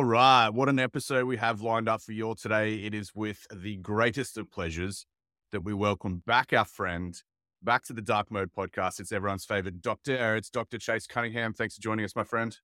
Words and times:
All 0.00 0.06
right. 0.06 0.48
What 0.48 0.70
an 0.70 0.78
episode 0.78 1.26
we 1.26 1.36
have 1.36 1.60
lined 1.60 1.86
up 1.86 2.00
for 2.00 2.12
you 2.12 2.24
all 2.28 2.34
today. 2.34 2.76
It 2.84 2.94
is 2.94 3.14
with 3.14 3.46
the 3.54 3.76
greatest 3.76 4.38
of 4.38 4.50
pleasures 4.50 5.04
that 5.52 5.60
we 5.62 5.74
welcome 5.74 6.22
back 6.26 6.54
our 6.54 6.64
friend 6.64 7.14
back 7.62 7.84
to 7.84 7.92
the 7.92 8.00
Dark 8.00 8.30
Mode 8.30 8.48
podcast. 8.50 8.98
It's 8.98 9.12
everyone's 9.12 9.44
favorite 9.44 9.82
doctor. 9.82 10.36
It's 10.36 10.48
Dr. 10.48 10.78
Chase 10.78 11.06
Cunningham. 11.06 11.52
Thanks 11.52 11.74
for 11.76 11.82
joining 11.82 12.06
us, 12.06 12.16
my 12.16 12.24
friend. 12.24 12.56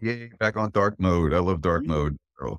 Yeah, 0.00 0.24
back 0.40 0.56
on 0.56 0.72
dark 0.72 0.98
mode. 0.98 1.32
I 1.32 1.38
love 1.38 1.60
dark 1.60 1.82
Mm-hmm. 1.84 1.92
mode. 1.92 2.16
Bro. 2.36 2.58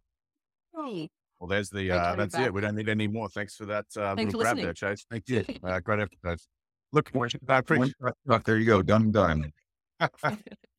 Well, 0.78 1.50
there's 1.50 1.70
the, 1.70 1.92
uh, 1.92 2.00
have 2.02 2.16
you 2.16 2.24
that's 2.26 2.40
it. 2.40 2.54
We 2.54 2.62
don't 2.62 2.76
need 2.76 2.88
any 2.88 3.10
more. 3.10 3.28
Thanks 3.28 3.58
for 3.58 3.66
that 3.66 3.88
uh, 3.98 4.16
Thanks 4.16 4.34
little 4.34 4.40
for 4.40 4.44
grab 4.46 4.56
listening. 4.56 4.64
there, 4.64 4.74
Chase. 4.74 5.06
Thank 5.12 5.28
you. 5.28 5.44
Uh, 5.62 5.82
great 5.82 6.00
episode. 6.00 6.40
Look, 6.94 7.12
I 7.50 7.58
appreciate 7.58 7.94
Fuck, 8.26 8.46
there 8.46 8.58
you 8.58 8.66
go. 8.66 8.82
Done, 8.82 9.12
done. 9.12 9.52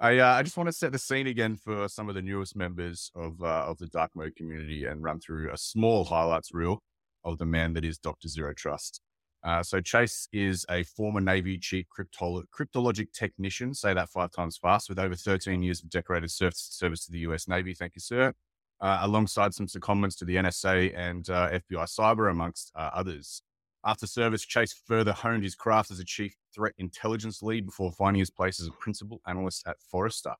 I 0.00 0.18
uh, 0.18 0.32
I 0.32 0.42
just 0.42 0.56
want 0.56 0.66
to 0.68 0.72
set 0.72 0.92
the 0.92 0.98
scene 0.98 1.26
again 1.26 1.56
for 1.56 1.86
some 1.86 2.08
of 2.08 2.14
the 2.14 2.22
newest 2.22 2.56
members 2.56 3.12
of 3.14 3.42
uh, 3.42 3.66
of 3.66 3.76
the 3.76 3.86
dark 3.86 4.10
mode 4.14 4.34
community 4.34 4.86
and 4.86 5.02
run 5.02 5.20
through 5.20 5.52
a 5.52 5.58
small 5.58 6.04
highlights 6.04 6.54
reel 6.54 6.82
of 7.22 7.36
the 7.36 7.44
man 7.44 7.74
that 7.74 7.84
is 7.84 7.98
Doctor 7.98 8.26
Zero 8.26 8.54
Trust. 8.54 9.02
Uh, 9.44 9.62
so 9.62 9.80
Chase 9.80 10.26
is 10.32 10.64
a 10.70 10.84
former 10.84 11.20
Navy 11.20 11.58
chief 11.58 11.86
cryptolo- 11.88 12.44
cryptologic 12.58 13.12
technician. 13.12 13.74
Say 13.74 13.92
that 13.92 14.08
five 14.08 14.30
times 14.32 14.56
fast. 14.56 14.88
With 14.88 14.98
over 14.98 15.14
13 15.14 15.62
years 15.62 15.82
of 15.82 15.90
decorated 15.90 16.30
service, 16.30 16.68
service 16.70 17.04
to 17.06 17.12
the 17.12 17.20
U.S. 17.20 17.48
Navy. 17.48 17.74
Thank 17.74 17.94
you, 17.94 18.00
sir. 18.00 18.32
Uh, 18.80 18.98
alongside 19.02 19.52
some 19.52 19.66
secondments 19.66 20.16
to 20.18 20.24
the 20.24 20.36
NSA 20.36 20.96
and 20.96 21.28
uh, 21.28 21.50
FBI 21.50 21.86
Cyber, 21.86 22.30
amongst 22.30 22.72
uh, 22.74 22.90
others. 22.94 23.42
After 23.84 24.06
service, 24.06 24.44
Chase 24.44 24.74
further 24.86 25.12
honed 25.12 25.42
his 25.42 25.54
craft 25.54 25.90
as 25.90 25.98
a 25.98 26.04
chief 26.04 26.36
threat 26.54 26.74
intelligence 26.76 27.42
lead 27.42 27.64
before 27.64 27.92
finding 27.92 28.18
his 28.20 28.30
place 28.30 28.60
as 28.60 28.66
a 28.66 28.72
principal 28.72 29.22
analyst 29.26 29.66
at 29.66 29.80
Forrester. 29.80 30.34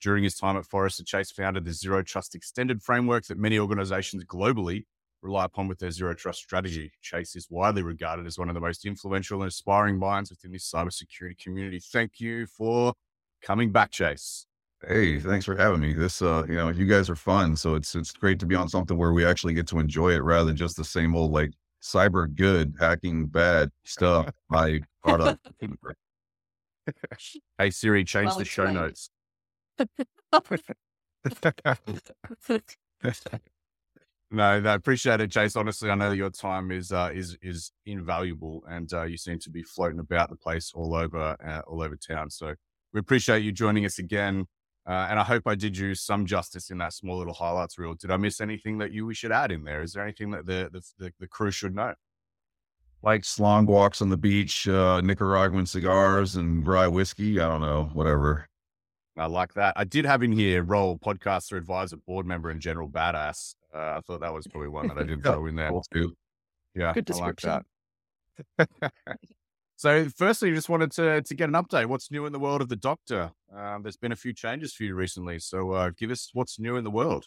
During 0.00 0.24
his 0.24 0.36
time 0.36 0.56
at 0.56 0.66
Forrester, 0.66 1.04
Chase 1.04 1.30
founded 1.30 1.64
the 1.64 1.72
Zero 1.72 2.02
Trust 2.02 2.34
Extended 2.34 2.82
framework 2.82 3.26
that 3.26 3.38
many 3.38 3.58
organizations 3.58 4.24
globally 4.24 4.86
rely 5.22 5.44
upon 5.44 5.68
with 5.68 5.78
their 5.78 5.90
Zero 5.92 6.14
Trust 6.14 6.40
strategy. 6.40 6.90
Chase 7.00 7.36
is 7.36 7.46
widely 7.48 7.82
regarded 7.82 8.26
as 8.26 8.38
one 8.38 8.48
of 8.48 8.54
the 8.54 8.60
most 8.60 8.84
influential 8.84 9.42
and 9.42 9.48
aspiring 9.48 9.98
minds 9.98 10.30
within 10.30 10.50
the 10.50 10.58
cybersecurity 10.58 11.38
community. 11.38 11.78
Thank 11.78 12.18
you 12.18 12.46
for 12.46 12.94
coming 13.42 13.70
back, 13.70 13.92
Chase. 13.92 14.46
Hey, 14.88 15.20
thanks 15.20 15.44
for 15.44 15.54
having 15.54 15.80
me. 15.80 15.92
This, 15.92 16.22
uh, 16.22 16.44
you 16.48 16.54
know, 16.54 16.70
you 16.70 16.86
guys 16.86 17.10
are 17.10 17.16
fun, 17.16 17.54
so 17.54 17.74
it's 17.74 17.94
it's 17.94 18.12
great 18.12 18.40
to 18.40 18.46
be 18.46 18.54
on 18.54 18.68
something 18.68 18.96
where 18.96 19.12
we 19.12 19.26
actually 19.26 19.52
get 19.52 19.66
to 19.68 19.78
enjoy 19.78 20.12
it 20.12 20.24
rather 20.24 20.46
than 20.46 20.56
just 20.56 20.76
the 20.76 20.84
same 20.84 21.14
old 21.14 21.32
like 21.32 21.52
cyber 21.82 22.32
good 22.34 22.74
hacking 22.78 23.26
bad 23.26 23.70
stuff 23.84 24.30
by 24.50 24.80
product. 25.02 25.40
Hey, 27.58 27.70
Siri, 27.70 28.04
change 28.04 28.28
Well 28.28 28.38
the 28.38 28.44
show 28.44 28.64
explained. 28.64 28.76
notes. 28.76 29.10
No, 34.32 34.60
no, 34.60 34.74
appreciate 34.74 35.20
it, 35.20 35.32
Chase. 35.32 35.56
Honestly, 35.56 35.90
I 35.90 35.96
know 35.96 36.12
your 36.12 36.30
time 36.30 36.70
is 36.70 36.92
uh, 36.92 37.10
is 37.12 37.36
is 37.42 37.72
invaluable, 37.84 38.62
and 38.68 38.92
uh, 38.92 39.02
you 39.02 39.16
seem 39.16 39.40
to 39.40 39.50
be 39.50 39.64
floating 39.64 39.98
about 39.98 40.30
the 40.30 40.36
place 40.36 40.70
all 40.72 40.94
over 40.94 41.36
uh, 41.44 41.62
all 41.66 41.82
over 41.82 41.96
town. 41.96 42.30
So 42.30 42.54
we 42.92 43.00
appreciate 43.00 43.42
you 43.42 43.50
joining 43.50 43.84
us 43.84 43.98
again, 43.98 44.46
uh, 44.86 45.06
and 45.10 45.18
I 45.18 45.24
hope 45.24 45.42
I 45.46 45.54
did 45.54 45.76
you 45.76 45.94
some 45.94 46.26
justice 46.26 46.70
in 46.70 46.78
that 46.78 46.92
small 46.92 47.18
little 47.18 47.34
highlights 47.34 47.78
reel. 47.78 47.94
Did 47.94 48.10
I 48.10 48.16
miss 48.16 48.40
anything 48.40 48.78
that 48.78 48.92
you 48.92 49.06
we 49.06 49.14
should 49.14 49.32
add 49.32 49.52
in 49.52 49.64
there? 49.64 49.82
Is 49.82 49.92
there 49.92 50.02
anything 50.02 50.30
that 50.32 50.46
the 50.46 50.68
the, 50.72 50.82
the, 50.98 51.12
the 51.20 51.28
crew 51.28 51.50
should 51.50 51.74
know? 51.74 51.94
like 53.02 53.24
long 53.38 53.66
walks 53.66 54.02
on 54.02 54.08
the 54.08 54.16
beach, 54.16 54.68
uh, 54.68 55.00
Nicaraguan 55.00 55.66
cigars 55.66 56.36
and 56.36 56.66
rye 56.66 56.88
whiskey. 56.88 57.40
I 57.40 57.48
don't 57.48 57.62
know, 57.62 57.90
whatever. 57.92 58.46
I 59.16 59.26
like 59.26 59.54
that. 59.54 59.74
I 59.76 59.84
did 59.84 60.04
have 60.04 60.22
in 60.22 60.32
here 60.32 60.62
role 60.62 60.98
podcaster, 60.98 61.56
advisor, 61.56 61.96
board 61.96 62.26
member, 62.26 62.50
and 62.50 62.60
general 62.60 62.88
badass. 62.88 63.54
Uh, 63.74 63.78
I 63.96 64.00
thought 64.06 64.20
that 64.20 64.32
was 64.32 64.46
probably 64.46 64.68
one 64.68 64.88
that 64.88 64.98
I 64.98 65.02
didn't 65.04 65.22
throw 65.22 65.46
in 65.46 65.56
there. 65.56 65.70
Cool, 65.70 65.84
too. 65.92 66.14
Yeah, 66.74 66.92
Good 66.92 67.10
I 67.10 67.18
like 67.18 67.36
description. 67.36 67.64
that. 68.58 68.92
so, 69.80 70.10
firstly, 70.14 70.50
I 70.50 70.54
just 70.54 70.68
wanted 70.68 70.92
to 70.92 71.22
to 71.22 71.34
get 71.34 71.48
an 71.48 71.54
update. 71.54 71.86
What's 71.86 72.10
new 72.10 72.26
in 72.26 72.34
the 72.34 72.38
world 72.38 72.60
of 72.60 72.68
the 72.68 72.76
Doctor? 72.76 73.30
Um, 73.50 73.82
there's 73.82 73.96
been 73.96 74.12
a 74.12 74.16
few 74.16 74.34
changes 74.34 74.74
for 74.74 74.84
you 74.84 74.94
recently, 74.94 75.38
so 75.38 75.70
uh, 75.70 75.90
give 75.96 76.10
us 76.10 76.28
what's 76.34 76.58
new 76.58 76.76
in 76.76 76.84
the 76.84 76.90
world. 76.90 77.24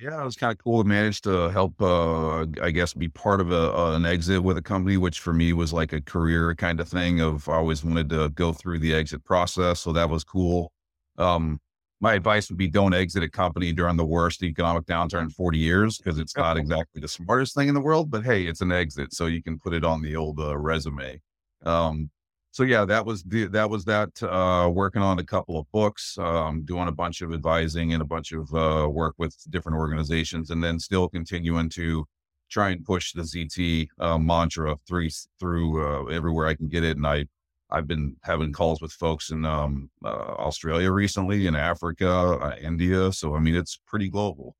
Yeah, 0.00 0.18
it 0.22 0.24
was 0.24 0.34
kind 0.34 0.50
of 0.50 0.56
cool 0.56 0.82
to 0.82 0.88
manage 0.88 1.20
to 1.22 1.50
help, 1.50 1.74
uh, 1.82 2.46
I 2.62 2.70
guess, 2.70 2.94
be 2.94 3.08
part 3.08 3.42
of 3.42 3.52
a, 3.52 3.76
uh, 3.76 3.96
an 3.96 4.06
exit 4.06 4.42
with 4.42 4.56
a 4.56 4.62
company, 4.62 4.96
which 4.96 5.20
for 5.20 5.34
me 5.34 5.52
was 5.52 5.74
like 5.74 5.92
a 5.92 6.00
career 6.00 6.54
kind 6.54 6.80
of 6.80 6.88
thing. 6.88 7.20
Of 7.20 7.46
I 7.50 7.56
always 7.56 7.84
wanted 7.84 8.08
to 8.08 8.30
go 8.30 8.54
through 8.54 8.78
the 8.78 8.94
exit 8.94 9.22
process, 9.22 9.80
so 9.80 9.92
that 9.92 10.08
was 10.08 10.24
cool. 10.24 10.72
Um, 11.18 11.60
my 12.00 12.14
advice 12.14 12.48
would 12.48 12.56
be 12.56 12.66
don't 12.66 12.94
exit 12.94 13.22
a 13.22 13.28
company 13.28 13.74
during 13.74 13.98
the 13.98 14.06
worst 14.06 14.42
economic 14.42 14.86
downturn 14.86 15.24
in 15.24 15.28
40 15.28 15.58
years 15.58 15.98
because 15.98 16.18
it's 16.18 16.34
not 16.36 16.56
exactly 16.56 17.02
the 17.02 17.08
smartest 17.08 17.54
thing 17.54 17.68
in 17.68 17.74
the 17.74 17.80
world. 17.82 18.10
But 18.10 18.24
hey, 18.24 18.44
it's 18.44 18.62
an 18.62 18.72
exit, 18.72 19.12
so 19.12 19.26
you 19.26 19.42
can 19.42 19.58
put 19.58 19.74
it 19.74 19.84
on 19.84 20.00
the 20.00 20.16
old 20.16 20.40
uh, 20.40 20.56
resume. 20.56 21.20
Um, 21.64 22.10
so 22.52 22.64
yeah, 22.64 22.84
that 22.84 23.06
was 23.06 23.22
the 23.22 23.46
that 23.46 23.70
was 23.70 23.84
that. 23.84 24.10
Uh, 24.22 24.68
working 24.68 25.02
on 25.02 25.18
a 25.18 25.24
couple 25.24 25.58
of 25.58 25.70
books, 25.72 26.18
um, 26.18 26.64
doing 26.64 26.88
a 26.88 26.92
bunch 26.92 27.22
of 27.22 27.32
advising 27.32 27.92
and 27.92 28.02
a 28.02 28.06
bunch 28.06 28.32
of 28.32 28.52
uh, 28.52 28.88
work 28.88 29.14
with 29.18 29.36
different 29.50 29.78
organizations, 29.78 30.50
and 30.50 30.62
then 30.62 30.78
still 30.78 31.08
continuing 31.08 31.68
to 31.70 32.04
try 32.50 32.70
and 32.70 32.84
push 32.84 33.12
the 33.12 33.22
ZT 33.22 33.88
uh, 34.00 34.18
mantra 34.18 34.76
through 34.88 35.08
through 35.38 35.80
uh, 35.80 36.04
everywhere 36.06 36.48
I 36.48 36.54
can 36.54 36.68
get 36.68 36.82
it. 36.82 36.96
And 36.96 37.06
I 37.06 37.26
I've 37.70 37.86
been 37.86 38.16
having 38.24 38.52
calls 38.52 38.80
with 38.80 38.92
folks 38.92 39.30
in 39.30 39.44
um, 39.44 39.88
uh, 40.04 40.08
Australia 40.08 40.90
recently, 40.90 41.46
in 41.46 41.54
Africa, 41.54 42.10
uh, 42.10 42.56
India. 42.60 43.12
So 43.12 43.36
I 43.36 43.40
mean, 43.40 43.54
it's 43.54 43.78
pretty 43.86 44.08
global. 44.08 44.56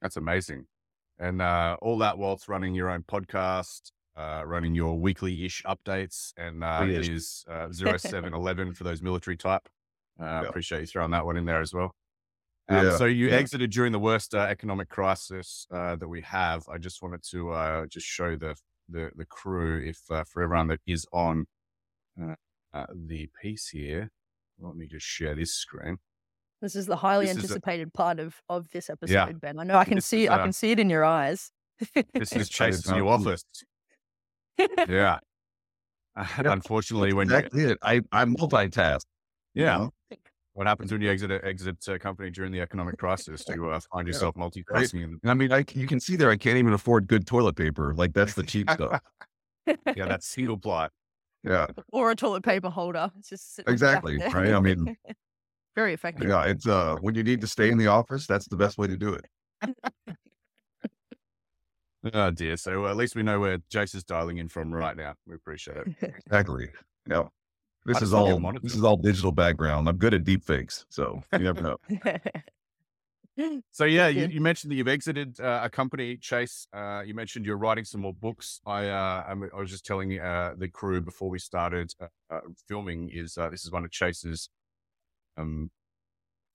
That's 0.00 0.16
amazing, 0.16 0.66
and 1.18 1.42
uh, 1.42 1.76
all 1.82 1.98
that 1.98 2.18
whilst 2.18 2.48
running 2.48 2.74
your 2.74 2.90
own 2.90 3.02
podcast, 3.02 3.90
uh, 4.16 4.42
running 4.46 4.74
your 4.74 4.98
weekly 4.98 5.44
ish 5.44 5.62
updates, 5.64 6.32
and 6.36 6.62
uh, 6.62 6.84
it 6.88 7.08
is 7.08 7.44
uh, 7.48 7.68
0711 7.72 8.74
for 8.74 8.84
those 8.84 9.02
military 9.02 9.36
type. 9.36 9.68
Uh, 10.20 10.24
Yeah. 10.24 10.42
Appreciate 10.48 10.80
you 10.80 10.86
throwing 10.86 11.10
that 11.12 11.24
one 11.24 11.36
in 11.36 11.44
there 11.46 11.60
as 11.60 11.72
well. 11.72 11.94
Um, 12.68 12.84
Yeah. 12.84 12.96
So 12.98 13.06
you 13.06 13.28
Yeah. 13.28 13.36
exited 13.36 13.70
during 13.70 13.92
the 13.92 13.98
worst 13.98 14.34
uh, 14.34 14.40
economic 14.40 14.88
crisis 14.88 15.66
uh, 15.70 15.96
that 15.96 16.08
we 16.08 16.20
have. 16.22 16.68
I 16.68 16.78
just 16.78 17.02
wanted 17.02 17.22
to 17.30 17.50
uh, 17.52 17.86
just 17.86 18.06
show 18.06 18.36
the 18.36 18.54
the, 18.88 19.10
the 19.14 19.24
crew, 19.24 19.80
if 19.80 19.98
uh, 20.10 20.24
for 20.24 20.42
everyone 20.42 20.66
that 20.68 20.80
is 20.86 21.06
on 21.12 21.46
uh, 22.20 22.34
uh, 22.74 22.86
the 22.94 23.28
piece 23.40 23.68
here. 23.68 24.10
Let 24.58 24.76
me 24.76 24.86
just 24.86 25.06
share 25.06 25.34
this 25.34 25.54
screen. 25.54 25.98
This 26.60 26.76
is 26.76 26.86
the 26.86 26.96
highly 26.96 27.26
This 27.26 27.36
is 27.38 27.44
a- 27.44 27.46
anticipated 27.54 27.92
part 27.94 28.20
of 28.20 28.42
of 28.48 28.68
this 28.70 28.90
episode, 28.90 29.40
Ben. 29.40 29.58
I 29.58 29.64
know 29.64 29.76
I 29.78 29.84
can 29.84 29.94
This 29.96 30.06
see 30.06 30.24
is, 30.24 30.30
I 30.30 30.34
uh, 30.38 30.42
can 30.42 30.52
see 30.52 30.72
it 30.72 30.78
in 30.78 30.90
your 30.90 31.04
eyes. 31.04 31.52
This 32.14 32.32
is 32.32 32.48
Chase's 32.50 32.90
new 32.90 33.08
office. 33.08 33.44
Yeah. 34.58 35.18
And 36.36 36.46
unfortunately, 36.46 37.14
when 37.14 37.30
you, 37.30 37.36
it. 37.36 37.78
I 37.82 38.02
I 38.12 38.24
multitask. 38.26 39.00
you 39.54 39.64
yeah, 39.64 39.78
know? 39.78 39.92
what 40.52 40.66
happens 40.66 40.92
when 40.92 41.00
you 41.00 41.10
exit 41.10 41.30
a, 41.30 41.42
exit 41.42 41.88
a 41.88 41.98
company 41.98 42.30
during 42.30 42.52
the 42.52 42.60
economic 42.60 42.98
crisis? 42.98 43.42
Do 43.46 43.54
You 43.54 43.70
uh, 43.70 43.80
find 43.90 44.06
Yeah. 44.06 44.12
yourself 44.12 44.34
multitasking. 44.34 45.04
and- 45.04 45.18
And 45.22 45.30
I 45.30 45.32
mean, 45.32 45.52
I 45.52 45.62
c- 45.62 45.80
you 45.80 45.86
can 45.86 46.00
see 46.00 46.16
there, 46.16 46.28
I 46.30 46.36
can't 46.36 46.58
even 46.58 46.74
afford 46.74 47.06
good 47.06 47.26
toilet 47.26 47.56
paper. 47.56 47.94
Like 47.94 48.12
that's 48.12 48.34
the 48.34 48.42
cheap 48.42 48.68
stuff. 48.70 49.00
Yeah, 49.66 50.04
that's 50.06 50.26
single 50.26 50.58
ply. 50.58 50.88
Yeah, 51.44 51.66
or 51.92 52.10
a 52.10 52.14
toilet 52.14 52.42
paper 52.44 52.68
holder. 52.68 53.10
It's 53.18 53.30
just 53.30 53.54
sitting 53.54 53.72
at 53.72 53.78
the 53.78 53.84
back 53.86 54.04
exactly. 54.04 54.18
Right. 54.18 54.52
I 54.54 54.60
mean, 54.60 54.94
very 55.74 55.94
effective. 55.94 56.28
yeah, 56.28 56.44
it's 56.44 56.66
uh 56.66 56.96
when 57.00 57.14
you 57.14 57.22
need 57.22 57.40
to 57.40 57.46
stay 57.46 57.70
in 57.70 57.78
the 57.78 57.86
office, 57.86 58.26
that's 58.26 58.46
the 58.48 58.56
best 58.56 58.76
way 58.76 58.86
to 58.86 58.98
do 58.98 59.14
it. 59.14 59.24
Oh 62.12 62.30
dear. 62.30 62.56
So 62.56 62.86
at 62.86 62.96
least 62.96 63.14
we 63.14 63.22
know 63.22 63.38
where 63.40 63.58
Chase 63.70 63.94
is 63.94 64.04
dialing 64.04 64.38
in 64.38 64.48
from 64.48 64.72
right 64.72 64.96
now. 64.96 65.14
We 65.26 65.34
appreciate 65.34 65.76
it. 65.78 66.14
Exactly. 66.26 66.68
Yeah. 67.08 67.24
This 67.84 67.96
is 67.96 68.10
just 68.10 68.12
look 68.12 68.28
at 68.28 68.44
all 68.44 68.52
this 68.62 68.74
is 68.74 68.84
all 68.84 68.96
digital 68.96 69.32
background. 69.32 69.88
I'm 69.88 69.96
good 69.96 70.14
at 70.14 70.24
deep 70.24 70.44
fakes, 70.44 70.86
so 70.88 71.22
you 71.32 71.40
never 71.40 71.62
know. 71.62 71.76
So 73.70 73.84
yeah, 73.86 74.08
you, 74.08 74.26
you 74.30 74.40
mentioned 74.42 74.70
that 74.70 74.76
you've 74.76 74.88
exited 74.88 75.40
uh, 75.40 75.60
a 75.64 75.70
company, 75.70 76.16
Chase. 76.18 76.66
Uh, 76.72 77.02
you 77.04 77.14
mentioned 77.14 77.46
you're 77.46 77.56
writing 77.56 77.84
some 77.84 78.02
more 78.02 78.12
books. 78.12 78.60
I 78.66 78.88
uh, 78.88 79.24
I'm- 79.26 79.48
I 79.56 79.58
was 79.58 79.70
just 79.70 79.86
telling 79.86 80.18
uh, 80.18 80.54
the 80.56 80.68
crew 80.68 81.00
before 81.00 81.30
we 81.30 81.38
started 81.38 81.94
uh, 82.00 82.08
uh, 82.30 82.40
filming 82.68 83.08
is 83.10 83.38
uh, 83.38 83.48
this 83.48 83.64
is 83.64 83.72
one 83.72 83.84
of 83.84 83.90
Chase's 83.90 84.50
um, 85.38 85.70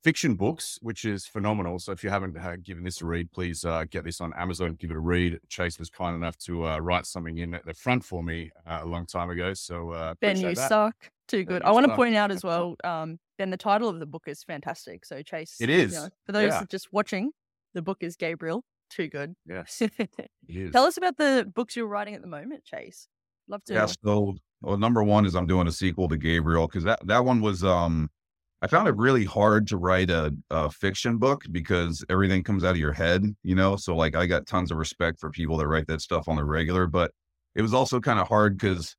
fiction 0.04 0.36
books, 0.36 0.78
which 0.82 1.06
is 1.06 1.26
phenomenal. 1.26 1.80
So 1.80 1.92
if 1.92 2.04
you 2.04 2.10
haven't 2.10 2.38
uh, 2.38 2.56
given 2.64 2.84
this 2.84 3.02
a 3.02 3.06
read, 3.06 3.32
please 3.32 3.66
uh, 3.66 3.86
get 3.90 4.04
this 4.04 4.22
on 4.22 4.34
Amazon. 4.34 4.76
Give 4.80 4.92
it 4.92 4.98
a 4.98 5.00
read. 5.00 5.40
Chase 5.50 5.80
was 5.80 5.90
kind 5.90 6.16
enough 6.16 6.38
to 6.40 6.66
uh, 6.68 6.80
write 6.80 7.06
something 7.06 7.38
in 7.38 7.54
at 7.54 7.66
the 7.66 7.74
front 7.74 8.04
for 8.04 8.24
me 8.24 8.52
uh, 8.66 8.80
a 8.84 8.86
long 8.86 9.06
time 9.06 9.30
ago. 9.30 9.54
So 9.54 9.92
uh, 9.92 10.14
Ben, 10.22 10.40
you 10.40 10.56
that. 10.56 10.70
suck. 10.70 10.96
Too 11.28 11.44
good. 11.44 11.62
I 11.64 11.72
want 11.72 11.86
to 11.88 11.96
point 11.96 12.16
out 12.16 12.32
as 12.32 12.44
well, 12.44 12.76
um, 12.84 13.20
Ben, 13.38 13.50
the 13.50 13.58
title 13.58 13.90
of 13.90 14.00
the 14.00 14.06
book 14.06 14.24
is 14.28 14.44
fantastic. 14.44 15.06
So 15.06 15.22
Chase, 15.22 15.58
It 15.60 15.70
you 15.70 15.88
know, 15.88 16.10
for 16.26 16.32
those 16.32 16.52
Yeah. 16.54 16.64
just 16.70 16.94
watching, 16.94 17.32
the 17.74 17.82
book 17.82 17.98
is 18.02 18.16
Gabriel. 18.16 18.64
Too 18.90 19.10
good. 19.10 19.36
Yes. 19.46 19.82
Tell 20.72 20.86
us 20.86 20.96
about 20.96 21.18
the 21.18 21.52
books 21.54 21.76
you're 21.76 21.88
writing 21.88 22.16
at 22.16 22.22
the 22.22 22.28
moment, 22.28 22.64
Chase. 22.64 23.10
Love 23.50 23.64
to. 23.66 23.74
Yeah. 23.74 23.88
So, 24.04 24.36
well, 24.62 24.78
number 24.78 25.04
one 25.04 25.26
is 25.26 25.36
I'm 25.36 25.46
doing 25.48 25.68
a 25.68 25.72
sequel 25.72 26.08
to 26.10 26.18
Gabriel 26.18 26.68
because 26.68 26.86
that 26.86 27.06
that 27.08 27.26
one 27.26 27.42
was 27.42 27.64
um 27.66 28.10
I 28.62 28.68
found 28.68 28.88
it 28.88 28.96
really 28.96 29.26
hard 29.26 29.68
to 29.68 29.78
write 29.78 30.10
a, 30.10 30.34
a 30.50 30.70
fiction 30.72 31.18
book 31.18 31.44
because 31.52 32.04
everything 32.10 32.44
comes 32.44 32.64
out 32.64 32.72
of 32.72 32.78
your 32.78 32.94
head, 32.94 33.24
you 33.44 33.54
know? 33.54 33.76
So 33.76 33.96
like 33.96 34.16
I 34.16 34.26
got 34.26 34.48
tons 34.48 34.72
of 34.72 34.78
respect 34.78 35.20
for 35.20 35.30
people 35.30 35.58
that 35.58 35.68
write 35.68 35.88
that 35.88 36.02
stuff 36.02 36.28
on 36.28 36.38
the 36.38 36.44
regular, 36.44 36.88
but 36.88 37.12
it 37.56 37.62
was 37.62 37.74
also 37.74 38.00
kind 38.00 38.20
of 38.20 38.28
hard 38.28 38.58
because 38.58 38.96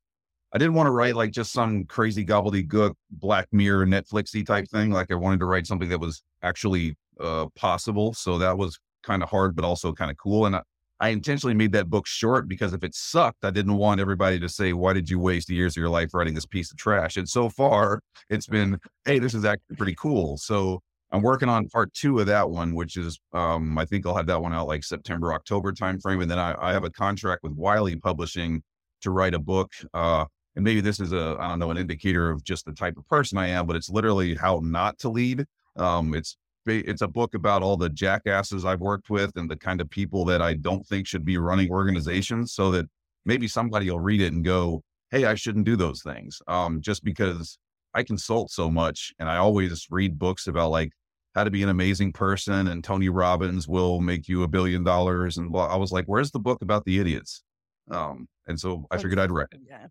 I 0.53 0.57
didn't 0.57 0.75
want 0.75 0.87
to 0.87 0.91
write 0.91 1.15
like 1.15 1.31
just 1.31 1.51
some 1.51 1.85
crazy 1.85 2.25
gobbledygook 2.25 2.93
Black 3.11 3.47
Mirror 3.51 3.87
Netflixy 3.87 4.45
type 4.45 4.67
thing. 4.69 4.91
Like 4.91 5.11
I 5.11 5.15
wanted 5.15 5.39
to 5.41 5.45
write 5.45 5.67
something 5.67 5.89
that 5.89 5.99
was 5.99 6.23
actually 6.41 6.95
uh, 7.19 7.47
possible. 7.55 8.13
So 8.13 8.37
that 8.37 8.57
was 8.57 8.79
kind 9.03 9.21
of 9.21 9.29
hard, 9.29 9.55
but 9.55 9.65
also 9.65 9.91
kind 9.91 10.09
of 10.09 10.17
cool. 10.17 10.45
And 10.45 10.55
I, 10.55 10.61
I 10.99 11.09
intentionally 11.09 11.53
made 11.53 11.71
that 11.71 11.89
book 11.89 12.05
short 12.05 12.47
because 12.47 12.73
if 12.73 12.83
it 12.83 12.93
sucked, 12.93 13.45
I 13.45 13.51
didn't 13.51 13.77
want 13.77 14.01
everybody 14.01 14.39
to 14.39 14.49
say, 14.49 14.73
why 14.73 14.93
did 14.93 15.09
you 15.09 15.17
waste 15.19 15.49
years 15.49 15.73
of 15.73 15.81
your 15.81 15.89
life 15.89 16.13
writing 16.13 16.33
this 16.33 16.45
piece 16.45 16.71
of 16.71 16.77
trash? 16.77 17.15
And 17.15 17.27
so 17.27 17.49
far 17.49 18.01
it's 18.29 18.47
been, 18.47 18.77
hey, 19.05 19.19
this 19.19 19.33
is 19.33 19.45
actually 19.45 19.77
pretty 19.77 19.95
cool. 19.95 20.37
So 20.37 20.81
I'm 21.11 21.21
working 21.21 21.47
on 21.49 21.69
part 21.69 21.93
two 21.93 22.19
of 22.19 22.25
that 22.27 22.49
one, 22.49 22.75
which 22.75 22.97
is, 22.97 23.19
um, 23.33 23.77
I 23.77 23.85
think 23.85 24.05
I'll 24.05 24.15
have 24.15 24.27
that 24.27 24.41
one 24.41 24.53
out 24.53 24.67
like 24.67 24.83
September, 24.83 25.33
October 25.33 25.71
timeframe. 25.71 26.21
And 26.21 26.29
then 26.29 26.39
I, 26.39 26.55
I 26.59 26.73
have 26.73 26.83
a 26.83 26.89
contract 26.89 27.43
with 27.43 27.53
Wiley 27.53 27.95
Publishing 27.95 28.61
to 29.01 29.11
write 29.11 29.33
a 29.33 29.39
book. 29.39 29.71
Uh, 29.93 30.25
and 30.55 30.65
maybe 30.65 30.81
this 30.81 30.99
is 30.99 31.13
a, 31.13 31.37
I 31.39 31.47
don't 31.47 31.59
know, 31.59 31.71
an 31.71 31.77
indicator 31.77 32.29
of 32.29 32.43
just 32.43 32.65
the 32.65 32.73
type 32.73 32.97
of 32.97 33.07
person 33.07 33.37
I 33.37 33.47
am, 33.47 33.65
but 33.65 33.77
it's 33.77 33.89
literally 33.89 34.35
how 34.35 34.59
not 34.61 34.99
to 34.99 35.09
lead. 35.09 35.45
Um, 35.77 36.13
it's 36.13 36.35
it's 36.69 37.01
a 37.01 37.07
book 37.07 37.33
about 37.33 37.63
all 37.63 37.75
the 37.77 37.89
jackasses 37.89 38.65
I've 38.65 38.79
worked 38.79 39.09
with 39.09 39.35
and 39.35 39.49
the 39.49 39.57
kind 39.57 39.81
of 39.81 39.89
people 39.89 40.23
that 40.25 40.41
I 40.41 40.53
don't 40.53 40.85
think 40.85 41.07
should 41.07 41.25
be 41.25 41.37
running 41.37 41.71
organizations 41.71 42.53
so 42.53 42.71
that 42.71 42.85
maybe 43.25 43.47
somebody 43.47 43.89
will 43.89 43.99
read 43.99 44.21
it 44.21 44.33
and 44.33 44.45
go, 44.45 44.83
Hey, 45.11 45.25
I 45.25 45.35
shouldn't 45.35 45.65
do 45.65 45.75
those 45.75 46.01
things. 46.03 46.41
Um, 46.47 46.81
just 46.81 47.03
because 47.03 47.57
I 47.93 48.03
consult 48.03 48.51
so 48.51 48.69
much 48.69 49.13
and 49.19 49.27
I 49.27 49.37
always 49.37 49.87
read 49.89 50.19
books 50.19 50.47
about 50.47 50.69
like 50.69 50.91
how 51.35 51.43
to 51.43 51.51
be 51.51 51.63
an 51.63 51.69
amazing 51.69 52.13
person 52.13 52.67
and 52.67 52.83
Tony 52.83 53.09
Robbins 53.09 53.67
will 53.67 53.99
make 53.99 54.27
you 54.27 54.43
a 54.43 54.47
billion 54.47 54.83
dollars. 54.83 55.37
And 55.37 55.51
blah. 55.51 55.67
I 55.67 55.75
was 55.75 55.91
like, 55.91 56.05
where's 56.05 56.31
the 56.31 56.39
book 56.39 56.61
about 56.61 56.85
the 56.85 56.99
idiots? 56.99 57.43
Um, 57.89 58.27
and 58.47 58.59
so 58.59 58.85
I 58.91 58.97
figured 58.97 59.19
I'd 59.19 59.31
write 59.31 59.47
it. 59.51 59.61
Yeah. 59.67 59.87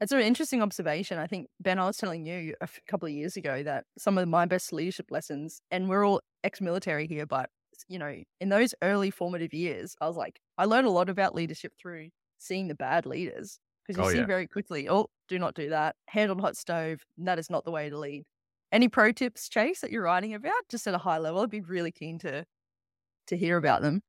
It's 0.00 0.12
an 0.12 0.20
interesting 0.20 0.62
observation. 0.62 1.18
I 1.18 1.26
think, 1.26 1.48
Ben, 1.60 1.78
I 1.78 1.86
was 1.86 1.96
telling 1.96 2.24
you 2.24 2.54
a 2.60 2.68
couple 2.86 3.06
of 3.08 3.12
years 3.14 3.36
ago 3.36 3.62
that 3.64 3.84
some 3.98 4.16
of 4.16 4.28
my 4.28 4.46
best 4.46 4.72
leadership 4.72 5.06
lessons, 5.10 5.60
and 5.70 5.88
we're 5.88 6.06
all 6.06 6.20
ex 6.44 6.60
military 6.60 7.06
here, 7.08 7.26
but, 7.26 7.50
you 7.88 7.98
know, 7.98 8.22
in 8.40 8.48
those 8.48 8.74
early 8.82 9.10
formative 9.10 9.52
years, 9.52 9.96
I 10.00 10.06
was 10.06 10.16
like, 10.16 10.40
I 10.56 10.66
learned 10.66 10.86
a 10.86 10.90
lot 10.90 11.08
about 11.08 11.34
leadership 11.34 11.72
through 11.80 12.10
seeing 12.38 12.68
the 12.68 12.76
bad 12.76 13.06
leaders 13.06 13.58
because 13.84 13.98
you 13.98 14.04
Oh, 14.04 14.08
see 14.10 14.18
yeah. 14.18 14.24
very 14.24 14.46
quickly, 14.46 14.88
oh, 14.88 15.06
do 15.26 15.38
not 15.38 15.54
do 15.54 15.70
that. 15.70 15.96
Hand 16.08 16.30
on 16.30 16.38
hot 16.38 16.56
stove. 16.56 17.00
That 17.16 17.38
is 17.40 17.50
not 17.50 17.64
the 17.64 17.72
way 17.72 17.90
to 17.90 17.98
lead. 17.98 18.24
Any 18.70 18.88
pro 18.88 19.10
tips, 19.12 19.48
Chase, 19.48 19.80
that 19.80 19.90
you're 19.90 20.02
writing 20.04 20.34
about, 20.34 20.68
just 20.68 20.86
at 20.86 20.94
a 20.94 20.98
high 20.98 21.18
level? 21.18 21.40
I'd 21.40 21.50
be 21.50 21.60
really 21.60 21.90
keen 21.90 22.18
to 22.20 22.44
to 23.28 23.36
hear 23.36 23.56
about 23.58 23.82
them. 23.82 24.02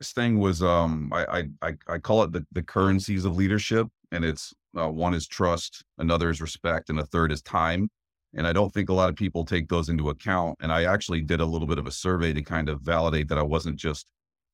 this 0.00 0.12
thing 0.12 0.38
was 0.38 0.62
um 0.62 1.10
I 1.12 1.24
I 1.62 1.68
I, 1.68 1.76
I 1.88 1.98
call 1.98 2.22
it 2.22 2.32
the, 2.32 2.46
the 2.52 2.62
currencies 2.62 3.24
of 3.24 3.36
leadership 3.36 3.88
and 4.12 4.24
it's 4.24 4.52
uh, 4.78 4.88
one 4.88 5.14
is 5.14 5.26
trust 5.26 5.84
another 5.98 6.30
is 6.30 6.40
respect 6.40 6.90
and 6.90 6.98
a 6.98 7.06
third 7.06 7.32
is 7.32 7.42
time 7.42 7.88
and 8.34 8.46
i 8.46 8.52
don't 8.52 8.72
think 8.72 8.88
a 8.88 8.94
lot 8.94 9.08
of 9.08 9.16
people 9.16 9.44
take 9.44 9.68
those 9.68 9.88
into 9.88 10.10
account 10.10 10.56
and 10.60 10.72
i 10.72 10.84
actually 10.84 11.20
did 11.20 11.40
a 11.40 11.46
little 11.46 11.68
bit 11.68 11.78
of 11.78 11.86
a 11.86 11.92
survey 11.92 12.32
to 12.32 12.42
kind 12.42 12.68
of 12.68 12.80
validate 12.80 13.28
that 13.28 13.38
i 13.38 13.42
wasn't 13.42 13.76
just 13.76 14.06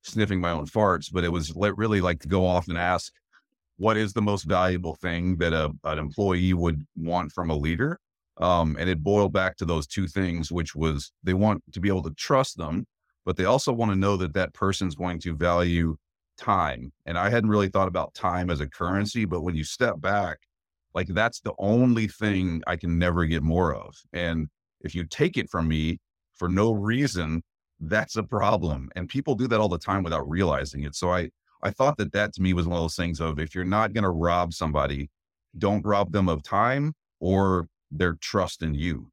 sniffing 0.03 0.41
my 0.41 0.51
own 0.51 0.65
farts 0.65 1.11
but 1.11 1.23
it 1.23 1.31
was 1.31 1.53
really 1.55 2.01
like 2.01 2.19
to 2.19 2.27
go 2.27 2.45
off 2.45 2.67
and 2.67 2.77
ask 2.77 3.13
what 3.81 3.97
is 3.97 4.13
the 4.13 4.21
most 4.21 4.43
valuable 4.43 4.93
thing 4.93 5.35
that 5.37 5.53
a, 5.53 5.71
an 5.85 5.97
employee 5.97 6.53
would 6.53 6.85
want 6.95 7.31
from 7.31 7.49
a 7.49 7.55
leader? 7.55 7.99
Um, 8.37 8.77
and 8.79 8.87
it 8.87 9.01
boiled 9.01 9.33
back 9.33 9.57
to 9.57 9.65
those 9.65 9.87
two 9.87 10.07
things 10.07 10.51
which 10.51 10.75
was 10.75 11.11
they 11.23 11.33
want 11.33 11.63
to 11.73 11.79
be 11.79 11.89
able 11.89 12.03
to 12.03 12.13
trust 12.13 12.57
them 12.57 12.85
but 13.25 13.37
they 13.37 13.45
also 13.45 13.73
want 13.73 13.91
to 13.91 13.97
know 13.97 14.17
that 14.17 14.33
that 14.33 14.53
person's 14.53 14.95
going 14.95 15.19
to 15.19 15.35
value 15.35 15.95
time. 16.41 16.91
And 17.05 17.17
I 17.17 17.29
hadn't 17.29 17.49
really 17.49 17.69
thought 17.69 17.87
about 17.87 18.13
time 18.13 18.49
as 18.49 18.59
a 18.59 18.63
uh-huh. 18.63 18.69
currency, 18.77 19.25
but 19.25 19.41
when 19.41 19.55
you 19.55 19.63
step 19.63 20.01
back, 20.01 20.39
like 20.93 21.07
that's 21.07 21.39
the 21.39 21.53
only 21.57 22.07
thing 22.07 22.61
I 22.67 22.75
can 22.75 22.99
never 22.99 23.25
get 23.25 23.43
more 23.43 23.73
of. 23.73 23.95
And 24.11 24.49
if 24.81 24.93
you 24.93 25.05
take 25.05 25.37
it 25.37 25.49
from 25.49 25.67
me 25.67 25.99
for 26.33 26.49
no 26.49 26.73
reason, 26.73 27.43
that's 27.79 28.15
a 28.17 28.23
problem. 28.23 28.89
And 28.95 29.07
people 29.07 29.35
do 29.35 29.47
that 29.47 29.59
all 29.59 29.69
the 29.69 29.77
time 29.77 30.03
without 30.03 30.29
realizing 30.29 30.83
it. 30.83 30.95
So 30.95 31.11
I, 31.11 31.29
I 31.63 31.71
thought 31.71 31.97
that 31.97 32.11
that 32.13 32.33
to 32.33 32.41
me 32.41 32.53
was 32.53 32.67
one 32.67 32.77
of 32.77 32.83
those 32.83 32.95
things 32.95 33.21
of 33.21 33.39
if 33.39 33.55
you're 33.55 33.63
not 33.63 33.93
going 33.93 34.03
to 34.03 34.09
rob 34.09 34.53
somebody, 34.53 35.09
don't 35.57 35.85
rob 35.85 36.11
them 36.11 36.27
of 36.27 36.43
time 36.43 36.93
or 37.19 37.67
their 37.91 38.13
trust 38.13 38.63
in 38.63 38.73
you. 38.73 39.11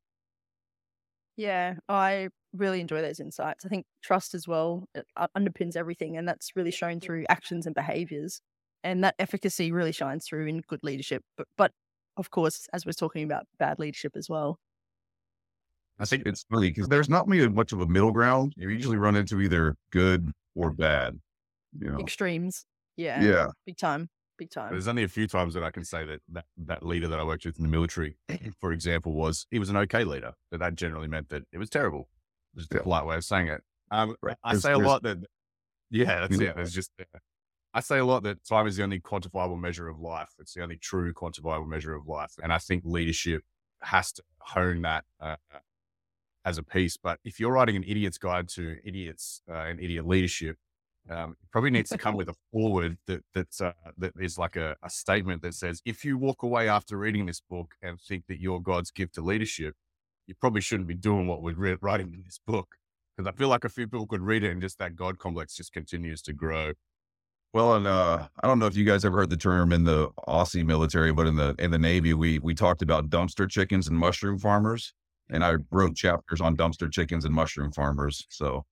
Yeah, 1.36 1.74
oh, 1.88 1.94
I 1.94 2.28
really 2.52 2.80
enjoy 2.80 3.02
those 3.02 3.20
insights. 3.20 3.64
I 3.64 3.68
think 3.68 3.86
trust 4.02 4.34
as 4.34 4.48
well 4.48 4.88
it 4.94 5.06
uh, 5.16 5.28
underpins 5.36 5.76
everything, 5.76 6.16
and 6.16 6.26
that's 6.26 6.56
really 6.56 6.70
shown 6.70 7.00
through 7.00 7.24
actions 7.28 7.66
and 7.66 7.74
behaviors. 7.74 8.40
And 8.84 9.02
that 9.04 9.16
efficacy 9.18 9.72
really 9.72 9.92
shines 9.92 10.26
through 10.26 10.46
in 10.46 10.60
good 10.68 10.80
leadership. 10.82 11.22
But, 11.36 11.48
but 11.56 11.72
of 12.16 12.30
course, 12.30 12.66
as 12.72 12.86
we're 12.86 12.92
talking 12.92 13.24
about 13.24 13.46
bad 13.58 13.78
leadership 13.78 14.12
as 14.16 14.28
well. 14.28 14.58
I 15.98 16.04
think 16.04 16.26
it's 16.26 16.44
funny 16.50 16.68
because 16.68 16.88
there's 16.88 17.08
not 17.08 17.26
really 17.26 17.48
much 17.48 17.72
of 17.72 17.80
a 17.80 17.86
middle 17.86 18.12
ground. 18.12 18.54
You 18.56 18.68
usually 18.68 18.96
run 18.96 19.16
into 19.16 19.40
either 19.40 19.74
good 19.90 20.30
or 20.54 20.70
bad. 20.70 21.18
You 21.78 21.90
know, 21.90 21.98
Extremes. 21.98 22.64
Yeah. 22.96 23.22
yeah. 23.22 23.46
Big 23.66 23.76
time. 23.76 24.08
Big 24.38 24.50
time. 24.50 24.70
There's 24.70 24.86
only 24.86 25.02
a 25.02 25.08
few 25.08 25.26
times 25.26 25.54
that 25.54 25.64
I 25.64 25.70
can 25.72 25.84
say 25.84 26.04
that 26.04 26.20
that, 26.28 26.44
that 26.58 26.86
leader 26.86 27.08
that 27.08 27.18
I 27.18 27.24
worked 27.24 27.44
with 27.44 27.56
in 27.56 27.64
the 27.64 27.68
military, 27.68 28.16
for 28.60 28.72
example, 28.72 29.12
was 29.12 29.46
he 29.50 29.58
was 29.58 29.70
an 29.70 29.76
okay 29.76 30.04
leader, 30.04 30.34
but 30.52 30.60
that 30.60 30.76
generally 30.76 31.08
meant 31.08 31.30
that 31.30 31.42
it 31.52 31.58
was 31.58 31.68
terrible. 31.68 32.08
Just 32.58 32.72
a 32.72 32.76
Yeah. 32.76 32.82
polite 32.82 33.06
way 33.06 33.16
of 33.16 33.24
saying 33.24 33.48
it. 33.48 33.62
Um, 33.90 34.16
Right. 34.22 34.36
I 34.42 34.50
There's- 34.52 34.62
say 34.62 34.72
a 34.72 34.78
lot 34.78 35.02
that, 35.04 35.18
yeah, 35.90 36.20
that's 36.20 36.38
it. 36.38 36.56
It's 36.58 36.72
just, 36.72 36.90
uh, 37.00 37.18
I 37.74 37.80
say 37.80 37.98
a 37.98 38.04
lot 38.04 38.22
that 38.24 38.44
time 38.44 38.66
is 38.66 38.76
the 38.76 38.82
only 38.82 39.00
quantifiable 39.00 39.58
measure 39.58 39.88
of 39.88 39.98
life. 40.00 40.30
It's 40.38 40.54
the 40.54 40.62
only 40.62 40.76
true 40.76 41.12
quantifiable 41.12 41.68
measure 41.68 41.94
of 41.94 42.06
life. 42.06 42.34
And 42.42 42.52
I 42.52 42.58
think 42.58 42.82
leadership 42.84 43.44
has 43.82 44.12
to 44.12 44.22
hone 44.40 44.82
that 44.82 45.04
uh, 45.20 45.36
as 46.44 46.58
a 46.58 46.62
piece. 46.62 46.96
But 46.96 47.20
if 47.24 47.38
you're 47.38 47.52
writing 47.52 47.76
an 47.76 47.84
idiot's 47.84 48.18
guide 48.18 48.48
to 48.50 48.78
idiots 48.84 49.42
uh, 49.48 49.52
and 49.54 49.80
idiot 49.80 50.06
leadership, 50.06 50.56
um, 51.10 51.36
it 51.42 51.50
probably 51.50 51.70
needs 51.70 51.88
to 51.90 51.98
come 51.98 52.16
with 52.16 52.28
a 52.28 52.34
forward 52.52 52.98
that 53.06 53.24
that 53.34 53.60
uh, 53.60 53.72
that 53.96 54.12
is 54.18 54.36
like 54.38 54.56
a, 54.56 54.76
a 54.82 54.90
statement 54.90 55.42
that 55.42 55.54
says, 55.54 55.80
if 55.84 56.04
you 56.04 56.18
walk 56.18 56.42
away 56.42 56.68
after 56.68 56.98
reading 56.98 57.26
this 57.26 57.40
book 57.40 57.74
and 57.80 57.98
think 58.00 58.26
that 58.26 58.40
you're 58.40 58.60
God's 58.60 58.90
gift 58.90 59.14
to 59.14 59.22
leadership, 59.22 59.74
you 60.28 60.34
probably 60.40 60.60
shouldn't 60.60 60.86
be 60.86 60.94
doing 60.94 61.26
what 61.26 61.42
we're 61.42 61.54
re- 61.56 61.76
writing 61.80 62.12
in 62.14 62.22
this 62.24 62.38
book. 62.46 62.76
Because 63.16 63.32
I 63.32 63.36
feel 63.36 63.48
like 63.48 63.64
a 63.64 63.68
few 63.68 63.88
people 63.88 64.06
could 64.06 64.20
read 64.20 64.44
it 64.44 64.52
and 64.52 64.60
just 64.60 64.78
that 64.78 64.94
God 64.94 65.18
complex 65.18 65.56
just 65.56 65.72
continues 65.72 66.22
to 66.22 66.32
grow. 66.32 66.72
Well, 67.52 67.74
and 67.74 67.86
uh, 67.86 68.28
I 68.42 68.46
don't 68.46 68.58
know 68.60 68.66
if 68.66 68.76
you 68.76 68.84
guys 68.84 69.04
ever 69.04 69.16
heard 69.18 69.30
the 69.30 69.36
term 69.36 69.72
in 69.72 69.82
the 69.82 70.10
Aussie 70.28 70.64
military, 70.64 71.12
but 71.12 71.26
in 71.26 71.34
the 71.34 71.56
in 71.58 71.70
the 71.72 71.78
Navy, 71.78 72.12
we 72.14 72.38
we 72.38 72.54
talked 72.54 72.82
about 72.82 73.08
dumpster 73.08 73.48
chickens 73.50 73.88
and 73.88 73.98
mushroom 73.98 74.38
farmers, 74.38 74.92
and 75.30 75.42
I 75.42 75.54
wrote 75.72 75.96
chapters 75.96 76.40
on 76.42 76.56
dumpster 76.56 76.92
chickens 76.92 77.24
and 77.24 77.34
mushroom 77.34 77.72
farmers. 77.72 78.26
So 78.28 78.66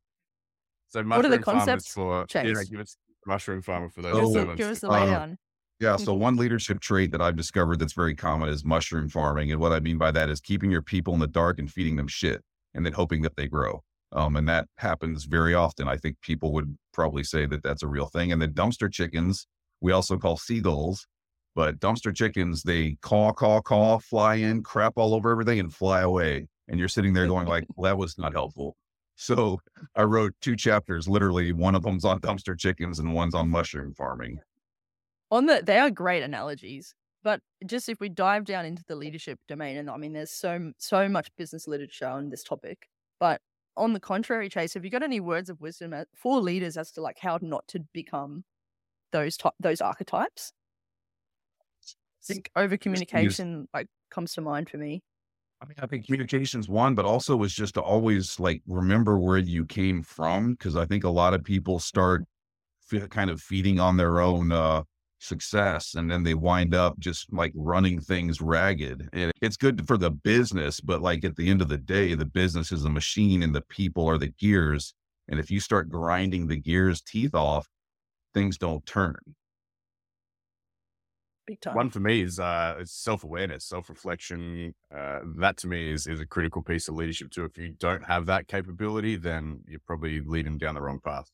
So 0.91 1.01
are 1.01 1.03
the 1.03 1.09
mushroom 1.09 1.43
farmers 1.43 1.45
concepts, 1.65 1.93
for 1.93 2.27
yeah, 2.35 2.43
give 2.71 2.81
us 2.81 2.97
mushroom 3.27 3.63
farmer 3.63 3.89
for 3.89 4.03
those. 4.03 4.13
Give 4.15 4.23
us, 4.23 4.29
Oh, 4.29 4.33
the, 4.35 4.41
sermons. 4.41 4.59
give 4.59 4.69
us 4.69 4.81
the 4.81 4.89
uh, 4.91 5.01
laydown. 5.01 5.37
Yeah. 5.79 5.97
So 5.97 6.15
one 6.15 6.37
leadership 6.37 6.81
trait 6.81 7.13
that 7.13 7.21
I've 7.21 7.37
discovered 7.37 7.79
that's 7.79 7.93
very 7.93 8.15
common 8.15 8.49
is 8.49 8.65
mushroom 8.65 9.09
farming. 9.09 9.53
And 9.53 9.61
what 9.61 9.73
I 9.73 9.81
mean 9.81 9.99
by 9.99 10.11
that 10.11 10.31
is 10.31 10.41
keeping 10.41 10.71
your 10.71 10.83
people 10.83 11.13
in 11.13 11.21
the 11.21 11.27
dark 11.27 11.59
and 11.59 11.71
feeding 11.71 11.97
them 11.97 12.09
shit 12.09 12.43
and 12.75 12.85
then 12.85 12.95
hoping 12.95 13.23
that 13.23 13.37
they 13.37 13.47
grow. 13.47 13.83
Um, 14.13 14.37
and 14.37 14.49
that 14.49 14.69
happens 14.79 15.25
very 15.25 15.55
often. 15.55 15.89
I 15.89 15.97
think 15.97 16.21
people 16.23 16.53
would 16.53 16.77
probably 16.93 17.25
say 17.25 17.45
that 17.47 17.63
that's 17.63 17.83
a 17.83 17.89
real 17.89 18.07
thing. 18.07 18.33
And 18.33 18.41
then 18.41 18.53
dumpster 18.53 18.91
chickens, 18.91 19.47
we 19.81 19.93
also 19.93 20.17
call 20.17 20.39
seagulls, 20.39 21.07
but 21.55 21.79
dumpster 21.79 22.15
chickens, 22.15 22.63
they 22.63 22.97
caw, 23.03 23.33
caw, 23.33 23.61
caw, 23.61 23.99
fly 23.99 24.37
in, 24.37 24.63
crap 24.63 24.95
all 24.97 25.15
over 25.15 25.31
everything 25.31 25.59
and 25.59 25.75
fly 25.75 26.01
away. 26.01 26.47
And 26.69 26.79
you're 26.79 26.89
sitting 26.89 27.13
there 27.13 27.27
going 27.29 27.49
like, 27.49 27.65
well, 27.75 27.91
that 27.91 27.99
was 27.99 28.17
not 28.17 28.33
helpful. 28.33 28.77
So 29.17 29.61
I 29.95 30.03
wrote 30.03 30.35
two 30.41 30.57
chapters, 30.57 31.09
literally 31.09 31.53
one 31.53 31.75
of 31.75 31.83
them's 31.83 32.05
on 32.05 32.21
dumpster 32.21 32.59
chickens 32.59 32.99
and 32.99 33.13
one's 33.13 33.35
on 33.35 33.49
mushroom 33.49 33.95
farming. 33.95 34.39
On 35.31 35.47
the 35.47 35.63
they 35.65 35.79
are 35.79 35.91
great 35.91 36.23
analogies 36.23 36.95
but 37.23 37.41
just 37.67 37.89
if 37.89 37.99
we 38.01 38.09
dive 38.09 38.45
down 38.45 38.65
into 38.65 38.85
the 38.87 38.97
leadership 38.97 39.39
domain 39.49 39.77
and 39.77 39.91
i 39.91 39.97
mean 39.97 40.13
there's 40.13 40.31
so 40.31 40.73
so 40.79 41.09
much 41.09 41.29
business 41.37 41.67
literature 41.67 42.07
on 42.07 42.31
this 42.31 42.45
topic 42.45 42.89
but 43.19 43.41
on 43.77 43.93
the 43.93 44.01
contrary 44.01 44.49
chase 44.49 44.75
have 44.75 44.85
you 44.85 44.91
got 44.91 45.03
any 45.03 45.21
words 45.21 45.51
of 45.51 45.61
wisdom 45.61 45.95
for 46.15 46.41
leaders 46.41 46.77
as 46.77 46.93
to 46.93 47.01
like 47.01 47.19
how 47.19 47.39
not 47.43 47.67
to 47.69 47.81
become 47.93 48.45
those 49.13 49.37
ty- 49.37 49.51
those 49.61 49.81
archetypes 49.81 50.53
i 52.23 52.25
think 52.27 52.51
over 52.57 52.77
communication 52.77 53.69
like 53.75 53.89
comes 54.11 54.35
to 54.35 54.41
mind 54.41 54.69
for 54.69 54.79
me 54.79 55.03
I 55.63 55.65
mean, 55.65 55.77
I 55.79 55.87
think 55.87 56.05
communication's 56.05 56.69
one, 56.69 56.95
but 56.95 57.07
also 57.07 57.43
is 57.43 57.55
just 57.55 57.75
to 57.75 57.81
always 57.81 58.39
like 58.39 58.63
remember 58.67 59.19
where 59.19 59.39
you 59.39 59.65
came 59.65 60.03
from. 60.03 60.55
Cause 60.57 60.77
I 60.77 60.85
think 60.85 61.03
a 61.03 61.09
lot 61.09 61.33
of 61.33 61.43
people 61.43 61.79
start 61.79 62.25
kind 63.09 63.31
of 63.31 63.41
feeding 63.41 63.81
on 63.81 63.97
their 63.97 64.21
own, 64.21 64.53
uh, 64.53 64.83
success 65.19 65.95
and 65.95 66.11
then 66.11 66.23
they 66.23 66.35
wind 66.35 66.75
up 66.75 66.99
just 66.99 67.33
like 67.33 67.53
running 67.55 68.01
things 68.01 68.41
ragged 68.41 69.09
and 69.13 69.33
it's 69.41 69.57
good 69.57 69.87
for 69.87 69.97
the 69.97 70.11
business 70.11 70.79
but 70.79 71.01
like 71.01 71.25
at 71.25 71.35
the 71.37 71.49
end 71.49 71.63
of 71.63 71.69
the 71.69 71.79
day 71.79 72.15
the 72.15 72.25
business 72.25 72.71
is 72.71 72.85
a 72.85 72.91
machine 72.91 73.43
and 73.43 73.55
the 73.55 73.63
people 73.63 74.07
are 74.07 74.19
the 74.19 74.33
gears 74.39 74.95
and 75.29 75.41
if 75.41 75.51
you 75.51 75.59
start 75.59 75.89
grinding 75.89 76.47
the 76.47 76.57
gears 76.57 77.01
teeth 77.01 77.35
off 77.35 77.67
things 78.35 78.59
don't 78.59 78.85
turn 78.85 79.17
Big 81.47 81.61
time. 81.61 81.77
One 81.77 81.91
for 81.91 82.01
me 82.01 82.23
is 82.23 82.41
uh, 82.41 82.83
self 82.85 83.23
awareness, 83.23 83.65
self 83.65 83.89
reflection. 83.89 84.75
Uh, 84.93 85.21
that 85.39 85.57
to 85.59 85.69
me 85.69 85.93
is 85.93 86.09
is 86.09 86.21
a 86.21 86.27
critical 86.27 86.61
piece 86.61 86.89
of 86.89 86.97
leadership 86.97 87.31
too. 87.31 87.45
If 87.45 87.57
you 87.57 87.69
don't 87.79 88.05
have 88.05 88.27
that 88.27 88.49
capability, 88.49 89.15
then 89.15 89.61
you're 89.69 89.81
probably 89.87 90.21
leading 90.21 90.59
down 90.59 90.75
the 90.75 90.83
wrong 90.83 90.99
path. 90.99 91.31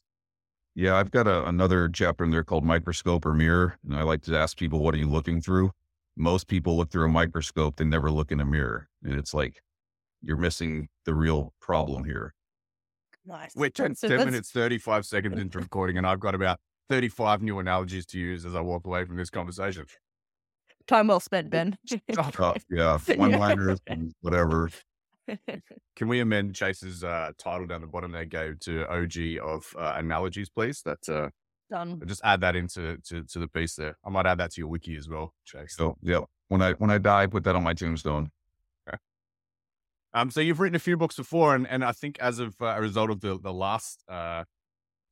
Yeah, 0.74 0.96
I've 0.96 1.10
got 1.10 1.26
a, 1.26 1.46
another 1.46 1.88
chapter 1.88 2.24
in 2.24 2.30
there 2.30 2.44
called 2.44 2.64
microscope 2.64 3.26
or 3.26 3.34
mirror, 3.34 3.78
and 3.84 3.94
I 3.94 4.02
like 4.02 4.22
to 4.22 4.36
ask 4.36 4.56
people, 4.56 4.80
"What 4.80 4.94
are 4.94 4.98
you 4.98 5.08
looking 5.08 5.40
through?" 5.40 5.72
Most 6.16 6.46
people 6.48 6.76
look 6.76 6.90
through 6.90 7.06
a 7.06 7.08
microscope; 7.08 7.76
they 7.76 7.84
never 7.84 8.10
look 8.10 8.32
in 8.32 8.40
a 8.40 8.44
mirror, 8.46 8.88
and 9.02 9.14
it's 9.14 9.34
like 9.34 9.62
you're 10.22 10.36
missing 10.38 10.88
the 11.04 11.14
real 11.14 11.54
problem 11.60 12.04
here. 12.04 12.34
nice. 13.24 13.54
We're 13.54 13.70
10, 13.70 13.94
So 13.94 14.08
10 14.08 14.24
minutes, 14.24 14.50
35 14.50 15.06
seconds 15.06 15.38
into 15.38 15.58
recording, 15.58 15.96
and 15.98 16.06
I've 16.06 16.20
got 16.20 16.34
about 16.34 16.60
35 16.88 17.42
new 17.42 17.58
analogies 17.58 18.06
to 18.06 18.18
use 18.18 18.44
as 18.44 18.54
I 18.54 18.60
walk 18.60 18.86
away 18.86 19.04
from 19.04 19.16
this 19.16 19.30
conversation. 19.30 19.86
Time 20.86 21.06
well 21.08 21.20
spent, 21.20 21.50
Ben. 21.50 21.76
Uh, 22.38 22.54
yeah, 22.68 22.98
one 23.14 23.32
liners 23.32 23.78
whatever. 24.20 24.70
Can 25.96 26.08
we 26.08 26.20
amend 26.20 26.54
Chase's 26.54 27.04
uh, 27.04 27.32
title 27.38 27.66
down 27.66 27.80
the 27.80 27.86
bottom 27.86 28.12
there, 28.12 28.24
Gabe, 28.24 28.58
to 28.60 28.86
OG 28.88 29.38
of 29.42 29.74
uh, 29.78 29.94
analogies, 29.96 30.48
please? 30.48 30.82
That's 30.84 31.08
uh, 31.08 31.30
Done. 31.70 32.02
just 32.06 32.20
add 32.24 32.40
that 32.40 32.56
into 32.56 32.98
to, 32.98 33.22
to 33.24 33.38
the 33.38 33.48
piece 33.48 33.76
there. 33.76 33.96
I 34.04 34.10
might 34.10 34.26
add 34.26 34.38
that 34.38 34.52
to 34.52 34.60
your 34.60 34.68
wiki 34.68 34.96
as 34.96 35.08
well, 35.08 35.34
Chase. 35.44 35.74
So 35.76 35.96
yeah, 36.02 36.20
when 36.48 36.60
I 36.62 36.72
when 36.72 36.90
I 36.90 36.98
die, 36.98 37.26
put 37.26 37.44
that 37.44 37.56
on 37.56 37.62
my 37.62 37.74
tombstone. 37.74 38.30
Um, 40.14 40.30
so 40.30 40.40
you've 40.40 40.60
written 40.60 40.76
a 40.76 40.80
few 40.80 40.96
books 40.96 41.16
before, 41.16 41.54
and, 41.54 41.66
and 41.66 41.84
I 41.84 41.92
think 41.92 42.18
as 42.20 42.38
of 42.38 42.54
uh, 42.60 42.66
a 42.66 42.80
result 42.80 43.10
of 43.10 43.20
the 43.20 43.38
the 43.38 43.52
last 43.52 44.04
uh, 44.08 44.44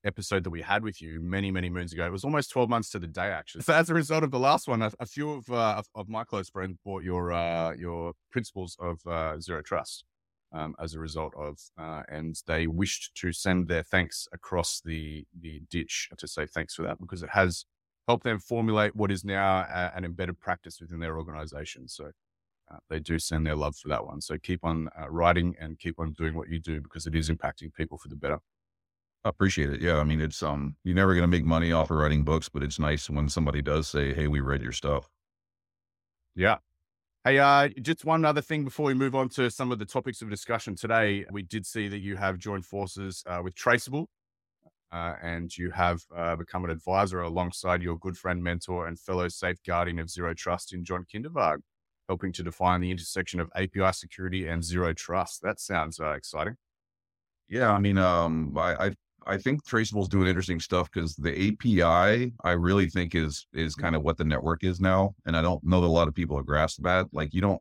episode 0.05 0.45
that 0.45 0.51
we 0.51 0.63
had 0.63 0.83
with 0.83 1.01
you 1.01 1.21
many 1.21 1.51
many 1.51 1.71
moons 1.71 1.93
ago, 1.93 2.07
it 2.07 2.13
was 2.13 2.25
almost 2.25 2.51
twelve 2.51 2.69
months 2.69 2.91
to 2.91 2.99
the 2.99 3.07
day 3.07 3.29
actually. 3.29 3.63
So 3.63 3.75
as 3.75 3.91
a 3.91 3.95
result 3.95 4.25
of 4.25 4.31
the 4.31 4.39
last 4.39 4.69
one, 4.69 4.83
a, 4.83 4.93
a 5.01 5.07
few 5.07 5.33
of, 5.33 5.51
uh, 5.51 5.75
of 5.79 5.87
of 5.95 6.09
my 6.09 6.25
close 6.25 6.49
friends 6.51 6.77
bought 6.85 7.03
your 7.03 7.33
uh, 7.33 7.73
your 7.75 8.15
principles 8.31 8.77
of 8.81 9.01
uh, 9.07 9.41
zero 9.41 9.63
trust. 9.63 10.05
Um, 10.53 10.75
as 10.81 10.95
a 10.95 10.99
result 10.99 11.33
of, 11.37 11.61
uh, 11.79 12.03
and 12.09 12.35
they 12.49 12.67
wished 12.67 13.13
to 13.15 13.33
send 13.33 13.69
their 13.69 13.85
thanks 13.85 14.27
across 14.33 14.81
the 14.85 15.25
the 15.41 15.63
ditch 15.71 16.09
to 16.19 16.27
say 16.27 16.45
thanks 16.45 16.75
for 16.75 16.83
that 16.83 16.99
because 16.99 17.23
it 17.23 17.31
has 17.31 17.67
helped 18.09 18.25
them 18.25 18.41
formulate 18.41 18.97
what 18.97 19.13
is 19.13 19.25
now 19.25 19.61
a, 19.61 19.93
an 19.95 20.05
embedded 20.05 20.41
practice 20.41 20.81
within 20.81 20.99
their 20.99 21.17
organization. 21.17 21.87
So 21.87 22.11
uh, 22.69 22.79
they 22.89 22.99
do 22.99 23.21
send 23.21 23.47
their 23.47 23.55
love 23.55 23.77
for 23.77 23.87
that 23.91 24.05
one. 24.05 24.21
So 24.21 24.39
keep 24.39 24.65
on 24.65 24.89
uh, 25.01 25.09
writing 25.09 25.55
and 25.61 25.79
keep 25.79 26.01
on 26.01 26.15
doing 26.15 26.35
what 26.35 26.49
you 26.49 26.59
do 26.59 26.81
because 26.81 27.07
it 27.07 27.15
is 27.15 27.31
impacting 27.31 27.73
people 27.73 27.97
for 27.97 28.09
the 28.09 28.17
better. 28.17 28.41
I 29.25 29.29
appreciate 29.29 29.71
it. 29.71 29.83
Yeah, 29.83 29.99
I 29.99 30.05
mean, 30.05 30.21
it's 30.21 30.43
um, 30.43 30.77
you're 30.83 30.95
never 30.95 31.15
gonna 31.15 31.27
make 31.27 31.45
money 31.45 31.73
off 31.73 31.91
of 31.91 31.99
writing 31.99 32.25
books, 32.25 32.49
but 32.49 32.63
it's 32.63 32.79
nice 32.79 33.11
when 33.11 33.29
somebody 33.29 33.61
does 33.61 33.89
say, 33.89 34.15
"Hey, 34.15 34.29
we 34.29 34.41
read 34.41 34.63
your 34.63 34.73
stuff." 34.73 35.11
Yeah. 36.35 36.59
Hey, 37.25 37.39
uh, 37.39 37.69
just 37.83 38.07
one 38.07 38.25
other 38.25 38.41
thing 38.41 38.65
before 38.65 38.87
we 38.87 38.95
move 38.95 39.15
on 39.15 39.29
to 39.31 39.51
some 39.51 39.73
of 39.73 39.79
the 39.79 39.85
topics 39.85 40.23
of 40.23 40.31
discussion 40.31 40.75
today. 40.75 41.27
We 41.31 41.43
did 41.43 41.67
see 41.67 41.87
that 41.89 41.99
you 41.99 42.17
have 42.17 42.39
joined 42.39 42.65
forces 42.65 43.23
uh, 43.27 43.41
with 43.45 43.55
Traceable, 43.55 44.09
uh, 44.91 45.17
and 45.23 45.55
you 45.57 45.71
have 45.71 46.03
uh, 46.17 46.37
become 46.37 46.65
an 46.65 46.71
advisor 46.71 47.21
alongside 47.21 47.83
your 47.83 47.99
good 47.99 48.17
friend, 48.17 48.43
mentor, 48.43 48.87
and 48.87 48.99
fellow 48.99 49.29
safeguarding 49.29 49.99
of 49.99 50.09
zero 50.09 50.33
trust 50.33 50.73
in 50.73 50.83
John 50.83 51.05
Kindervag, 51.05 51.59
helping 52.09 52.33
to 52.33 52.43
define 52.43 52.81
the 52.81 52.91
intersection 52.91 53.39
of 53.39 53.51
API 53.55 53.93
security 53.93 54.47
and 54.47 54.65
zero 54.65 54.95
trust. 54.95 55.43
That 55.43 55.61
sounds 55.61 56.01
uh, 56.01 56.13
exciting. 56.13 56.57
Yeah, 57.51 57.71
I 57.71 57.81
mean, 57.81 57.99
um, 57.99 58.57
I 58.57 58.87
I, 58.87 58.95
I 59.27 59.37
think 59.37 59.65
Traceable 59.65 60.03
is 60.03 60.09
doing 60.09 60.27
interesting 60.27 60.61
stuff 60.61 60.91
because 60.93 61.15
the 61.17 61.49
API 61.49 62.33
I 62.45 62.51
really 62.53 62.89
think 62.89 63.15
is 63.15 63.47
is 63.53 63.75
mm-hmm. 63.75 63.83
kind 63.83 63.97
of 63.97 64.03
what 64.03 64.17
the 64.17 64.25
network 64.25 64.65
is 64.65 64.81
now, 64.81 65.15
and 65.27 65.37
I 65.37 65.43
don't 65.43 65.63
know 65.65 65.81
that 65.81 65.87
a 65.87 65.89
lot 65.89 66.09
of 66.09 66.15
people 66.15 66.37
have 66.37 66.47
grasped 66.47 66.83
that. 66.85 67.07
Like, 67.13 67.35
you 67.35 67.41
don't 67.41 67.61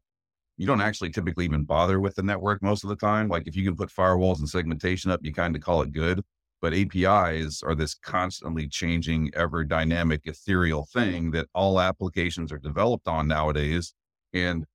you 0.57 0.67
don't 0.67 0.81
actually 0.81 1.09
typically 1.11 1.45
even 1.45 1.63
bother 1.63 1.99
with 1.99 2.15
the 2.15 2.23
network 2.23 2.61
most 2.61 2.83
of 2.83 2.89
the 2.89 2.95
time. 2.95 3.29
Like, 3.29 3.47
if 3.47 3.55
you 3.55 3.63
can 3.63 3.77
put 3.77 3.89
firewalls 3.89 4.39
and 4.39 4.49
segmentation 4.49 5.09
up, 5.09 5.21
you 5.23 5.33
kind 5.33 5.55
of 5.55 5.61
call 5.61 5.81
it 5.81 5.93
good. 5.93 6.21
But 6.61 6.73
APIs 6.73 7.63
are 7.63 7.75
this 7.75 7.95
constantly 7.95 8.67
changing, 8.67 9.31
ever 9.33 9.63
dynamic, 9.63 10.21
ethereal 10.25 10.85
thing 10.91 11.31
that 11.31 11.47
all 11.55 11.79
applications 11.79 12.51
are 12.51 12.57
developed 12.57 13.07
on 13.07 13.29
nowadays. 13.29 13.93
And 14.33 14.65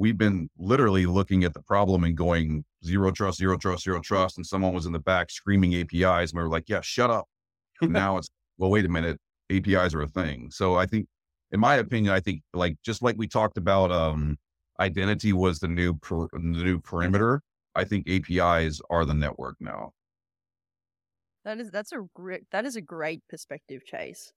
we've 0.00 0.16
been 0.16 0.48
literally 0.58 1.04
looking 1.04 1.44
at 1.44 1.52
the 1.52 1.60
problem 1.60 2.04
and 2.04 2.16
going 2.16 2.64
zero 2.82 3.10
trust, 3.10 3.36
zero 3.36 3.58
trust, 3.58 3.84
zero 3.84 4.00
trust. 4.00 4.38
And 4.38 4.46
someone 4.46 4.72
was 4.72 4.86
in 4.86 4.92
the 4.92 4.98
back 4.98 5.30
screaming 5.30 5.74
APIs. 5.74 6.32
And 6.32 6.38
we 6.38 6.42
were 6.42 6.48
like, 6.48 6.68
yeah, 6.68 6.80
shut 6.80 7.10
up. 7.10 7.26
Now 7.82 8.18
it's, 8.18 8.28
well, 8.58 8.70
wait 8.70 8.84
a 8.84 8.88
minute. 8.88 9.18
APIs 9.50 9.94
are 9.94 10.02
a 10.02 10.08
thing. 10.08 10.50
So 10.50 10.74
I 10.76 10.86
think, 10.86 11.06
in 11.50 11.60
my 11.60 11.76
opinion, 11.76 12.14
I 12.14 12.20
think 12.20 12.42
like, 12.54 12.76
just 12.82 13.02
like 13.02 13.16
we 13.18 13.26
talked 13.26 13.58
about, 13.58 13.90
um, 13.90 14.36
identity 14.78 15.32
was 15.34 15.58
the 15.60 15.68
new, 15.68 15.94
per, 15.94 16.28
the 16.32 16.38
new 16.38 16.78
perimeter. 16.78 17.42
I 17.74 17.84
think 17.84 18.08
APIs 18.08 18.80
are 18.90 19.04
the 19.04 19.14
network 19.14 19.56
now. 19.60 19.92
That 21.44 21.58
is 21.58 21.70
that's 21.70 21.92
a 21.92 22.00
great 22.14 22.42
that 22.52 22.66
is 22.66 22.76
a 22.76 22.82
great 22.82 23.22
perspective, 23.30 23.82
Chase. 23.86 24.30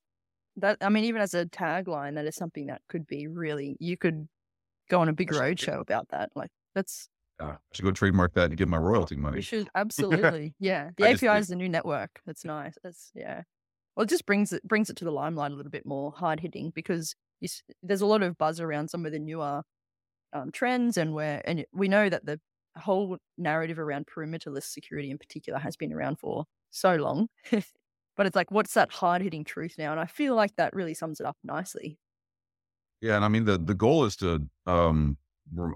That 0.55 0.77
I 0.79 0.88
mean, 0.88 1.03
even 1.03 1.22
as 1.22 1.34
a 1.34 1.46
tagline, 1.46 2.15
that 2.15 2.25
is 2.25 2.36
something 2.36 2.67
that 2.67 2.82
could 2.88 3.05
be 3.08 3.27
really 3.27 3.75
you 3.82 3.98
could 3.98 4.29
go 4.90 5.00
on 5.02 5.10
a 5.10 5.13
big 5.13 5.30
That's 5.30 5.40
road 5.40 5.60
show 5.60 5.80
about 5.80 6.10
that. 6.10 6.30
Like 6.36 6.50
that's 6.75 7.10
Uh, 7.40 7.46
I 7.46 7.58
should 7.74 7.86
go 7.86 7.92
trademark 7.92 8.34
that 8.34 8.46
and 8.50 8.58
get 8.58 8.68
my 8.68 8.78
royalty 8.78 9.16
we 9.16 9.22
money. 9.22 9.42
should 9.42 9.70
absolutely 9.75 10.54
yeah. 10.60 10.92
The 10.98 11.06
I 11.06 11.10
API 11.12 11.18
think- 11.28 11.40
is 11.40 11.48
the 11.48 11.56
new 11.56 11.70
network. 11.70 12.22
That's 12.25 12.46
nice. 12.46 12.75
That's 12.84 13.12
yeah. 13.16 13.44
Well, 13.96 14.04
it 14.06 14.10
just 14.10 14.25
brings 14.25 14.52
it 14.54 14.63
brings 14.68 14.90
it 14.90 14.96
to 14.98 15.06
the 15.06 15.12
limelight 15.12 15.52
a 15.52 15.56
little 15.56 15.72
bit 15.72 15.86
more 15.86 16.12
hard 16.12 16.40
hitting 16.40 16.72
because 16.74 17.16
you, 17.42 17.48
there's 17.82 18.02
a 18.02 18.06
lot 18.08 18.24
of 18.24 18.38
buzz 18.38 18.60
around 18.60 18.90
some 18.90 19.06
of 19.06 19.12
the 19.12 19.20
newer 19.20 19.62
um, 20.34 20.52
trends 20.52 20.98
and 20.98 21.13
where 21.13 21.42
and 21.46 21.66
we 21.74 21.88
know 21.88 22.10
that 22.10 22.25
the 22.25 22.40
whole 22.75 23.18
narrative 23.38 23.78
around 23.78 24.08
perimeterless 24.08 24.63
security 24.63 25.12
in 25.12 25.18
particular 25.20 25.60
has 25.60 25.75
been 25.75 25.94
around 25.94 26.18
for 26.18 26.46
so 26.72 26.96
long. 26.96 27.28
but 27.52 28.25
it's 28.25 28.36
like, 28.36 28.50
what's 28.50 28.74
that 28.74 28.92
hard 28.92 29.22
hitting 29.22 29.44
truth 29.44 29.75
now? 29.78 29.92
And 29.92 30.00
I 30.00 30.06
feel 30.06 30.34
like 30.36 30.56
that 30.56 30.74
really 30.75 30.96
sums 30.96 31.20
it 31.20 31.28
up 31.28 31.38
nicely. 31.44 32.00
Yeah, 33.03 33.17
and 33.17 33.25
I 33.25 33.27
mean 33.27 33.43
the 33.43 33.57
the 33.57 33.74
goal 33.74 34.05
is 34.05 34.15
to 34.17 34.48
um 34.65 35.17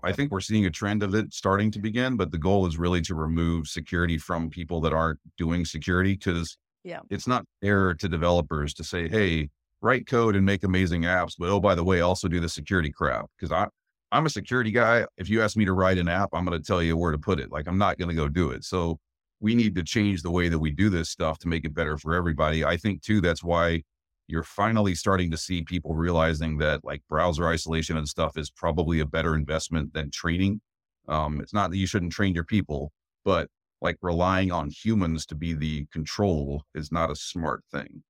I 0.02 0.14
think 0.14 0.32
we're 0.32 0.40
seeing 0.40 0.66
a 0.66 0.70
trend 0.72 1.04
of 1.04 1.14
it 1.14 1.34
starting 1.34 1.70
to 1.72 1.80
begin, 1.80 2.16
but 2.16 2.32
the 2.32 2.38
goal 2.38 2.66
is 2.66 2.78
really 2.78 3.02
to 3.02 3.16
remove 3.16 3.68
security 3.68 4.18
from 4.18 4.50
people 4.50 4.80
that 4.82 4.94
aren't 4.94 5.20
doing 5.38 5.66
security 5.66 6.14
because 6.14 6.58
Yeah. 6.86 7.02
it's 7.10 7.28
not 7.28 7.44
fair 7.62 7.94
to 7.96 8.08
developers 8.08 8.74
to 8.76 8.84
say, 8.86 9.10
"Hey, 9.10 9.50
write 9.82 10.08
code 10.08 10.38
and 10.38 10.46
make 10.46 10.64
amazing 10.64 11.02
apps, 11.02 11.34
but 11.38 11.50
oh 11.50 11.60
by 11.60 11.76
the 11.76 11.84
way, 11.84 12.00
also 12.00 12.30
do 12.30 12.40
the 12.40 12.48
security 12.48 12.92
crap." 12.92 13.26
Because 13.38 13.52
I 13.52 13.68
I'm 14.14 14.26
a 14.26 14.30
security 14.30 14.72
guy. 14.72 15.06
If 15.18 15.28
you 15.30 15.42
ask 15.42 15.58
me 15.58 15.66
to 15.66 15.74
write 15.74 15.98
an 15.98 16.08
app, 16.08 16.30
I'm 16.32 16.46
going 16.46 16.58
to 16.58 16.66
tell 16.66 16.82
you 16.82 16.96
where 16.96 17.12
to 17.12 17.18
put 17.18 17.42
it. 17.42 17.52
Like 17.52 17.68
I'm 17.68 17.78
not 17.78 17.98
going 17.98 18.08
to 18.10 18.16
go 18.16 18.30
do 18.30 18.52
it. 18.52 18.64
So 18.64 19.00
we 19.42 19.54
need 19.54 19.76
to 19.76 19.84
change 19.84 20.22
the 20.22 20.32
way 20.32 20.48
that 20.48 20.60
we 20.60 20.72
do 20.72 20.90
this 20.90 21.10
stuff 21.10 21.40
to 21.40 21.50
make 21.50 21.66
it 21.66 21.74
better 21.74 21.98
for 21.98 22.14
everybody. 22.16 22.64
I 22.64 22.78
think 22.78 23.02
too 23.02 23.20
that's 23.20 23.44
why 23.44 23.84
you're 24.28 24.44
finally 24.44 24.96
starting 24.96 25.32
to 25.32 25.38
see 25.38 25.64
people 25.64 25.96
realizing 25.96 26.58
that 26.58 26.84
like 26.84 27.02
browser 27.10 27.48
isolation 27.48 27.98
and 27.98 28.08
stuff 28.08 28.38
is 28.38 28.50
probably 28.50 29.00
a 29.00 29.06
better 29.06 29.36
investment 29.36 29.94
than 29.94 30.12
training. 30.12 30.62
Um, 31.08 31.40
it's 31.42 31.54
not 31.54 31.72
that 31.72 31.78
you 31.78 31.88
shouldn't 31.88 32.12
train 32.12 32.36
your 32.36 32.44
people, 32.44 32.92
but 33.24 33.50
like 33.82 33.98
relying 34.02 34.52
on 34.52 34.70
humans 34.70 35.26
to 35.28 35.36
be 35.36 35.54
the 35.54 35.86
control 35.92 36.64
is 36.76 36.92
not 36.92 37.12
a 37.12 37.16
smart 37.16 37.64
thing. 37.72 38.04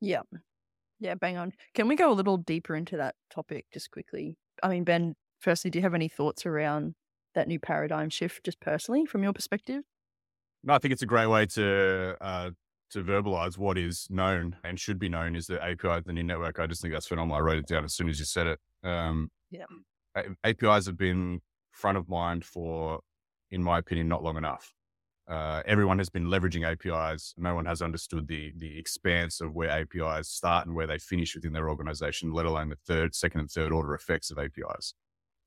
Yeah. 0.00 0.22
Yeah, 1.00 1.16
bang 1.16 1.38
on. 1.38 1.52
Can 1.74 1.88
we 1.88 1.96
go 1.96 2.12
a 2.12 2.14
little 2.14 2.38
deeper 2.38 2.76
into 2.76 2.96
that 2.98 3.16
topic 3.30 3.66
just 3.72 3.90
quickly? 3.90 4.38
I 4.62 4.68
mean, 4.68 4.84
Ben, 4.84 5.16
firstly, 5.40 5.70
do 5.70 5.78
you 5.78 5.84
have 5.84 5.94
any 5.94 6.08
thoughts 6.08 6.46
around 6.46 6.94
that 7.34 7.48
new 7.48 7.60
paradigm 7.60 8.10
shift 8.10 8.44
just 8.44 8.60
personally 8.60 9.06
from 9.06 9.22
your 9.24 9.32
perspective? 9.32 9.84
No, 10.64 10.74
I 10.74 10.78
think 10.78 10.92
it's 10.92 11.02
a 11.02 11.06
great 11.06 11.26
way 11.26 11.46
to 11.46 12.16
uh, 12.20 12.50
to 12.92 13.02
verbalize 13.02 13.58
what 13.58 13.78
is 13.78 14.06
known 14.10 14.56
and 14.64 14.78
should 14.78 14.98
be 14.98 15.08
known 15.08 15.34
is 15.36 15.46
the 15.46 15.62
API, 15.62 16.02
the 16.04 16.12
new 16.12 16.22
network. 16.22 16.58
I 16.58 16.66
just 16.66 16.82
think 16.82 16.92
that's 16.92 17.06
phenomenal. 17.06 17.36
I 17.36 17.40
wrote 17.40 17.58
it 17.58 17.66
down 17.66 17.84
as 17.84 17.94
soon 17.94 18.08
as 18.08 18.18
you 18.18 18.24
said 18.24 18.46
it. 18.46 18.60
Um, 18.84 19.30
Yeah. 19.50 19.64
APIs 20.44 20.86
have 20.86 20.96
been 20.98 21.40
front 21.70 21.96
of 21.96 22.08
mind 22.08 22.44
for, 22.44 23.00
in 23.50 23.62
my 23.62 23.78
opinion, 23.78 24.08
not 24.08 24.22
long 24.22 24.36
enough. 24.36 24.72
Uh, 25.28 25.62
everyone 25.64 25.98
has 25.98 26.10
been 26.10 26.26
leveraging 26.26 26.66
APIs. 26.66 27.32
No 27.38 27.54
one 27.54 27.64
has 27.64 27.80
understood 27.80 28.26
the 28.28 28.52
the 28.56 28.78
expanse 28.78 29.40
of 29.40 29.54
where 29.54 29.70
APIs 29.70 30.28
start 30.28 30.66
and 30.66 30.74
where 30.74 30.86
they 30.86 30.98
finish 30.98 31.34
within 31.34 31.52
their 31.52 31.70
organization, 31.70 32.32
let 32.32 32.44
alone 32.44 32.68
the 32.68 32.76
third, 32.86 33.14
second, 33.14 33.40
and 33.40 33.50
third 33.50 33.72
order 33.72 33.94
effects 33.94 34.30
of 34.30 34.38
APIs. 34.38 34.94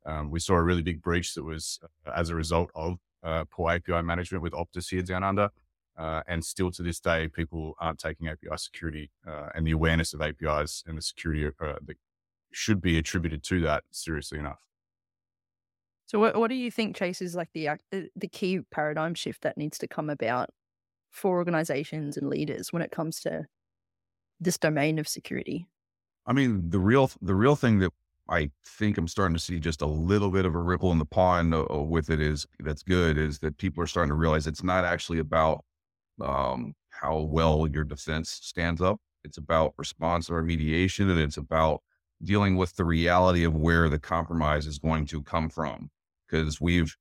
Um, 0.06 0.32
we 0.32 0.40
saw 0.40 0.56
a 0.56 0.64
really 0.64 0.82
big 0.82 1.02
breach 1.02 1.34
that 1.36 1.44
was 1.44 1.80
uh, 2.08 2.12
as 2.16 2.30
a 2.30 2.36
result 2.36 2.72
of 2.74 2.98
uh, 3.22 3.44
poor 3.52 3.72
API 3.72 4.02
management 4.02 4.42
with 4.42 4.54
Optus 4.54 4.90
here 4.90 5.02
down 5.02 5.24
under. 5.24 5.50
Uh, 5.98 6.22
and 6.28 6.44
still 6.44 6.72
to 6.72 6.84
this 6.84 7.00
day, 7.00 7.28
people 7.30 7.76
aren't 7.80 8.00
taking 8.00 8.28
API 8.28 8.58
security 8.58 9.12
uh, 9.28 9.50
and 9.56 9.66
the 9.66 9.72
awareness 9.72 10.14
of 10.14 10.22
APIs 10.22 10.84
and 10.86 10.98
the 10.98 11.02
security 11.02 11.46
uh, 11.46 11.74
that 11.86 11.98
should 12.52 12.82
be 12.82 12.98
attributed 12.98 13.44
to 13.44 13.62
that 13.62 13.84
seriously 13.92 14.38
enough. 14.38 14.62
So, 16.08 16.20
what 16.20 16.36
what 16.38 16.50
do 16.50 16.56
you 16.56 16.70
think, 16.70 16.96
Chase, 16.96 17.22
is 17.22 17.36
like 17.36 17.50
the 17.54 17.70
the 18.16 18.28
key 18.28 18.60
paradigm 18.72 19.16
shift 19.16 19.42
that 19.42 19.58
needs 19.58 19.78
to 19.80 19.88
come 19.88 20.10
about 20.10 20.50
for 21.12 21.38
organizations 21.38 22.18
and 22.18 22.30
leaders 22.30 22.72
when 22.72 22.82
it 22.82 22.92
comes 22.92 23.20
to 23.22 23.46
this 24.40 24.58
domain 24.58 25.00
of 25.00 25.08
security? 25.08 25.66
I 26.28 26.34
mean, 26.34 26.70
the 26.70 26.80
real 26.80 27.10
the 27.22 27.36
real 27.36 27.56
thing 27.56 27.80
that 27.80 27.92
I 28.30 28.50
think 28.66 28.98
I'm 28.98 29.08
starting 29.08 29.36
to 29.36 29.42
see 29.42 29.60
just 29.60 29.82
a 29.82 29.86
little 29.86 30.32
bit 30.32 30.46
of 30.46 30.56
a 30.56 30.60
ripple 30.60 30.92
in 30.92 31.00
the 31.00 31.06
pond 31.06 31.54
uh, 31.54 31.66
uh, 31.72 31.82
with 31.82 32.10
it 32.10 32.20
is 32.20 32.46
that's 32.60 32.84
good 32.84 33.18
is 33.18 33.40
that 33.40 33.58
people 33.58 33.84
are 33.84 33.88
starting 33.88 34.10
to 34.10 34.16
realize 34.16 34.48
it's 34.48 34.64
not 34.64 34.84
actually 34.84 35.20
about 35.20 35.64
um, 36.22 36.74
how 36.90 37.20
well 37.20 37.68
your 37.68 37.84
defense 37.84 38.30
stands 38.42 38.82
up. 38.82 39.00
It's 39.24 39.38
about 39.38 39.74
response 39.78 40.30
or 40.30 40.42
remediation, 40.42 41.10
and 41.10 41.20
it's 41.20 41.38
about 41.38 41.82
dealing 42.24 42.56
with 42.56 42.76
the 42.76 42.86
reality 42.86 43.44
of 43.44 43.56
where 43.56 43.90
the 43.90 44.00
compromise 44.00 44.68
is 44.68 44.80
going 44.80 45.06
to 45.08 45.22
come 45.22 45.50
from. 45.50 45.90
Because 46.28 46.60
we've 46.62 46.96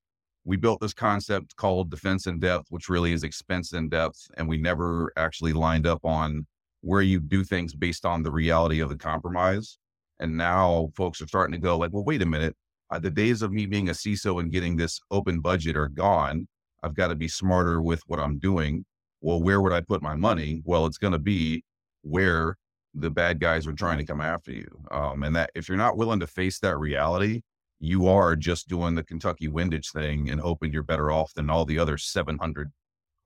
we 0.44 0.56
built 0.56 0.80
this 0.80 0.92
concept 0.92 1.56
called 1.56 1.90
defense 1.90 2.26
in 2.26 2.38
depth, 2.38 2.66
which 2.68 2.88
really 2.88 3.12
is 3.12 3.24
expense 3.24 3.72
in 3.72 3.88
depth, 3.88 4.28
and 4.36 4.48
we 4.48 4.58
never 4.58 5.12
actually 5.16 5.54
lined 5.54 5.86
up 5.86 6.04
on 6.04 6.46
where 6.82 7.00
you 7.00 7.18
do 7.18 7.42
things 7.42 7.74
based 7.74 8.04
on 8.04 8.22
the 8.22 8.30
reality 8.30 8.80
of 8.80 8.90
the 8.90 8.96
compromise. 8.96 9.78
And 10.20 10.36
now 10.36 10.90
folks 10.94 11.22
are 11.22 11.26
starting 11.26 11.52
to 11.52 11.58
go 11.58 11.78
like, 11.78 11.92
well, 11.92 12.04
wait 12.04 12.20
a 12.20 12.26
minute. 12.26 12.54
Uh, 12.90 12.98
the 12.98 13.10
days 13.10 13.40
of 13.40 13.52
me 13.52 13.64
being 13.64 13.88
a 13.88 13.92
CISO 13.92 14.38
and 14.38 14.52
getting 14.52 14.76
this 14.76 15.00
open 15.10 15.40
budget 15.40 15.76
are 15.76 15.88
gone. 15.88 16.46
I've 16.82 16.94
got 16.94 17.08
to 17.08 17.14
be 17.14 17.28
smarter 17.28 17.80
with 17.80 18.02
what 18.06 18.20
I'm 18.20 18.38
doing. 18.38 18.84
Well, 19.24 19.42
where 19.42 19.60
would 19.60 19.72
I 19.72 19.80
put 19.80 20.02
my 20.02 20.14
money? 20.14 20.62
Well, 20.64 20.86
it's 20.86 20.98
going 20.98 21.14
to 21.14 21.18
be 21.18 21.64
where 22.02 22.56
the 22.94 23.10
bad 23.10 23.40
guys 23.40 23.66
are 23.66 23.72
trying 23.72 23.98
to 23.98 24.04
come 24.04 24.20
after 24.20 24.52
you. 24.52 24.68
Um, 24.90 25.22
and 25.22 25.34
that 25.34 25.50
if 25.54 25.68
you're 25.68 25.78
not 25.78 25.96
willing 25.96 26.20
to 26.20 26.26
face 26.26 26.58
that 26.60 26.78
reality, 26.78 27.40
you 27.80 28.06
are 28.06 28.36
just 28.36 28.68
doing 28.68 28.94
the 28.94 29.02
Kentucky 29.02 29.48
windage 29.48 29.90
thing 29.92 30.30
and 30.30 30.40
hoping 30.40 30.72
you're 30.72 30.82
better 30.82 31.10
off 31.10 31.32
than 31.34 31.50
all 31.50 31.64
the 31.64 31.78
other 31.78 31.98
700 31.98 32.70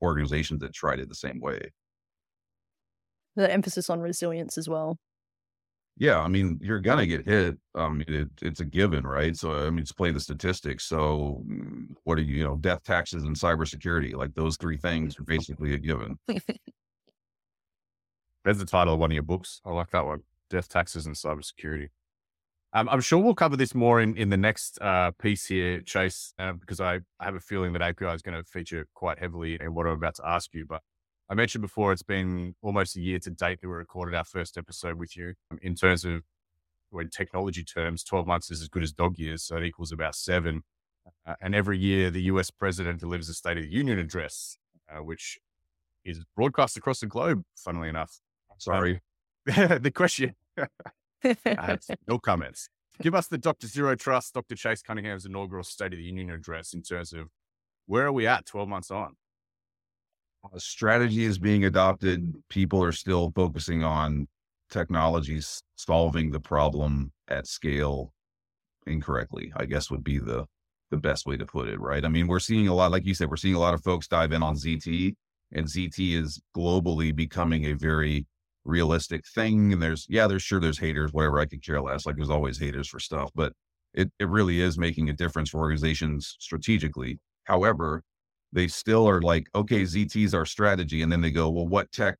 organizations 0.00 0.60
that 0.60 0.72
tried 0.72 1.00
it 1.00 1.08
the 1.08 1.14
same 1.14 1.40
way 1.40 1.72
the 3.38 3.50
emphasis 3.50 3.88
on 3.88 4.00
resilience 4.00 4.58
as 4.58 4.68
well. 4.68 4.98
Yeah, 5.98 6.20
I 6.20 6.28
mean, 6.28 6.60
you're 6.62 6.78
gonna 6.78 7.06
get 7.06 7.26
hit. 7.26 7.58
Um, 7.74 8.02
it, 8.06 8.28
it's 8.40 8.60
a 8.60 8.64
given, 8.64 9.04
right? 9.04 9.36
So, 9.36 9.66
I 9.66 9.70
mean, 9.70 9.84
just 9.84 9.96
play 9.96 10.12
the 10.12 10.20
statistics. 10.20 10.84
So, 10.84 11.42
mm, 11.48 11.88
what 12.04 12.18
are 12.18 12.22
you, 12.22 12.36
you 12.36 12.44
know, 12.44 12.56
death, 12.56 12.84
taxes, 12.84 13.24
and 13.24 13.34
cybersecurity? 13.34 14.14
Like 14.14 14.34
those 14.34 14.56
three 14.56 14.76
things 14.76 15.18
are 15.18 15.24
basically 15.24 15.74
a 15.74 15.78
given. 15.78 16.16
There's 18.44 18.58
the 18.58 18.64
title 18.64 18.94
of 18.94 19.00
one 19.00 19.10
of 19.10 19.14
your 19.14 19.24
books. 19.24 19.60
I 19.64 19.70
like 19.70 19.90
that 19.90 20.06
one: 20.06 20.22
Death, 20.50 20.68
Taxes, 20.68 21.06
and 21.06 21.16
Cybersecurity. 21.16 21.88
Um, 22.72 22.88
I'm 22.90 23.00
sure 23.00 23.18
we'll 23.18 23.34
cover 23.34 23.56
this 23.56 23.74
more 23.74 24.00
in, 24.00 24.16
in 24.16 24.28
the 24.28 24.36
next 24.36 24.78
uh, 24.80 25.10
piece 25.12 25.46
here, 25.46 25.80
Chase, 25.80 26.34
uh, 26.38 26.52
because 26.52 26.80
I, 26.80 27.00
I 27.18 27.24
have 27.24 27.34
a 27.34 27.40
feeling 27.40 27.72
that 27.72 27.82
API 27.82 28.06
is 28.08 28.22
going 28.22 28.36
to 28.36 28.44
feature 28.44 28.86
quite 28.94 29.18
heavily 29.18 29.56
in 29.58 29.74
what 29.74 29.86
I'm 29.86 29.94
about 29.94 30.16
to 30.16 30.28
ask 30.28 30.52
you. 30.52 30.66
But 30.66 30.82
I 31.30 31.35
mentioned 31.35 31.62
before, 31.62 31.92
it's 31.92 32.02
been 32.02 32.54
almost 32.62 32.97
a 32.97 33.00
year 33.00 33.18
to 33.18 33.30
date 33.30 33.61
that 33.61 33.68
we 33.68 33.75
recorded 33.75 34.14
our 34.14 34.25
first 34.25 34.56
episode 34.56 34.94
with 34.94 35.16
you. 35.16 35.35
In 35.61 35.75
terms 35.75 36.04
of 36.04 36.23
when 36.90 37.11
technology 37.11 37.62
terms, 37.62 38.02
12 38.02 38.26
months 38.26 38.50
is 38.50 38.62
as 38.62 38.68
good 38.68 38.82
as 38.82 38.92
dog 38.92 39.18
years. 39.18 39.42
So 39.42 39.56
it 39.56 39.64
equals 39.64 39.92
about 39.92 40.14
seven. 40.14 40.62
Uh, 41.26 41.35
and 41.40 41.54
every 41.54 41.78
year, 41.78 42.11
the 42.11 42.23
US 42.23 42.50
president 42.50 43.00
delivers 43.00 43.28
a 43.28 43.35
State 43.35 43.58
of 43.58 43.64
the 43.64 43.70
Union 43.70 43.99
address, 43.99 44.56
uh, 44.90 45.02
which 45.02 45.38
is 46.04 46.25
broadcast 46.35 46.78
across 46.78 47.00
the 47.00 47.06
globe, 47.06 47.42
funnily 47.54 47.90
enough. 47.90 48.20
Sorry. 48.56 49.02
Um, 49.54 49.78
the 49.82 49.92
question 49.92 50.35
no 52.08 52.18
comments. 52.18 52.68
Give 53.02 53.14
us 53.14 53.29
the 53.29 53.38
Dr. 53.38 53.66
Zero 53.66 53.94
Trust, 53.94 54.35
Dr. 54.35 54.57
Chase 54.57 54.83
Cunningham's 54.83 55.26
inaugural 55.26 55.62
State 55.62 55.92
of 55.92 55.98
the 55.98 56.05
Union 56.05 56.31
address 56.31 56.72
in 56.72 56.83
terms 56.83 57.12
of 57.12 57.29
where 57.87 58.07
are 58.07 58.12
we 58.12 58.26
at 58.26 58.46
12 58.46 58.68
months 58.68 58.90
on? 58.90 59.16
A 60.52 60.61
strategy 60.61 61.24
is 61.24 61.38
being 61.38 61.64
adopted. 61.64 62.34
People 62.48 62.82
are 62.82 62.92
still 62.92 63.32
focusing 63.34 63.84
on 63.84 64.28
technologies 64.70 65.62
solving 65.76 66.30
the 66.30 66.40
problem 66.40 67.12
at 67.28 67.46
scale 67.46 68.12
incorrectly, 68.87 69.52
I 69.56 69.66
guess 69.66 69.90
would 69.90 70.04
be 70.04 70.18
the 70.18 70.46
the 70.90 70.96
best 70.96 71.26
way 71.26 71.37
to 71.37 71.44
put 71.44 71.68
it, 71.68 71.78
right? 71.80 72.04
I 72.04 72.08
mean, 72.08 72.26
we're 72.26 72.38
seeing 72.38 72.66
a 72.68 72.74
lot, 72.74 72.90
like 72.90 73.04
you 73.04 73.12
said, 73.12 73.28
we're 73.28 73.37
seeing 73.37 73.54
a 73.54 73.58
lot 73.58 73.74
of 73.74 73.82
folks 73.82 74.08
dive 74.08 74.32
in 74.32 74.42
on 74.42 74.56
ZT, 74.56 75.14
and 75.52 75.66
ZT 75.66 76.14
is 76.14 76.40
globally 76.56 77.14
becoming 77.14 77.66
a 77.66 77.74
very 77.74 78.26
realistic 78.64 79.26
thing. 79.26 79.72
And 79.74 79.82
there's, 79.82 80.06
yeah, 80.08 80.26
there's 80.26 80.42
sure 80.42 80.61
there's 80.61 80.78
haters, 80.78 81.12
whatever. 81.12 81.40
I 81.40 81.46
could 81.46 81.62
care 81.62 81.80
less. 81.82 82.06
Like 82.06 82.16
there's 82.16 82.30
always 82.30 82.58
haters 82.58 82.88
for 82.88 83.00
stuff, 83.00 83.30
but 83.34 83.52
it 83.94 84.11
it 84.18 84.28
really 84.28 84.61
is 84.61 84.78
making 84.78 85.11
a 85.11 85.12
difference 85.14 85.50
for 85.50 85.58
organizations 85.58 86.37
strategically. 86.38 87.18
However, 87.44 88.02
they 88.52 88.68
still 88.68 89.08
are 89.08 89.20
like, 89.20 89.46
okay, 89.54 89.82
ZT 89.82 90.24
is 90.24 90.34
our 90.34 90.46
strategy. 90.46 91.02
And 91.02 91.12
then 91.12 91.20
they 91.20 91.30
go, 91.30 91.50
well, 91.50 91.66
what 91.66 91.90
tech 91.92 92.16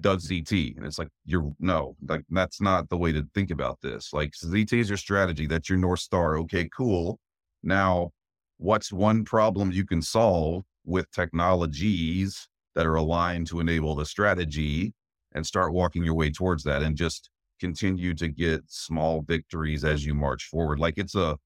does 0.00 0.28
ZT? 0.28 0.76
And 0.76 0.86
it's 0.86 0.98
like, 0.98 1.08
you're 1.24 1.52
no, 1.58 1.96
like 2.08 2.24
that's 2.30 2.60
not 2.60 2.88
the 2.88 2.96
way 2.96 3.12
to 3.12 3.26
think 3.34 3.50
about 3.50 3.80
this. 3.82 4.12
Like 4.12 4.32
ZT 4.32 4.72
is 4.72 4.88
your 4.88 4.98
strategy. 4.98 5.46
That's 5.46 5.68
your 5.68 5.78
North 5.78 6.00
Star. 6.00 6.38
Okay, 6.38 6.68
cool. 6.76 7.18
Now, 7.62 8.10
what's 8.58 8.92
one 8.92 9.24
problem 9.24 9.72
you 9.72 9.86
can 9.86 10.02
solve 10.02 10.64
with 10.84 11.10
technologies 11.10 12.48
that 12.74 12.86
are 12.86 12.94
aligned 12.96 13.46
to 13.48 13.60
enable 13.60 13.94
the 13.94 14.06
strategy 14.06 14.92
and 15.32 15.46
start 15.46 15.72
walking 15.72 16.04
your 16.04 16.14
way 16.14 16.30
towards 16.30 16.62
that 16.64 16.82
and 16.82 16.96
just 16.96 17.30
continue 17.60 18.14
to 18.14 18.28
get 18.28 18.62
small 18.66 19.22
victories 19.22 19.84
as 19.84 20.04
you 20.04 20.14
march 20.14 20.44
forward. 20.44 20.78
Like 20.78 20.98
it's 20.98 21.14
a, 21.14 21.36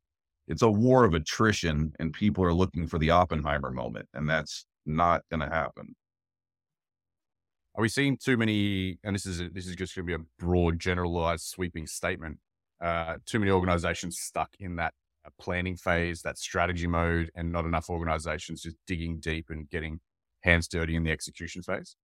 it's 0.49 0.63
a 0.63 0.71
war 0.71 1.05
of 1.05 1.15
attrition 1.15 1.93
and 2.01 2.13
people 2.13 2.43
are 2.43 2.55
looking 2.55 2.87
for 2.87 2.99
the 2.99 3.11
Oppenheimer 3.11 3.71
moment 3.71 4.09
and 4.15 4.29
that's 4.29 4.67
not 4.87 5.23
going 5.31 5.41
to 5.41 5.49
happen. 5.49 5.95
Are 7.75 7.83
we 7.83 7.89
seeing 7.89 8.17
too 8.17 8.37
many, 8.37 8.99
and 9.05 9.15
this 9.15 9.27
is, 9.27 9.39
this 9.53 9.69
is 9.69 9.77
just 9.77 9.95
going 9.95 10.07
to 10.07 10.17
be 10.17 10.21
a 10.21 10.27
broad, 10.39 10.81
generalized, 10.81 11.45
sweeping 11.45 11.87
statement, 11.87 12.39
uh, 12.83 13.17
too 13.27 13.39
many 13.39 13.53
organizations 13.53 14.19
stuck 14.19 14.51
in 14.59 14.77
that 14.77 14.95
uh, 15.25 15.31
planning 15.39 15.77
phase, 15.77 16.23
that 16.23 16.39
strategy 16.39 16.89
mode, 16.89 17.31
and 17.37 17.53
not 17.53 17.65
enough 17.65 17.89
organizations 17.89 18.63
just 18.63 18.77
digging 18.87 19.21
deep 19.21 19.47
and 19.51 19.69
getting 19.71 20.01
hands 20.41 20.67
dirty 20.67 20.97
in 20.97 21.05
the 21.05 21.13
execution 21.13 21.63
phase? 21.63 21.95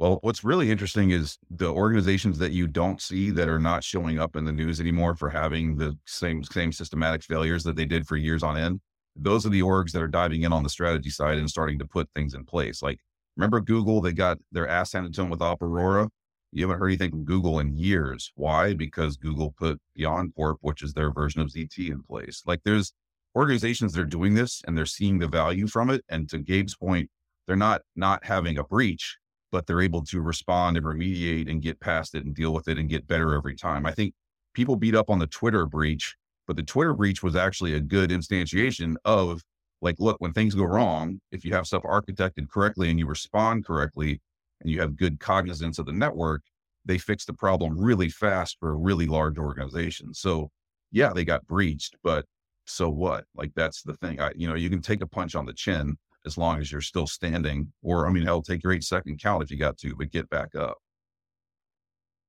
Well, 0.00 0.18
what's 0.22 0.44
really 0.44 0.70
interesting 0.70 1.10
is 1.10 1.36
the 1.50 1.68
organizations 1.68 2.38
that 2.38 2.52
you 2.52 2.66
don't 2.66 3.02
see 3.02 3.30
that 3.32 3.50
are 3.50 3.58
not 3.58 3.84
showing 3.84 4.18
up 4.18 4.34
in 4.34 4.46
the 4.46 4.52
news 4.52 4.80
anymore 4.80 5.14
for 5.14 5.28
having 5.28 5.76
the 5.76 5.94
same 6.06 6.42
same 6.42 6.72
systematic 6.72 7.22
failures 7.22 7.64
that 7.64 7.76
they 7.76 7.84
did 7.84 8.06
for 8.06 8.16
years 8.16 8.42
on 8.42 8.56
end. 8.56 8.80
Those 9.14 9.44
are 9.44 9.50
the 9.50 9.60
orgs 9.60 9.92
that 9.92 10.00
are 10.00 10.08
diving 10.08 10.44
in 10.44 10.54
on 10.54 10.62
the 10.62 10.70
strategy 10.70 11.10
side 11.10 11.36
and 11.36 11.50
starting 11.50 11.78
to 11.80 11.84
put 11.84 12.08
things 12.14 12.32
in 12.32 12.46
place. 12.46 12.82
Like 12.82 12.98
remember 13.36 13.60
Google, 13.60 14.00
they 14.00 14.14
got 14.14 14.38
their 14.52 14.66
ass 14.66 14.94
handed 14.94 15.12
to 15.16 15.20
them 15.20 15.28
with 15.28 15.42
Op 15.42 15.60
Aurora. 15.60 16.08
You 16.50 16.62
haven't 16.64 16.80
heard 16.80 16.88
anything 16.88 17.10
from 17.10 17.26
Google 17.26 17.58
in 17.58 17.76
years. 17.76 18.32
Why? 18.36 18.72
Because 18.72 19.18
Google 19.18 19.52
put 19.58 19.78
BeyondCorp, 19.98 20.56
which 20.62 20.82
is 20.82 20.94
their 20.94 21.12
version 21.12 21.42
of 21.42 21.48
ZT, 21.48 21.90
in 21.90 22.02
place. 22.04 22.42
Like 22.46 22.62
there's 22.64 22.94
organizations 23.36 23.92
that 23.92 24.00
are 24.00 24.06
doing 24.06 24.32
this 24.32 24.62
and 24.66 24.78
they're 24.78 24.86
seeing 24.86 25.18
the 25.18 25.28
value 25.28 25.66
from 25.66 25.90
it. 25.90 26.02
And 26.08 26.26
to 26.30 26.38
Gabe's 26.38 26.74
point, 26.74 27.10
they're 27.46 27.54
not 27.54 27.82
not 27.96 28.24
having 28.24 28.56
a 28.56 28.64
breach 28.64 29.18
but 29.52 29.66
they're 29.66 29.80
able 29.80 30.04
to 30.04 30.20
respond 30.20 30.76
and 30.76 30.86
remediate 30.86 31.50
and 31.50 31.62
get 31.62 31.80
past 31.80 32.14
it 32.14 32.24
and 32.24 32.34
deal 32.34 32.52
with 32.52 32.68
it 32.68 32.78
and 32.78 32.88
get 32.88 33.06
better 33.06 33.34
every 33.34 33.56
time. 33.56 33.86
I 33.86 33.92
think 33.92 34.14
people 34.54 34.76
beat 34.76 34.94
up 34.94 35.10
on 35.10 35.18
the 35.18 35.26
Twitter 35.26 35.66
breach, 35.66 36.16
but 36.46 36.56
the 36.56 36.62
Twitter 36.62 36.94
breach 36.94 37.22
was 37.22 37.36
actually 37.36 37.74
a 37.74 37.80
good 37.80 38.10
instantiation 38.10 38.94
of 39.04 39.42
like, 39.82 39.96
look, 39.98 40.20
when 40.20 40.32
things 40.32 40.54
go 40.54 40.64
wrong, 40.64 41.20
if 41.32 41.44
you 41.44 41.52
have 41.54 41.66
stuff 41.66 41.82
architected 41.84 42.48
correctly 42.48 42.90
and 42.90 42.98
you 42.98 43.06
respond 43.06 43.64
correctly 43.64 44.20
and 44.60 44.70
you 44.70 44.80
have 44.80 44.96
good 44.96 45.18
cognizance 45.20 45.78
of 45.78 45.86
the 45.86 45.92
network, 45.92 46.42
they 46.84 46.98
fix 46.98 47.24
the 47.24 47.32
problem 47.32 47.78
really 47.78 48.08
fast 48.08 48.56
for 48.60 48.70
a 48.70 48.76
really 48.76 49.06
large 49.06 49.38
organization. 49.38 50.12
So 50.14 50.50
yeah, 50.92 51.12
they 51.12 51.24
got 51.24 51.46
breached, 51.46 51.96
but 52.02 52.24
so 52.66 52.88
what? 52.88 53.24
Like 53.34 53.52
that's 53.54 53.82
the 53.82 53.94
thing. 53.94 54.20
I, 54.20 54.32
you 54.34 54.48
know, 54.48 54.54
you 54.54 54.70
can 54.70 54.82
take 54.82 55.02
a 55.02 55.06
punch 55.06 55.34
on 55.34 55.46
the 55.46 55.52
chin, 55.52 55.96
as 56.26 56.36
long 56.36 56.60
as 56.60 56.70
you're 56.70 56.80
still 56.80 57.06
standing. 57.06 57.72
Or, 57.82 58.06
I 58.06 58.10
mean, 58.10 58.24
hell, 58.24 58.42
take 58.42 58.62
your 58.62 58.72
eight 58.72 58.84
second 58.84 59.20
count 59.20 59.42
if 59.42 59.50
you 59.50 59.58
got 59.58 59.78
to, 59.78 59.94
but 59.96 60.10
get 60.10 60.28
back 60.30 60.54
up. 60.54 60.78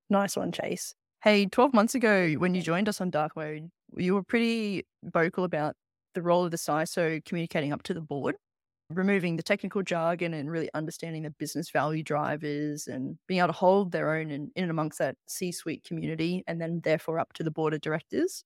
Nice 0.09 0.35
one, 0.35 0.51
Chase. 0.51 0.93
Hey, 1.23 1.45
12 1.45 1.73
months 1.73 1.95
ago, 1.95 2.33
when 2.33 2.55
you 2.55 2.61
joined 2.61 2.89
us 2.89 2.99
on 2.99 3.11
Dark 3.11 3.35
Mode, 3.35 3.69
you 3.95 4.13
were 4.13 4.23
pretty 4.23 4.85
vocal 5.03 5.43
about 5.43 5.75
the 6.15 6.21
role 6.21 6.43
of 6.43 6.51
the 6.51 6.57
CISO 6.57 7.23
communicating 7.23 7.71
up 7.71 7.83
to 7.83 7.93
the 7.93 8.01
board, 8.01 8.35
removing 8.89 9.35
the 9.35 9.43
technical 9.43 9.83
jargon 9.83 10.33
and 10.33 10.49
really 10.49 10.69
understanding 10.73 11.23
the 11.23 11.29
business 11.29 11.69
value 11.69 12.03
drivers 12.03 12.87
and 12.87 13.17
being 13.27 13.39
able 13.39 13.47
to 13.47 13.53
hold 13.53 13.91
their 13.91 14.15
own 14.15 14.31
in, 14.31 14.51
in 14.55 14.69
amongst 14.69 14.99
that 14.99 15.15
C 15.27 15.51
suite 15.51 15.83
community 15.83 16.43
and 16.47 16.59
then 16.59 16.81
therefore 16.83 17.19
up 17.19 17.33
to 17.33 17.43
the 17.43 17.51
board 17.51 17.73
of 17.73 17.81
directors. 17.81 18.43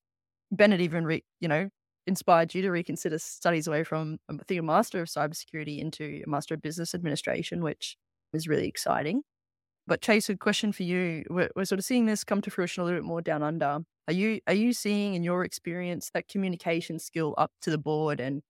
Bennett 0.52 0.82
even, 0.82 1.06
re, 1.06 1.24
you 1.40 1.48
know, 1.48 1.70
inspired 2.08 2.54
you 2.54 2.62
to 2.62 2.72
reconsider 2.72 3.18
studies 3.20 3.68
away 3.68 3.84
from, 3.84 4.18
I 4.30 4.38
think, 4.48 4.60
a 4.60 4.64
master 4.64 5.02
of 5.02 5.08
cybersecurity 5.08 5.80
into 5.80 6.22
a 6.26 6.30
master 6.30 6.54
of 6.54 6.62
business 6.62 6.94
administration, 6.94 7.64
which 7.64 7.98
is 8.34 8.48
really 8.48 8.68
exciting. 8.68 9.24
But 9.88 10.02
Chase, 10.02 10.30
a 10.30 10.36
question 10.36 10.72
for 10.72 10.84
you: 10.84 11.24
we're, 11.30 11.50
we're 11.56 11.66
sort 11.66 11.80
of 11.80 11.86
seeing 11.86 12.06
this 12.06 12.24
come 12.24 12.42
to 12.42 12.52
fruition 12.52 12.82
a 12.82 12.86
little 12.86 13.00
bit 13.00 13.06
more 13.06 13.22
down 13.22 13.44
under. 13.44 13.80
Are 14.08 14.14
you 14.14 14.40
are 14.48 14.54
you 14.54 14.74
seeing 14.74 15.14
in 15.14 15.24
your 15.24 15.44
experience 15.44 16.12
that 16.14 16.28
communication 16.28 17.00
skill 17.00 17.34
up 17.38 17.52
to 17.62 17.70
the 17.70 17.78
board 17.78 18.20
and 18.20 18.42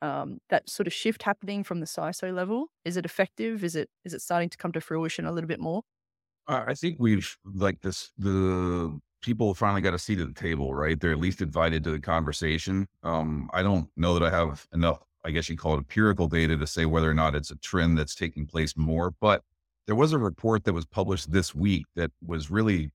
um, 0.00 0.38
that 0.50 0.68
sort 0.68 0.86
of 0.86 0.92
shift 0.92 1.22
happening 1.22 1.64
from 1.64 1.80
the 1.80 1.86
CISO 1.86 2.34
level? 2.34 2.68
Is 2.84 2.96
it 2.96 3.04
effective? 3.04 3.64
Is 3.64 3.76
it 3.76 3.90
is 4.04 4.14
it 4.14 4.22
starting 4.22 4.48
to 4.50 4.56
come 4.56 4.72
to 4.72 4.80
fruition 4.80 5.26
a 5.26 5.32
little 5.32 5.48
bit 5.48 5.60
more? 5.60 5.82
I 6.46 6.74
think 6.74 6.96
we've 6.98 7.36
like 7.44 7.80
this 7.82 8.10
the 8.16 8.98
people 9.22 9.54
finally 9.54 9.80
got 9.80 9.94
a 9.94 9.98
seat 9.98 10.20
at 10.20 10.28
the 10.28 10.40
table, 10.40 10.74
right? 10.74 10.98
They're 10.98 11.12
at 11.12 11.18
least 11.18 11.40
invited 11.40 11.84
to 11.84 11.90
the 11.90 12.00
conversation. 12.00 12.86
Um, 13.02 13.50
I 13.52 13.62
don't 13.62 13.88
know 13.96 14.18
that 14.18 14.22
I 14.22 14.30
have 14.30 14.66
enough, 14.72 15.00
I 15.24 15.30
guess 15.30 15.48
you 15.48 15.56
call 15.56 15.74
it 15.74 15.78
empirical 15.78 16.28
data 16.28 16.56
to 16.56 16.66
say 16.66 16.86
whether 16.86 17.10
or 17.10 17.14
not 17.14 17.34
it's 17.34 17.50
a 17.50 17.56
trend 17.56 17.98
that's 17.98 18.14
taking 18.14 18.46
place 18.46 18.76
more, 18.76 19.12
but 19.20 19.42
there 19.86 19.96
was 19.96 20.12
a 20.12 20.18
report 20.18 20.64
that 20.64 20.72
was 20.72 20.86
published 20.86 21.32
this 21.32 21.54
week 21.54 21.86
that 21.96 22.10
was 22.24 22.50
really 22.50 22.90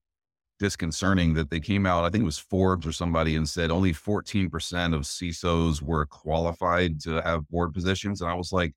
disconcerting 0.58 1.34
that 1.34 1.50
they 1.50 1.60
came 1.60 1.86
out, 1.86 2.04
I 2.04 2.10
think 2.10 2.22
it 2.22 2.26
was 2.26 2.38
Forbes 2.38 2.86
or 2.86 2.92
somebody 2.92 3.36
and 3.36 3.48
said 3.48 3.70
only 3.70 3.92
14% 3.92 4.94
of 4.94 5.02
CISOs 5.02 5.82
were 5.82 6.06
qualified 6.06 7.00
to 7.02 7.20
have 7.22 7.48
board 7.48 7.74
positions. 7.74 8.20
And 8.20 8.30
I 8.30 8.34
was 8.34 8.52
like, 8.52 8.72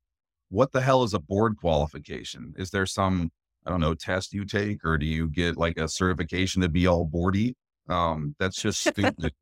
what 0.49 0.71
the 0.71 0.81
hell 0.81 1.03
is 1.03 1.13
a 1.13 1.19
board 1.19 1.57
qualification? 1.57 2.53
Is 2.57 2.71
there 2.71 2.85
some 2.85 3.31
I 3.67 3.69
don't 3.69 3.81
know, 3.81 3.93
test 3.93 4.33
you 4.33 4.45
take, 4.45 4.85
or 4.85 4.97
do 4.97 5.05
you 5.05 5.29
get 5.29 5.57
like 5.57 5.77
a 5.77 5.87
certification 5.89 6.61
to 6.61 6.69
be 6.69 6.87
all 6.87 7.05
boardy? 7.05 7.55
Um, 7.89 8.35
that's 8.39 8.61
just 8.61 8.79
stupid. 8.87 9.33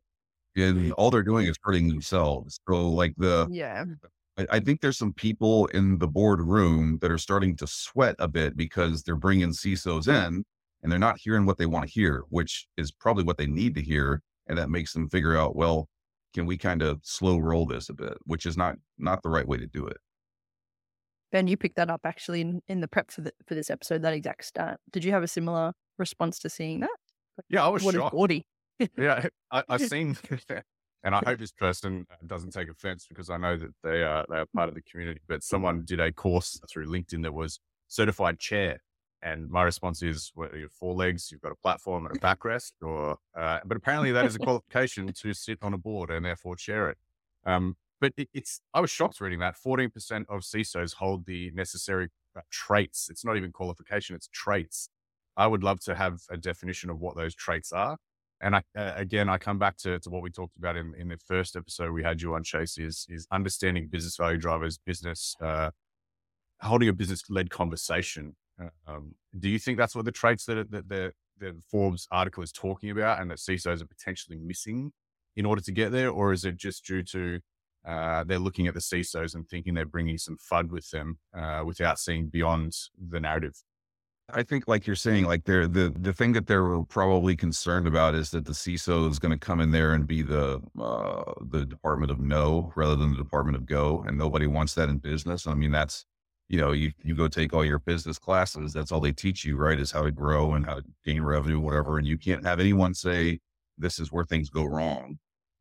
and 0.56 0.92
all 0.94 1.12
they're 1.12 1.24
doing 1.24 1.48
is 1.48 1.58
hurting 1.64 1.88
themselves. 1.88 2.60
So 2.68 2.90
like 2.90 3.14
the, 3.18 3.48
yeah, 3.52 3.86
I, 4.38 4.48
I 4.54 4.60
think 4.60 4.82
there's 4.82 4.98
some 4.98 5.14
people 5.14 5.68
in 5.68 6.00
the 6.00 6.08
boardroom 6.08 6.98
that 7.02 7.12
are 7.12 7.18
starting 7.20 7.56
to 7.58 7.68
sweat 7.68 8.16
a 8.20 8.28
bit 8.28 8.58
because 8.58 9.04
they're 9.04 9.16
bringing 9.16 9.50
CISOs 9.50 10.08
in 10.08 10.44
and 10.82 10.92
they're 10.92 11.00
not 11.00 11.20
hearing 11.20 11.46
what 11.46 11.58
they 11.58 11.66
want 11.68 11.86
to 11.86 11.92
hear, 11.92 12.24
which 12.30 12.68
is 12.78 12.92
probably 12.92 13.24
what 13.24 13.38
they 13.38 13.48
need 13.48 13.76
to 13.76 13.82
hear. 13.82 14.22
And 14.48 14.58
that 14.58 14.70
makes 14.70 14.94
them 14.94 15.10
figure 15.10 15.38
out, 15.38 15.56
well, 15.56 15.88
can 16.34 16.46
we 16.46 16.58
kind 16.58 16.82
of 16.82 17.00
slow 17.04 17.38
roll 17.38 17.66
this 17.66 17.90
a 17.90 17.94
bit, 17.94 18.18
which 18.26 18.46
is 18.46 18.58
not, 18.58 18.76
not 18.98 19.22
the 19.24 19.30
right 19.30 19.48
way 19.48 19.58
to 19.58 19.68
do 19.68 19.86
it. 19.88 19.98
Ben, 21.36 21.48
you 21.48 21.58
picked 21.58 21.76
that 21.76 21.90
up 21.90 22.00
actually 22.06 22.40
in, 22.40 22.62
in 22.70 22.80
the 22.80 22.88
prep 22.88 23.12
for 23.12 23.20
the, 23.20 23.34
for 23.46 23.56
this 23.56 23.70
episode. 23.70 24.04
That 24.04 24.14
exact 24.14 24.46
stat. 24.46 24.80
Did 24.94 25.04
you 25.04 25.12
have 25.12 25.22
a 25.22 25.28
similar 25.28 25.74
response 25.98 26.40
to 26.40 26.50
seeing 26.50 26.80
that? 26.80 26.96
Yeah, 27.50 27.66
I 27.66 27.68
was 27.68 27.84
what 27.84 27.94
shocked. 27.94 28.16
Gordy? 28.16 28.48
yeah, 28.98 29.28
I, 29.52 29.62
I've 29.68 29.82
seen, 29.90 30.18
and 31.04 31.14
I 31.14 31.22
hope 31.26 31.40
this 31.40 31.52
person 31.52 32.08
doesn't 32.26 32.52
take 32.52 32.70
offense 32.70 33.06
because 33.10 33.30
I 33.30 33.36
know 33.36 33.58
that 33.58 33.72
they 33.84 34.02
are 34.02 34.26
they 34.30 34.38
are 34.38 34.46
part 34.56 34.70
of 34.70 34.76
the 34.76 34.82
community. 34.90 35.20
But 35.28 35.44
someone 35.44 35.84
did 35.84 36.00
a 36.00 36.14
course 36.14 36.58
through 36.72 36.88
LinkedIn 36.88 37.24
that 37.24 37.34
was 37.34 37.60
certified 37.90 38.40
chair, 38.40 38.82
and 39.22 39.50
my 39.50 39.64
response 39.64 40.02
is, 40.02 40.32
well, 40.38 40.48
you 40.56 40.62
have 40.62 40.72
four 40.72 40.94
legs, 40.94 41.34
you've 41.34 41.42
got 41.42 41.52
a 41.52 41.62
platform 41.62 42.06
and 42.06 42.16
a 42.16 42.20
backrest, 42.22 42.72
or 42.82 43.18
uh, 43.38 43.60
but 43.66 43.76
apparently 43.76 44.14
that 44.14 44.24
is 44.24 44.38
a 44.38 44.40
qualification 44.40 45.12
to 45.12 45.34
sit 45.34 45.58
on 45.62 45.74
a 45.74 45.78
board 45.78 46.12
and 46.12 46.26
therefore 46.26 46.56
chair 46.56 46.92
it. 46.92 46.98
Um, 47.46 47.76
but 48.02 48.14
it, 48.18 48.30
it's, 48.34 48.62
I 48.74 48.82
was 48.82 48.90
shocked 48.90 49.22
reading 49.22 49.40
that 49.40 49.56
14% 49.56 50.26
of 50.30 50.42
CISOs 50.42 50.96
hold 50.96 51.26
the 51.26 51.52
necessary 51.54 52.10
uh, 52.38 52.42
traits. 52.52 53.08
It's 53.10 53.26
not 53.26 53.38
even 53.38 53.52
qualification, 53.52 54.16
it's 54.16 54.30
traits. 54.34 54.90
I 55.38 55.48
would 55.48 55.64
love 55.64 55.80
to 55.82 55.96
have 55.96 56.22
a 56.30 56.38
definition 56.38 56.90
of 56.90 57.00
what 57.00 57.16
those 57.16 57.36
traits 57.36 57.72
are. 57.72 57.98
And 58.42 58.56
I, 58.56 58.62
uh, 58.78 58.94
again, 58.96 59.30
I 59.30 59.38
come 59.38 59.58
back 59.58 59.78
to, 59.78 60.00
to 60.00 60.10
what 60.10 60.22
we 60.22 60.30
talked 60.30 60.58
about 60.58 60.76
in, 60.76 60.94
in 60.98 61.08
the 61.08 61.18
first 61.18 61.56
episode 61.56 61.92
we 61.92 62.04
had 62.04 62.22
you 62.22 62.36
on 62.36 62.44
Chase 62.44 62.78
is, 62.78 63.06
is 63.10 63.28
understanding 63.32 63.88
business 63.88 64.18
value 64.18 64.38
drivers, 64.38 64.78
business, 64.78 65.36
uh, 65.42 65.72
holding 66.62 66.90
a 66.90 66.94
business 66.94 67.24
led 67.30 67.50
conversation. 67.50 68.36
Uh, 68.62 68.70
um, 68.88 69.16
do 69.40 69.50
you 69.50 69.60
think 69.60 69.78
that's 69.78 69.96
what 69.96 70.06
the 70.06 70.12
traits 70.12 70.46
that, 70.46 70.70
that 70.72 70.90
the, 70.90 71.12
the 71.40 71.56
Forbes 71.70 72.08
article 72.12 72.44
is 72.44 72.52
talking 72.52 72.90
about 72.90 73.22
and 73.22 73.32
that 73.32 73.38
CISOs 73.38 73.82
are 73.82 73.88
potentially 73.88 74.38
missing 74.38 74.92
in 75.36 75.46
order 75.46 75.62
to 75.62 75.72
get 75.72 75.92
there? 75.92 76.10
Or 76.10 76.34
is 76.34 76.46
it 76.46 76.58
just 76.58 76.86
due 76.86 77.04
to 77.04 77.40
uh, 77.86 78.24
they're 78.24 78.40
looking 78.40 78.68
at 78.68 78.74
the 78.74 78.80
CISOs 78.80 79.36
and 79.36 79.48
thinking 79.48 79.74
they're 79.74 79.86
bringing 79.86 80.18
some 80.18 80.38
FUD 80.38 80.70
with 80.70 80.90
them 80.90 81.18
uh, 81.38 81.64
without 81.66 82.00
seeing 82.00 82.28
beyond 82.28 82.76
the 83.10 83.20
narrative. 83.20 83.56
I 84.30 84.42
think, 84.42 84.68
like 84.68 84.88
you're 84.88 84.96
saying, 84.96 85.26
like 85.26 85.44
they're 85.44 85.68
the 85.68 85.94
the 86.00 86.12
thing 86.12 86.34
that 86.34 86.48
they're 86.48 86.82
probably 86.84 87.36
concerned 87.36 87.86
about 87.86 88.16
is 88.16 88.32
that 88.32 88.46
the 88.46 88.54
CISO 88.54 89.10
is 89.12 89.20
going 89.20 89.32
to 89.32 89.38
come 89.38 89.62
in 89.62 89.70
there 89.70 89.94
and 89.94 90.08
be 90.08 90.24
the 90.24 90.60
uh, 90.82 91.34
the 91.50 91.64
department 91.64 92.12
of 92.12 92.20
no 92.20 92.74
rather 92.76 92.96
than 92.96 93.12
the 93.12 93.18
department 93.18 93.56
of 93.56 93.68
go, 93.68 94.04
and 94.08 94.18
nobody 94.18 94.48
wants 94.48 94.74
that 94.76 94.90
in 94.90 94.98
business. 94.98 95.46
I 95.46 95.54
mean, 95.54 95.72
that's 95.72 96.06
you 96.48 96.60
know, 96.60 96.72
you 96.72 96.92
you 97.04 97.16
go 97.16 97.28
take 97.28 97.54
all 97.54 97.66
your 97.66 97.80
business 97.80 98.20
classes. 98.20 98.74
That's 98.74 98.92
all 98.92 99.00
they 99.00 99.12
teach 99.12 99.46
you, 99.46 99.58
right? 99.58 99.80
Is 99.80 99.92
how 99.92 100.04
to 100.04 100.12
grow 100.12 100.54
and 100.54 100.66
how 100.66 100.76
to 100.76 100.84
gain 101.04 101.22
revenue, 101.22 101.60
whatever. 101.60 101.98
And 101.98 102.08
you 102.08 102.18
can't 102.18 102.46
have 102.46 102.60
anyone 102.60 102.94
say 102.94 103.40
this 103.78 104.00
is 104.00 104.12
where 104.12 104.26
things 104.26 104.50
go 104.50 104.64
wrong. 104.64 105.20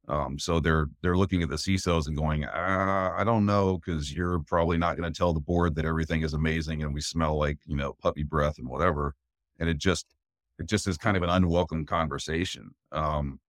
Um, 0.09 0.39
so 0.39 0.61
they're 0.61 0.87
they're 1.03 1.17
looking 1.17 1.43
at 1.43 1.49
the 1.49 1.57
CISOs 1.57 2.07
and 2.09 2.17
going, 2.17 2.45
uh, 2.45 3.15
I 3.17 3.25
don't 3.25 3.47
know, 3.47 3.79
because 3.79 4.13
you're 4.13 4.41
probably 4.41 4.77
not 4.77 4.97
going 4.97 5.11
to 5.11 5.17
tell 5.17 5.33
the 5.33 5.41
board 5.41 5.75
that 5.77 5.87
everything 5.87 6.23
is 6.23 6.35
amazing 6.35 6.83
and 6.83 6.93
we 6.93 7.01
smell 7.01 7.39
like 7.39 7.59
you 7.67 7.77
know 7.77 7.95
puppy 7.95 8.23
breath 8.23 8.59
and 8.59 8.69
whatever. 8.69 9.15
And 9.59 9.69
it 9.69 9.79
just 9.79 10.07
it 10.59 10.67
just 10.67 10.87
is 10.87 10.99
kind 10.99 11.17
of 11.17 11.23
an 11.23 11.31
unwelcome 11.31 11.87
conversation. 11.87 12.75
Um, 12.93 13.41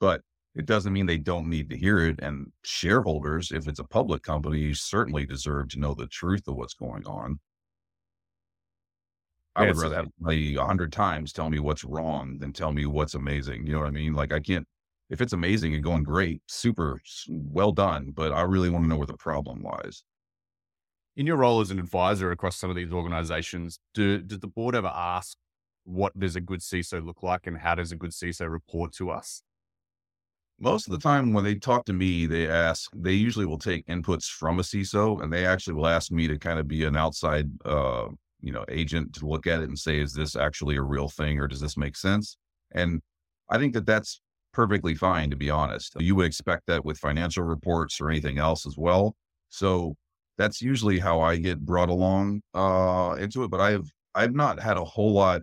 but 0.00 0.22
it 0.54 0.66
doesn't 0.66 0.92
mean 0.92 1.06
they 1.06 1.18
don't 1.18 1.48
need 1.48 1.70
to 1.70 1.76
hear 1.76 2.00
it. 2.06 2.18
And 2.20 2.52
shareholders, 2.64 3.52
if 3.52 3.68
it's 3.68 3.78
a 3.78 3.84
public 3.84 4.22
company, 4.22 4.74
certainly 4.74 5.26
deserve 5.26 5.68
to 5.70 5.78
know 5.80 5.94
the 5.94 6.06
truth 6.08 6.48
of 6.48 6.56
what's 6.56 6.74
going 6.74 7.06
on. 7.06 7.38
I 9.56 9.66
would 9.66 9.76
rather 9.76 9.96
have 9.96 10.08
a 10.26 10.54
hundred 10.56 10.92
times 10.92 11.32
tell 11.32 11.50
me 11.50 11.58
what's 11.58 11.84
wrong 11.84 12.38
than 12.38 12.52
tell 12.52 12.72
me 12.72 12.86
what's 12.86 13.14
amazing. 13.14 13.66
You 13.66 13.74
know 13.74 13.80
what 13.80 13.88
I 13.88 13.90
mean? 13.90 14.14
Like 14.14 14.32
I 14.32 14.40
can't 14.40 14.66
if 15.10 15.20
it's 15.20 15.32
amazing 15.32 15.74
and 15.74 15.82
going 15.82 16.04
great, 16.04 16.40
super 16.46 17.00
well 17.28 17.72
done. 17.72 18.12
But 18.14 18.32
I 18.32 18.42
really 18.42 18.70
want 18.70 18.84
to 18.84 18.88
know 18.88 18.96
where 18.96 19.06
the 19.06 19.16
problem 19.16 19.62
lies. 19.62 20.04
In 21.16 21.26
your 21.26 21.36
role 21.36 21.60
as 21.60 21.72
an 21.72 21.80
advisor 21.80 22.30
across 22.30 22.56
some 22.56 22.70
of 22.70 22.76
these 22.76 22.92
organizations, 22.92 23.80
do, 23.92 24.18
does 24.18 24.38
the 24.38 24.46
board 24.46 24.76
ever 24.76 24.92
ask 24.94 25.36
what 25.84 26.16
does 26.18 26.36
a 26.36 26.40
good 26.40 26.60
CISO 26.60 27.04
look 27.04 27.22
like 27.22 27.46
and 27.46 27.58
how 27.58 27.74
does 27.74 27.90
a 27.90 27.96
good 27.96 28.12
CISO 28.12 28.48
report 28.48 28.92
to 28.94 29.10
us? 29.10 29.42
Most 30.60 30.86
of 30.86 30.92
the 30.92 30.98
time 30.98 31.32
when 31.32 31.42
they 31.42 31.56
talk 31.56 31.86
to 31.86 31.92
me, 31.92 32.26
they 32.26 32.46
ask, 32.46 32.90
they 32.94 33.12
usually 33.12 33.46
will 33.46 33.58
take 33.58 33.86
inputs 33.86 34.26
from 34.26 34.60
a 34.60 34.62
CISO 34.62 35.20
and 35.22 35.32
they 35.32 35.44
actually 35.44 35.74
will 35.74 35.86
ask 35.88 36.12
me 36.12 36.28
to 36.28 36.38
kind 36.38 36.58
of 36.58 36.68
be 36.68 36.84
an 36.84 36.96
outside, 36.96 37.48
uh, 37.64 38.06
you 38.40 38.52
know, 38.52 38.64
agent 38.68 39.14
to 39.14 39.26
look 39.26 39.46
at 39.46 39.60
it 39.60 39.68
and 39.68 39.78
say, 39.78 39.98
is 39.98 40.12
this 40.12 40.36
actually 40.36 40.76
a 40.76 40.82
real 40.82 41.08
thing 41.08 41.40
or 41.40 41.48
does 41.48 41.60
this 41.60 41.76
make 41.76 41.96
sense? 41.96 42.36
And 42.72 43.00
I 43.48 43.58
think 43.58 43.72
that 43.72 43.86
that's 43.86 44.20
perfectly 44.52 44.94
fine, 44.94 45.30
to 45.30 45.36
be 45.36 45.50
honest. 45.50 45.94
You 46.00 46.14
would 46.16 46.26
expect 46.26 46.66
that 46.66 46.84
with 46.84 46.98
financial 46.98 47.44
reports 47.44 48.00
or 48.00 48.10
anything 48.10 48.38
else 48.38 48.66
as 48.66 48.76
well. 48.76 49.14
So 49.48 49.96
that's 50.38 50.62
usually 50.62 50.98
how 50.98 51.20
I 51.20 51.36
get 51.36 51.60
brought 51.60 51.88
along 51.88 52.42
uh, 52.54 53.16
into 53.18 53.44
it. 53.44 53.50
But 53.50 53.60
I've 53.60 53.90
I've 54.14 54.34
not 54.34 54.60
had 54.60 54.76
a 54.76 54.84
whole 54.84 55.12
lot 55.12 55.42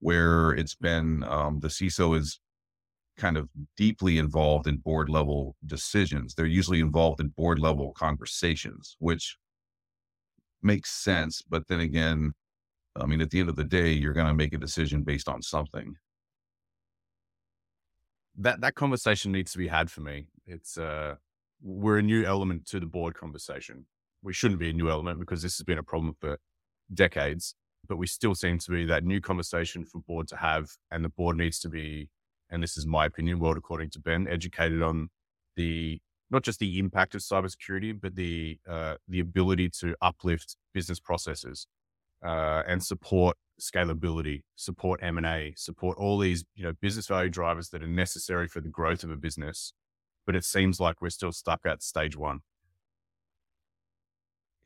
where 0.00 0.50
it's 0.52 0.74
been 0.74 1.24
um, 1.24 1.60
the 1.60 1.68
CISO 1.68 2.16
is 2.18 2.38
kind 3.16 3.36
of 3.36 3.48
deeply 3.76 4.18
involved 4.18 4.66
in 4.66 4.76
board 4.78 5.08
level 5.08 5.56
decisions. 5.66 6.34
They're 6.34 6.46
usually 6.46 6.80
involved 6.80 7.20
in 7.20 7.28
board 7.28 7.58
level 7.58 7.92
conversations, 7.96 8.96
which 8.98 9.36
makes 10.62 10.90
sense. 10.90 11.42
But 11.48 11.68
then 11.68 11.80
again, 11.80 12.32
I 12.96 13.06
mean, 13.06 13.20
at 13.20 13.30
the 13.30 13.40
end 13.40 13.48
of 13.48 13.56
the 13.56 13.64
day, 13.64 13.92
you're 13.92 14.12
going 14.12 14.26
to 14.26 14.34
make 14.34 14.52
a 14.52 14.58
decision 14.58 15.02
based 15.02 15.28
on 15.28 15.42
something 15.42 15.94
that 18.38 18.60
that 18.60 18.74
conversation 18.74 19.32
needs 19.32 19.52
to 19.52 19.58
be 19.58 19.68
had 19.68 19.90
for 19.90 20.00
me. 20.00 20.26
It's 20.46 20.76
uh, 20.76 21.16
we're 21.62 21.98
a 21.98 22.02
new 22.02 22.24
element 22.24 22.66
to 22.66 22.80
the 22.80 22.86
board 22.86 23.14
conversation. 23.14 23.86
We 24.22 24.32
shouldn't 24.32 24.60
be 24.60 24.70
a 24.70 24.72
new 24.72 24.90
element 24.90 25.20
because 25.20 25.42
this 25.42 25.56
has 25.58 25.64
been 25.64 25.78
a 25.78 25.82
problem 25.82 26.14
for 26.20 26.38
decades, 26.92 27.54
but 27.88 27.96
we 27.96 28.06
still 28.06 28.34
seem 28.34 28.58
to 28.58 28.70
be 28.70 28.84
that 28.86 29.04
new 29.04 29.20
conversation 29.20 29.84
for 29.84 30.00
board 30.00 30.28
to 30.28 30.36
have, 30.36 30.70
and 30.90 31.04
the 31.04 31.10
board 31.10 31.36
needs 31.36 31.58
to 31.60 31.68
be, 31.68 32.08
and 32.50 32.62
this 32.62 32.76
is 32.76 32.86
my 32.86 33.06
opinion, 33.06 33.38
world 33.38 33.56
according 33.56 33.90
to 33.90 34.00
Ben, 34.00 34.26
educated 34.28 34.82
on 34.82 35.08
the 35.56 36.00
not 36.30 36.42
just 36.42 36.58
the 36.58 36.78
impact 36.78 37.14
of 37.14 37.20
cybersecurity, 37.20 37.98
but 38.00 38.16
the 38.16 38.58
uh, 38.68 38.96
the 39.08 39.20
ability 39.20 39.70
to 39.80 39.94
uplift 40.00 40.56
business 40.72 40.98
processes 40.98 41.66
uh, 42.24 42.62
and 42.66 42.82
support 42.82 43.36
scalability, 43.60 44.42
support 44.56 45.00
M&A, 45.02 45.54
support 45.56 45.98
all 45.98 46.18
these, 46.18 46.44
you 46.54 46.64
know, 46.64 46.72
business 46.80 47.06
value 47.06 47.30
drivers 47.30 47.68
that 47.70 47.82
are 47.82 47.88
necessary 47.88 48.48
for 48.48 48.60
the 48.60 48.68
growth 48.68 49.04
of 49.04 49.10
a 49.10 49.16
business. 49.16 49.72
But 50.26 50.34
it 50.34 50.44
seems 50.44 50.80
like 50.80 51.00
we're 51.00 51.10
still 51.10 51.32
stuck 51.32 51.60
at 51.66 51.82
stage 51.82 52.16
one. 52.16 52.40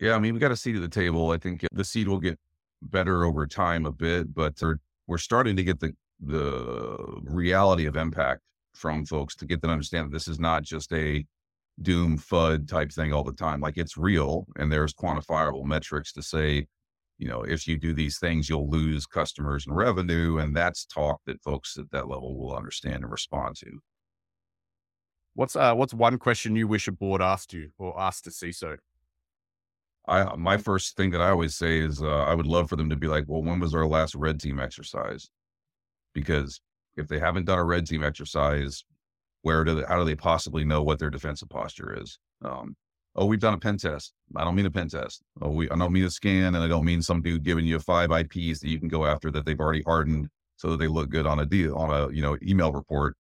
Yeah, 0.01 0.14
I 0.14 0.21
mean, 0.21 0.35
we 0.35 0.40
got 0.40 0.53
a 0.53 0.57
seat 0.57 0.77
at 0.77 0.83
the 0.83 0.88
table. 0.88 1.33
I 1.33 1.38
think 1.38 1.66
the 1.73 1.85
seat 1.85 2.07
will 2.07 2.21
get 2.21 2.38
better 2.83 3.25
over 3.25 3.47
time 3.47 3.85
a 3.85 3.92
bit, 3.92 4.33
but 4.33 4.62
we're 5.07 5.18
starting 5.18 5.57
to 5.57 5.64
get 5.64 5.81
the 5.81 5.92
the 6.21 6.97
reality 7.25 7.87
of 7.87 7.97
impact 7.97 8.40
from 8.75 9.05
folks 9.05 9.37
to 9.37 9.47
get 9.47 9.61
them 9.61 9.68
to 9.68 9.73
understand 9.73 10.07
that 10.07 10.12
this 10.12 10.29
is 10.29 10.40
not 10.40 10.62
just 10.62 10.92
a 10.92 11.25
doom 11.83 12.18
FUD 12.18 12.68
type 12.68 12.90
thing 12.92 13.12
all 13.12 13.25
the 13.25 13.33
time. 13.33 13.61
Like 13.61 13.77
it's 13.77 13.97
real 13.97 14.47
and 14.57 14.71
there's 14.71 14.92
quantifiable 14.92 15.64
metrics 15.64 16.12
to 16.14 16.23
say 16.23 16.66
you 17.18 17.28
know, 17.28 17.42
if 17.42 17.66
you 17.66 17.76
do 17.76 17.92
these 17.92 18.18
things, 18.18 18.48
you'll 18.48 18.70
lose 18.70 19.04
customers 19.04 19.66
and 19.66 19.76
revenue. 19.76 20.38
And 20.38 20.57
that's 20.57 20.87
talk 20.87 21.20
that 21.26 21.42
folks 21.42 21.76
at 21.76 21.90
that 21.90 22.09
level 22.09 22.38
will 22.38 22.57
understand 22.57 23.02
and 23.02 23.11
respond 23.11 23.57
to. 23.57 23.81
What's 25.35 25.54
uh 25.54 25.74
what's 25.74 25.94
one 25.94 26.18
question 26.18 26.57
you 26.57 26.66
wish 26.66 26.88
a 26.88 26.92
board 26.92 27.20
asked 27.20 27.52
you 27.52 27.70
or 27.78 27.98
asked 28.00 28.26
a 28.26 28.31
CISO? 28.31 28.78
I 30.07 30.35
my 30.37 30.57
first 30.57 30.96
thing 30.96 31.11
that 31.11 31.20
I 31.20 31.31
always 31.31 31.54
say 31.54 31.81
is 31.81 32.02
uh, 32.02 32.22
I 32.22 32.35
would 32.35 32.46
love 32.46 32.68
for 32.68 32.76
them 32.76 32.90
to 32.90 32.96
be 32.96 33.07
like, 33.09 33.24
well, 33.28 33.42
when 33.42 33.61
was 33.61 33.74
our 33.74 33.87
last 33.87 34.14
red 34.14 34.40
team 34.40 34.59
exercise? 34.59 35.28
Because 36.14 36.61
if 36.96 37.09
they 37.09 37.18
haven't 37.18 37.44
done 37.44 37.59
a 37.59 37.64
red 37.64 37.87
team 37.87 38.02
exercise, 38.02 38.85
where 39.42 39.64
do 39.64 39.76
they, 39.76 39.85
how 39.87 39.98
do 39.98 40.04
they 40.04 40.16
possibly 40.16 40.64
know 40.64 40.83
what 40.83 40.98
their 40.98 41.11
defensive 41.11 41.48
posture 41.48 42.00
is? 42.00 42.18
Um, 42.44 42.74
oh, 43.18 43.26
we've 43.26 43.40
done 43.40 43.54
a 43.54 43.59
pen 43.59 43.76
test. 43.76 44.14
I 44.37 44.44
don't 44.44 44.54
mean 44.54 44.66
a 44.66 44.70
pen 44.70 44.88
test. 44.88 45.22
Oh, 45.42 45.50
we 45.50 45.68
I 45.70 45.76
don't 45.76 45.92
mean 45.92 46.04
a 46.04 46.11
scan, 46.11 46.54
and 46.54 46.64
I 46.64 46.68
don't 46.68 46.85
mean 46.85 47.02
some 47.02 47.20
dude 47.20 47.44
giving 47.44 47.66
you 47.66 47.78
five 47.81 48.11
IPs 48.11 48.61
that 48.61 48.68
you 48.68 48.78
can 48.78 48.88
go 48.88 49.04
after 49.04 49.31
that 49.33 49.44
they've 49.44 49.61
already 49.61 49.83
hardened 49.83 50.28
so 50.57 50.70
that 50.70 50.78
they 50.78 50.87
look 50.87 51.11
good 51.11 51.26
on 51.26 51.40
a 51.40 51.46
deal 51.46 51.76
on 51.76 51.90
a 51.90 52.12
you 52.12 52.22
know 52.22 52.38
email 52.42 52.72
report. 52.72 53.16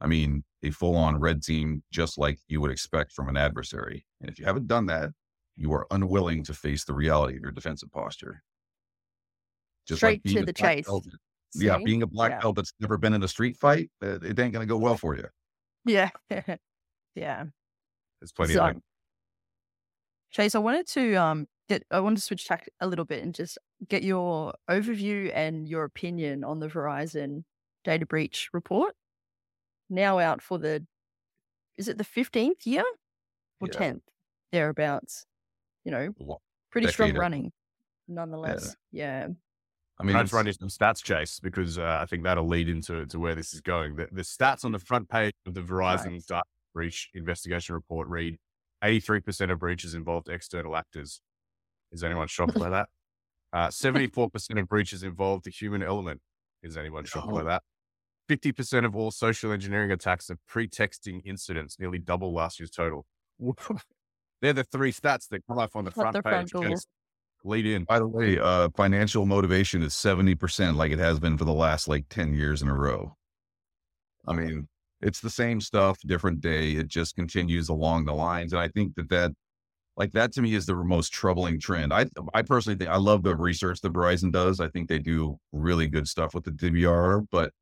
I 0.00 0.06
mean 0.06 0.44
a 0.62 0.70
full 0.70 0.96
on 0.96 1.18
red 1.18 1.42
team, 1.42 1.82
just 1.90 2.18
like 2.18 2.38
you 2.48 2.60
would 2.60 2.70
expect 2.70 3.12
from 3.12 3.28
an 3.28 3.36
adversary. 3.36 4.06
And 4.20 4.30
if 4.30 4.38
you 4.38 4.44
haven't 4.44 4.66
done 4.66 4.86
that, 4.86 5.10
you 5.56 5.72
are 5.72 5.86
unwilling 5.90 6.44
to 6.44 6.54
face 6.54 6.84
the 6.84 6.94
reality 6.94 7.36
of 7.36 7.42
your 7.42 7.52
defensive 7.52 7.90
posture. 7.90 8.42
Just 9.86 10.00
Straight 10.00 10.20
like 10.24 10.34
to 10.34 10.44
the 10.44 10.52
chase. 10.52 10.88
Yeah, 11.54 11.78
being 11.84 12.02
a 12.02 12.06
black 12.06 12.30
yeah. 12.30 12.40
belt 12.40 12.56
that's 12.56 12.72
never 12.78 12.96
been 12.96 13.12
in 13.12 13.22
a 13.24 13.28
street 13.28 13.56
fight, 13.56 13.90
it, 14.00 14.22
it 14.22 14.38
ain't 14.38 14.52
going 14.52 14.60
to 14.60 14.66
go 14.66 14.76
well 14.76 14.96
for 14.96 15.16
you. 15.16 15.26
Yeah. 15.84 16.10
yeah. 17.16 17.44
There's 18.20 18.32
plenty 18.32 18.54
so, 18.54 18.66
of. 18.66 18.76
Chase, 20.30 20.54
I 20.54 20.58
wanted 20.58 20.86
to 20.88 21.14
um 21.14 21.46
get 21.68 21.84
I 21.90 22.00
wanted 22.00 22.16
to 22.16 22.22
switch 22.22 22.46
tack 22.46 22.68
a 22.80 22.86
little 22.86 23.04
bit 23.04 23.22
and 23.22 23.34
just 23.34 23.58
get 23.88 24.02
your 24.02 24.54
overview 24.68 25.30
and 25.34 25.68
your 25.68 25.84
opinion 25.84 26.44
on 26.44 26.60
the 26.60 26.68
Verizon 26.68 27.44
data 27.84 28.06
breach 28.06 28.50
report. 28.52 28.94
Now 29.88 30.18
out 30.18 30.42
for 30.42 30.58
the 30.58 30.86
is 31.76 31.88
it 31.88 31.98
the 31.98 32.04
fifteenth 32.04 32.66
year 32.66 32.84
or 33.60 33.68
tenth 33.68 34.02
yeah. 34.06 34.60
thereabouts? 34.60 35.26
You 35.84 35.92
know, 35.92 36.38
pretty 36.70 36.88
strong 36.88 37.14
running, 37.14 37.52
nonetheless. 38.06 38.76
Yeah. 38.92 39.20
yeah. 39.20 39.28
I 39.98 40.02
mean, 40.02 40.16
I 40.16 40.22
just 40.22 40.32
run 40.32 40.46
you 40.46 40.52
some 40.52 40.68
stats, 40.68 41.02
Chase, 41.02 41.40
because 41.40 41.78
uh, 41.78 41.98
I 42.00 42.06
think 42.06 42.22
that'll 42.22 42.46
lead 42.46 42.70
into 42.70 43.04
to 43.06 43.18
where 43.18 43.34
this 43.34 43.52
is 43.52 43.60
going. 43.60 43.96
The, 43.96 44.08
the 44.10 44.22
stats 44.22 44.64
on 44.64 44.72
the 44.72 44.78
front 44.78 45.08
page 45.10 45.34
of 45.46 45.52
the 45.52 45.60
Verizon 45.60 46.12
right. 46.12 46.26
data 46.26 46.42
breach 46.72 47.10
investigation 47.14 47.74
report 47.74 48.08
read 48.08 48.38
83% 48.82 49.52
of 49.52 49.58
breaches 49.58 49.94
involved 49.94 50.28
external 50.28 50.76
actors. 50.76 51.20
Is 51.92 52.04
anyone 52.04 52.28
shocked 52.28 52.58
by 52.58 52.70
that? 52.70 52.88
Uh, 53.52 53.66
74% 53.66 54.60
of 54.60 54.68
breaches 54.68 55.02
involved 55.02 55.44
the 55.44 55.50
human 55.50 55.82
element. 55.82 56.20
Is 56.62 56.76
anyone 56.76 57.04
shocked 57.04 57.26
oh. 57.32 57.34
by 57.34 57.42
that? 57.42 57.64
50% 58.28 58.84
of 58.84 58.94
all 58.94 59.10
social 59.10 59.50
engineering 59.50 59.90
attacks 59.90 60.30
are 60.30 60.38
pre-texting 60.46 61.20
incidents, 61.24 61.76
nearly 61.80 61.98
double 61.98 62.32
last 62.32 62.60
year's 62.60 62.70
total. 62.70 63.06
They're 64.40 64.52
the 64.52 64.62
three 64.62 64.92
stats 64.92 65.26
that 65.30 65.44
come 65.48 65.58
up 65.58 65.70
on 65.74 65.84
the 65.84 65.90
front 65.90 66.14
page. 66.24 66.52
Front 66.52 66.84
lead 67.44 67.66
in. 67.66 67.84
By 67.84 67.98
the 67.98 68.06
way, 68.06 68.38
uh, 68.38 68.68
financial 68.76 69.26
motivation 69.26 69.82
is 69.82 69.94
70%, 69.94 70.76
like 70.76 70.92
it 70.92 70.98
has 70.98 71.18
been 71.18 71.36
for 71.36 71.44
the 71.44 71.52
last 71.52 71.88
like 71.88 72.08
10 72.08 72.34
years 72.34 72.62
in 72.62 72.68
a 72.68 72.74
row. 72.74 73.16
I 74.26 74.34
mean, 74.34 74.68
it's 75.02 75.20
the 75.20 75.30
same 75.30 75.60
stuff, 75.60 75.98
different 76.06 76.40
day. 76.40 76.72
It 76.72 76.88
just 76.88 77.14
continues 77.14 77.68
along 77.68 78.04
the 78.04 78.14
lines. 78.14 78.52
And 78.52 78.60
I 78.60 78.68
think 78.68 78.94
that 78.96 79.08
that, 79.10 79.32
like 79.96 80.12
that 80.12 80.32
to 80.32 80.42
me 80.42 80.54
is 80.54 80.66
the 80.66 80.74
most 80.74 81.12
troubling 81.12 81.58
trend. 81.60 81.92
I, 81.92 82.06
I 82.34 82.42
personally 82.42 82.76
think 82.76 82.90
I 82.90 82.96
love 82.96 83.22
the 83.22 83.36
research 83.36 83.80
that 83.80 83.92
Verizon 83.92 84.32
does. 84.32 84.60
I 84.60 84.68
think 84.68 84.88
they 84.88 84.98
do 84.98 85.38
really 85.52 85.88
good 85.88 86.08
stuff 86.08 86.34
with 86.34 86.44
the 86.44 86.52
DBIR, 86.52 87.26
but 87.30 87.52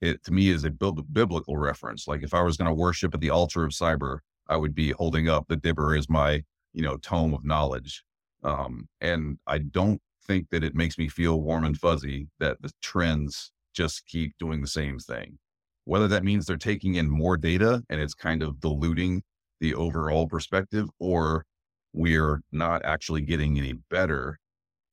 it 0.00 0.22
to 0.24 0.32
me 0.32 0.48
is 0.48 0.64
a 0.64 0.70
biblical 0.70 1.56
reference. 1.56 2.06
Like 2.06 2.22
if 2.22 2.34
I 2.34 2.42
was 2.42 2.56
going 2.56 2.68
to 2.68 2.74
worship 2.74 3.14
at 3.14 3.20
the 3.20 3.30
altar 3.30 3.64
of 3.64 3.72
cyber, 3.72 4.18
I 4.48 4.56
would 4.56 4.74
be 4.74 4.92
holding 4.92 5.28
up 5.28 5.46
the 5.48 5.56
Dibber 5.56 5.96
as 5.96 6.08
my, 6.08 6.42
you 6.72 6.82
know, 6.82 6.96
tome 6.98 7.34
of 7.34 7.44
knowledge. 7.44 8.04
Um, 8.44 8.88
and 9.00 9.38
I 9.46 9.58
don't 9.58 10.00
think 10.26 10.50
that 10.50 10.64
it 10.64 10.74
makes 10.74 10.98
me 10.98 11.08
feel 11.08 11.40
warm 11.40 11.64
and 11.64 11.76
fuzzy 11.76 12.28
that 12.38 12.60
the 12.62 12.70
trends 12.82 13.52
just 13.74 14.06
keep 14.06 14.36
doing 14.38 14.60
the 14.60 14.68
same 14.68 14.98
thing. 14.98 15.38
Whether 15.86 16.08
that 16.08 16.24
means 16.24 16.46
they're 16.46 16.56
taking 16.56 16.96
in 16.96 17.08
more 17.08 17.36
data 17.36 17.82
and 17.88 18.00
it's 18.00 18.14
kind 18.14 18.42
of 18.42 18.60
diluting 18.60 19.22
the 19.60 19.74
overall 19.74 20.26
perspective, 20.28 20.88
or 20.98 21.46
we're 21.94 22.42
not 22.52 22.84
actually 22.84 23.22
getting 23.22 23.56
any 23.56 23.74
better, 23.90 24.38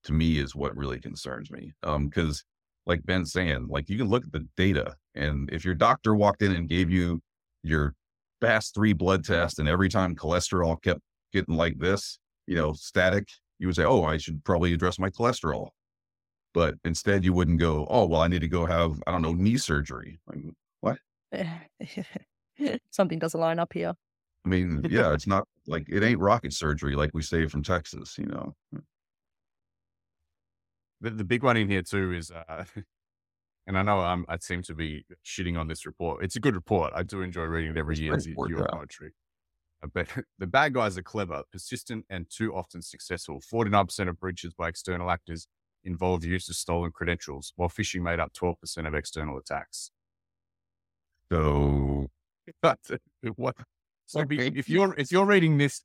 to 0.06 0.14
me 0.14 0.38
is 0.40 0.56
what 0.56 0.78
really 0.78 1.00
concerns 1.00 1.52
me. 1.52 1.74
Um, 1.84 2.08
because 2.08 2.44
like 2.86 3.06
Ben's 3.06 3.32
saying, 3.34 3.68
like 3.70 3.90
you 3.90 3.98
can 3.98 4.08
look 4.08 4.24
at 4.26 4.32
the 4.32 4.48
data, 4.56 4.96
and 5.16 5.50
if 5.52 5.66
your 5.66 5.76
doctor 5.76 6.16
walked 6.16 6.42
in 6.44 6.54
and 6.54 6.70
gave 6.70 6.90
you 6.92 7.22
your 7.64 7.96
fast 8.42 8.76
three 8.76 8.94
blood 8.94 9.26
test, 9.26 9.60
and 9.60 9.68
every 9.70 9.90
time 9.90 10.16
cholesterol 10.16 10.82
kept 10.82 11.02
getting 11.34 11.56
like 11.56 11.80
this, 11.80 12.20
you 12.48 12.56
know, 12.56 12.74
static, 12.74 13.28
you 13.60 13.68
would 13.68 13.76
say, 13.76 13.86
"Oh, 13.86 14.04
I 14.04 14.18
should 14.18 14.44
probably 14.44 14.74
address 14.74 15.00
my 15.00 15.10
cholesterol." 15.10 15.70
But 16.54 16.76
instead, 16.86 17.26
you 17.26 17.34
wouldn't 17.34 17.60
go, 17.60 17.88
"Oh, 17.90 18.06
well, 18.06 18.22
I 18.22 18.28
need 18.28 18.42
to 18.42 18.48
go 18.48 18.66
have 18.66 19.02
I 19.08 19.12
don't 19.12 19.22
know 19.22 19.34
knee 19.34 19.58
surgery." 19.58 20.20
What? 20.84 20.98
Something 22.92 23.20
doesn't 23.20 23.40
line 23.40 23.60
up 23.60 23.74
here. 23.74 23.94
I 24.46 24.50
mean, 24.50 24.86
yeah, 24.90 25.14
it's 25.14 25.28
not 25.28 25.48
like 25.68 25.86
it 25.88 26.04
ain't 26.04 26.20
rocket 26.20 26.54
surgery 26.54 26.96
like 26.96 27.12
we 27.14 27.22
say 27.22 27.48
from 27.48 27.64
Texas, 27.64 28.18
you 28.18 28.26
know. 28.26 28.54
The, 31.00 31.12
the 31.12 31.24
big 31.24 31.44
one 31.44 31.56
in 31.56 31.70
here 31.70 31.82
too 31.82 32.12
is, 32.12 32.32
uh, 32.32 32.66
and 33.68 33.78
I 33.78 33.82
know 33.82 34.00
I'm, 34.00 34.26
I 34.28 34.38
seem 34.40 34.62
to 34.64 34.76
be 34.76 35.06
shitting 35.26 35.58
on 35.58 35.68
this 35.68 35.86
report. 35.86 36.24
It's 36.24 36.36
a 36.36 36.42
good 36.42 36.56
report. 36.56 36.92
I 36.94 37.04
do 37.04 37.22
enjoy 37.22 37.44
reading 37.44 37.72
it 37.72 37.78
every 37.78 37.98
year 37.98 38.16
as 38.16 38.28
your 38.28 38.68
commentary. 38.68 39.14
But 39.94 40.08
the 40.40 40.48
bad 40.48 40.74
guys 40.74 40.98
are 40.98 41.04
clever, 41.04 41.44
persistent, 41.52 42.06
and 42.10 42.26
too 42.30 42.54
often 42.54 42.82
successful. 42.82 43.42
49% 43.42 44.10
of 44.10 44.20
breaches 44.20 44.54
by 44.54 44.68
external 44.68 45.10
actors 45.10 45.48
involved 45.86 46.26
use 46.26 46.50
of 46.50 46.56
stolen 46.56 46.92
credentials, 46.92 47.54
while 47.56 47.70
phishing 47.70 48.02
made 48.02 48.20
up 48.20 48.34
12% 48.34 48.88
of 48.88 48.94
external 48.94 49.38
attacks. 49.38 49.92
So, 51.34 52.08
what? 53.36 53.56
So 54.06 54.20
okay. 54.20 54.52
if 54.54 54.68
you're 54.70 54.94
if 55.00 55.14
you're 55.14 55.26
reading 55.26 55.58
this, 55.58 55.82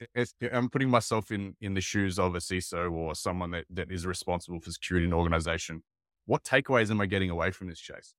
I'm 0.52 0.68
putting 0.68 0.90
myself 0.90 1.30
in 1.30 1.54
in 1.60 1.74
the 1.74 1.80
shoes 1.80 2.18
of 2.18 2.34
a 2.34 2.38
CISO 2.38 2.90
or 2.90 3.14
someone 3.14 3.52
that, 3.52 3.64
that 3.70 3.92
is 3.92 4.06
responsible 4.06 4.60
for 4.60 4.72
security 4.72 5.06
in 5.06 5.12
an 5.12 5.18
organization. 5.18 5.82
What 6.26 6.42
takeaways 6.42 6.90
am 6.90 7.00
I 7.00 7.06
getting 7.06 7.30
away 7.30 7.52
from 7.52 7.68
this 7.68 7.78
chase? 7.78 8.14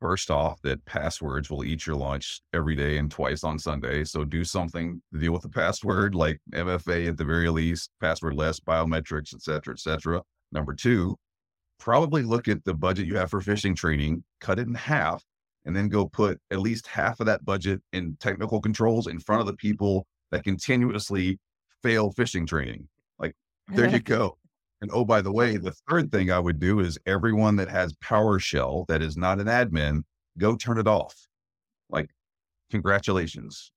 First 0.00 0.30
off, 0.30 0.62
that 0.62 0.84
passwords 0.86 1.50
will 1.50 1.64
eat 1.64 1.86
your 1.86 1.96
lunch 1.96 2.40
every 2.54 2.74
day 2.74 2.96
and 2.96 3.10
twice 3.10 3.44
on 3.44 3.58
Sunday. 3.58 4.04
So 4.04 4.24
do 4.24 4.42
something 4.42 5.02
to 5.12 5.20
deal 5.20 5.32
with 5.32 5.42
the 5.42 5.50
password, 5.50 6.14
like 6.14 6.40
MFA 6.54 7.08
at 7.08 7.18
the 7.18 7.24
very 7.24 7.50
least, 7.50 7.90
passwordless, 8.02 8.58
biometrics, 8.58 9.34
et 9.34 9.42
cetera, 9.42 9.74
et 9.74 9.80
cetera. 9.80 10.22
Number 10.50 10.72
two, 10.74 11.14
probably 11.78 12.22
look 12.22 12.48
at 12.48 12.64
the 12.64 12.74
budget 12.74 13.06
you 13.06 13.16
have 13.18 13.30
for 13.30 13.42
phishing 13.42 13.76
training, 13.76 14.24
cut 14.40 14.58
it 14.58 14.66
in 14.66 14.74
half, 14.74 15.22
and 15.64 15.76
then 15.76 15.88
go 15.88 16.06
put 16.06 16.40
at 16.50 16.60
least 16.60 16.86
half 16.86 17.20
of 17.20 17.26
that 17.26 17.44
budget 17.44 17.82
in 17.92 18.16
technical 18.20 18.60
controls 18.60 19.06
in 19.06 19.18
front 19.18 19.40
of 19.40 19.46
the 19.46 19.54
people 19.54 20.06
that 20.30 20.44
continuously 20.44 21.38
fail 21.82 22.12
phishing 22.12 22.46
training. 22.46 22.88
Like, 23.18 23.34
there 23.68 23.88
you 23.88 23.98
go. 24.00 24.36
And 24.80 24.90
oh, 24.94 25.04
by 25.04 25.20
the 25.20 25.32
way, 25.32 25.56
the 25.56 25.74
third 25.88 26.10
thing 26.10 26.30
I 26.30 26.38
would 26.38 26.58
do 26.58 26.80
is 26.80 26.98
everyone 27.06 27.56
that 27.56 27.68
has 27.68 27.92
PowerShell 27.94 28.86
that 28.86 29.02
is 29.02 29.16
not 29.16 29.38
an 29.38 29.46
admin, 29.46 30.02
go 30.38 30.56
turn 30.56 30.78
it 30.78 30.88
off. 30.88 31.14
Like, 31.90 32.10
congratulations. 32.70 33.72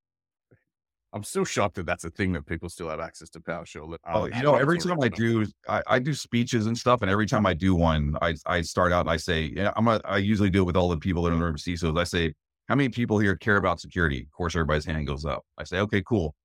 I'm 1.13 1.23
still 1.23 1.45
shocked 1.45 1.75
that 1.75 1.85
that's 1.85 2.03
a 2.05 2.09
thing 2.09 2.33
that 2.33 2.45
people 2.45 2.69
still 2.69 2.89
have 2.89 2.99
access 2.99 3.29
to 3.31 3.39
PowerShell. 3.39 3.97
oh, 4.07 4.23
um, 4.23 4.31
you 4.35 4.41
know, 4.41 4.55
every 4.55 4.79
time 4.79 4.97
I 5.01 5.09
do, 5.09 5.45
I, 5.69 5.81
I, 5.87 5.99
do 5.99 6.13
speeches 6.13 6.65
and 6.65 6.75
stuff, 6.75 7.03
and 7.03 7.11
every 7.11 7.27
time 7.27 7.45
I 7.45 7.53
do 7.53 7.75
one, 7.75 8.17
I 8.21 8.35
I 8.45 8.61
start 8.61 8.91
out 8.91 9.01
and 9.01 9.11
I 9.11 9.17
say, 9.17 9.51
yeah, 9.55 9.71
I'm 9.75 9.87
a, 9.87 10.01
I 10.05 10.17
usually 10.17 10.49
do 10.49 10.61
it 10.61 10.65
with 10.65 10.75
all 10.75 10.89
the 10.89 10.97
people 10.97 11.23
that 11.23 11.29
are 11.29 11.33
in 11.33 11.39
the 11.39 11.45
room, 11.45 11.55
CISOs. 11.55 11.99
I 11.99 12.03
say, 12.03 12.33
how 12.67 12.75
many 12.75 12.89
people 12.89 13.19
here 13.19 13.35
care 13.35 13.57
about 13.57 13.79
security? 13.79 14.21
Of 14.21 14.31
course, 14.31 14.55
everybody's 14.55 14.85
hand 14.85 15.05
goes 15.05 15.23
up. 15.23 15.43
I 15.57 15.63
say, 15.63 15.79
okay, 15.79 16.01
cool 16.01 16.35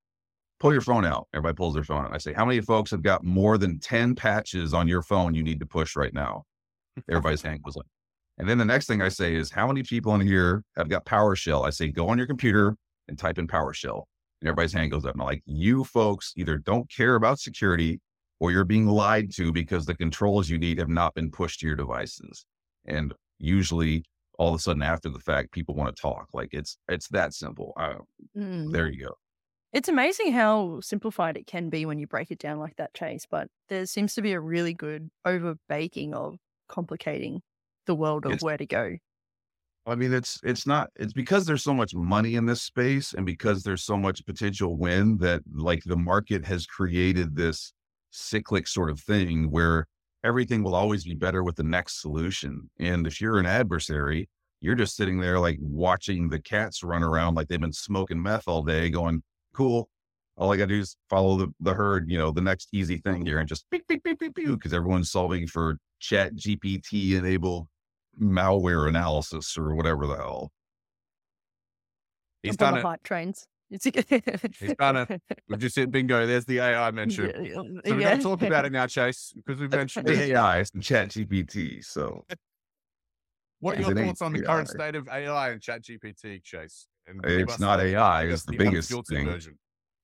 pull 0.61 0.73
your 0.73 0.83
phone 0.83 1.05
out. 1.05 1.29
Everybody 1.33 1.55
pulls 1.55 1.75
their 1.75 1.85
phone 1.85 2.05
out. 2.05 2.15
I 2.15 2.19
say, 2.19 2.33
how 2.33 2.45
many 2.45 2.61
folks 2.61 2.91
have 2.91 3.03
got 3.03 3.25
more 3.25 3.59
than 3.59 3.79
10 3.79 4.15
patches 4.15 4.75
on 4.75 4.89
your 4.89 5.03
phone 5.03 5.35
you 5.35 5.43
need 5.43 5.61
to 5.61 5.67
push 5.67 5.97
right 5.97 6.13
now? 6.13 6.45
Everybody's 7.09 7.43
hand 7.43 7.63
goes 7.63 7.77
like, 7.77 7.87
and 8.39 8.49
then 8.49 8.59
the 8.59 8.65
next 8.65 8.87
thing 8.87 9.03
I 9.03 9.09
say 9.09 9.35
is, 9.35 9.51
how 9.51 9.67
many 9.67 9.83
people 9.83 10.15
in 10.15 10.21
here 10.21 10.63
have 10.77 10.89
got 10.89 11.05
PowerShell? 11.05 11.67
I 11.67 11.71
say, 11.71 11.89
go 11.89 12.09
on 12.09 12.19
your 12.19 12.27
computer 12.27 12.77
and 13.09 13.19
type 13.19 13.39
in 13.39 13.49
PowerShell. 13.49 14.05
And 14.41 14.49
everybody's 14.49 14.73
hand 14.73 14.91
goes 14.91 15.05
up. 15.05 15.13
And 15.13 15.21
I'm 15.23 15.27
like, 15.27 15.43
you 15.47 15.85
folks 15.85 16.33
either 16.37 16.59
don't 16.59 16.91
care 16.91 17.15
about 17.17 17.41
security 17.41 18.01
or 18.41 18.53
you're 18.53 18.65
being 18.65 18.87
lied 18.87 19.33
to 19.35 19.53
because 19.53 19.87
the 19.87 19.97
controls 19.97 20.49
you 20.49 20.59
need 20.59 20.79
have 20.79 20.89
not 20.89 21.15
been 21.15 21.31
pushed 21.31 21.61
to 21.61 21.67
your 21.67 21.77
devices. 21.77 22.45
And 22.87 23.13
usually 23.39 24.05
all 24.39 24.51
of 24.51 24.55
a 24.55 24.59
sudden 24.59 24.83
after 24.83 25.09
the 25.09 25.19
fact, 25.19 25.51
people 25.51 25.75
want 25.75 25.95
to 25.95 26.01
talk. 26.01 26.29
Like 26.33 26.51
it's, 26.53 26.79
it's 26.89 27.09
that 27.09 27.35
simple. 27.35 27.73
Uh, 27.77 27.95
mm. 28.37 28.71
There 28.73 28.89
you 28.89 29.07
go. 29.07 29.15
It's 29.73 29.89
amazing 29.89 30.33
how 30.33 30.81
simplified 30.81 31.37
it 31.37 31.47
can 31.47 31.69
be 31.69 31.85
when 31.85 31.99
you 31.99 32.07
break 32.07 32.31
it 32.31 32.39
down 32.39 32.59
like 32.59 32.77
that, 32.77 32.95
Chase. 32.95 33.27
But 33.29 33.49
there 33.69 33.85
seems 33.87 34.15
to 34.15 34.23
be 34.23 34.33
a 34.33 34.41
really 34.41 34.73
good 34.73 35.11
over 35.25 35.57
baking 35.69 36.15
of 36.15 36.37
complicating 36.69 37.43
the 37.87 37.95
world 37.95 38.25
of 38.25 38.33
It's- 38.33 38.43
where 38.43 38.57
to 38.57 38.67
go. 38.67 38.97
I 39.87 39.95
mean, 39.95 40.13
it's 40.13 40.39
it's 40.43 40.67
not 40.67 40.91
it's 40.97 41.13
because 41.15 41.47
there's 41.47 41.65
so 41.65 41.73
much 41.73 41.95
money 41.95 42.35
in 42.35 42.47
this 42.47 42.63
space 42.63 43.15
and 43.15 43.25
because 43.25 43.63
there's 43.63 43.83
so 43.85 43.97
much 43.97 44.25
potential 44.27 44.77
win 44.77 45.17
that 45.19 45.43
like 45.55 45.83
the 45.85 45.97
market 45.97 46.45
has 46.45 46.67
created 46.67 47.35
this 47.35 47.73
cyclic 48.11 48.67
sort 48.69 48.91
of 48.91 49.01
thing 49.01 49.51
where 49.51 49.87
everything 50.25 50.63
will 50.63 50.75
always 50.75 51.05
be 51.05 51.15
better 51.15 51.43
with 51.43 51.57
the 51.57 51.63
next 51.63 52.03
solution. 52.03 52.69
And 52.79 53.07
if 53.07 53.21
you're 53.21 53.39
an 53.39 53.47
adversary, 53.47 54.29
you're 54.61 54.75
just 54.75 54.97
sitting 54.97 55.21
there 55.21 55.39
like 55.39 55.59
watching 55.61 56.29
the 56.29 56.41
cats 56.41 56.83
run 56.83 57.03
around 57.03 57.35
like 57.35 57.49
they've 57.49 57.61
been 57.61 57.73
smoking 57.73 58.23
meth 58.23 58.49
all 58.49 58.63
day, 58.63 58.91
going, 58.91 59.23
Cool. 59.55 59.89
All 60.37 60.53
I 60.53 60.57
gotta 60.57 60.69
do 60.69 60.81
is 60.81 60.97
follow 61.11 61.37
the, 61.37 61.49
the 61.61 61.75
herd, 61.75 62.09
you 62.11 62.19
know, 62.19 62.31
the 62.31 62.41
next 62.41 62.69
easy 62.73 62.99
thing 62.99 63.27
here 63.27 63.39
and 63.39 63.49
just 63.49 63.65
beep, 63.71 63.87
beep, 63.89 64.05
beep, 64.05 64.19
beep, 64.21 64.35
beep, 64.35 64.47
because 64.49 64.73
everyone's 64.73 65.11
solving 65.11 65.47
for 65.47 65.79
chat 65.99 66.35
GPT 66.37 67.15
enabled 67.15 67.67
malware 68.21 68.89
analysis 68.89 69.57
or 69.57 69.75
whatever 69.75 70.07
the 70.07 70.17
hell. 70.17 70.51
He's 72.43 72.57
Jump 72.57 72.63
on 72.63 72.67
done 72.67 72.75
the 72.75 72.81
it. 72.81 72.91
hype 72.91 73.03
trains. 73.03 73.47
He's 73.71 74.75
done 74.79 74.97
it. 74.97 75.23
We've 75.49 75.59
just 75.59 75.77
hit 75.77 75.91
bingo. 75.91 76.27
There's 76.27 76.47
the 76.47 76.61
AI 76.61 76.91
mention. 76.91 77.27
Yeah, 77.45 77.53
So 77.55 77.65
we're 77.85 78.01
going 78.01 78.17
to 78.17 78.23
talk 78.23 78.43
about 78.43 78.65
it 78.65 78.73
now, 78.73 78.87
Chase, 78.87 79.35
because 79.37 79.61
we've 79.61 79.71
mentioned 79.71 80.07
The 80.07 80.15
it. 80.15 80.31
AI, 80.35 80.61
it's 80.61 80.71
the 80.71 80.81
chat 80.81 81.11
GPT. 81.11 81.85
So 81.85 82.25
What 83.61 83.77
are 83.77 83.83
your 83.83 83.95
thoughts 83.95 84.23
on 84.23 84.33
the 84.33 84.41
current 84.41 84.69
state 84.69 84.95
of 84.95 85.09
AI 85.09 85.51
and 85.51 85.61
ChatGPT, 85.61 86.43
Chase? 86.43 86.87
And 87.07 87.21
it's 87.25 87.59
not 87.59 87.81
AI, 87.81 88.25
it's 88.25 88.35
us 88.35 88.45
the 88.45 88.57
biggest 88.57 88.91
thing. 89.07 89.27
version. 89.27 89.59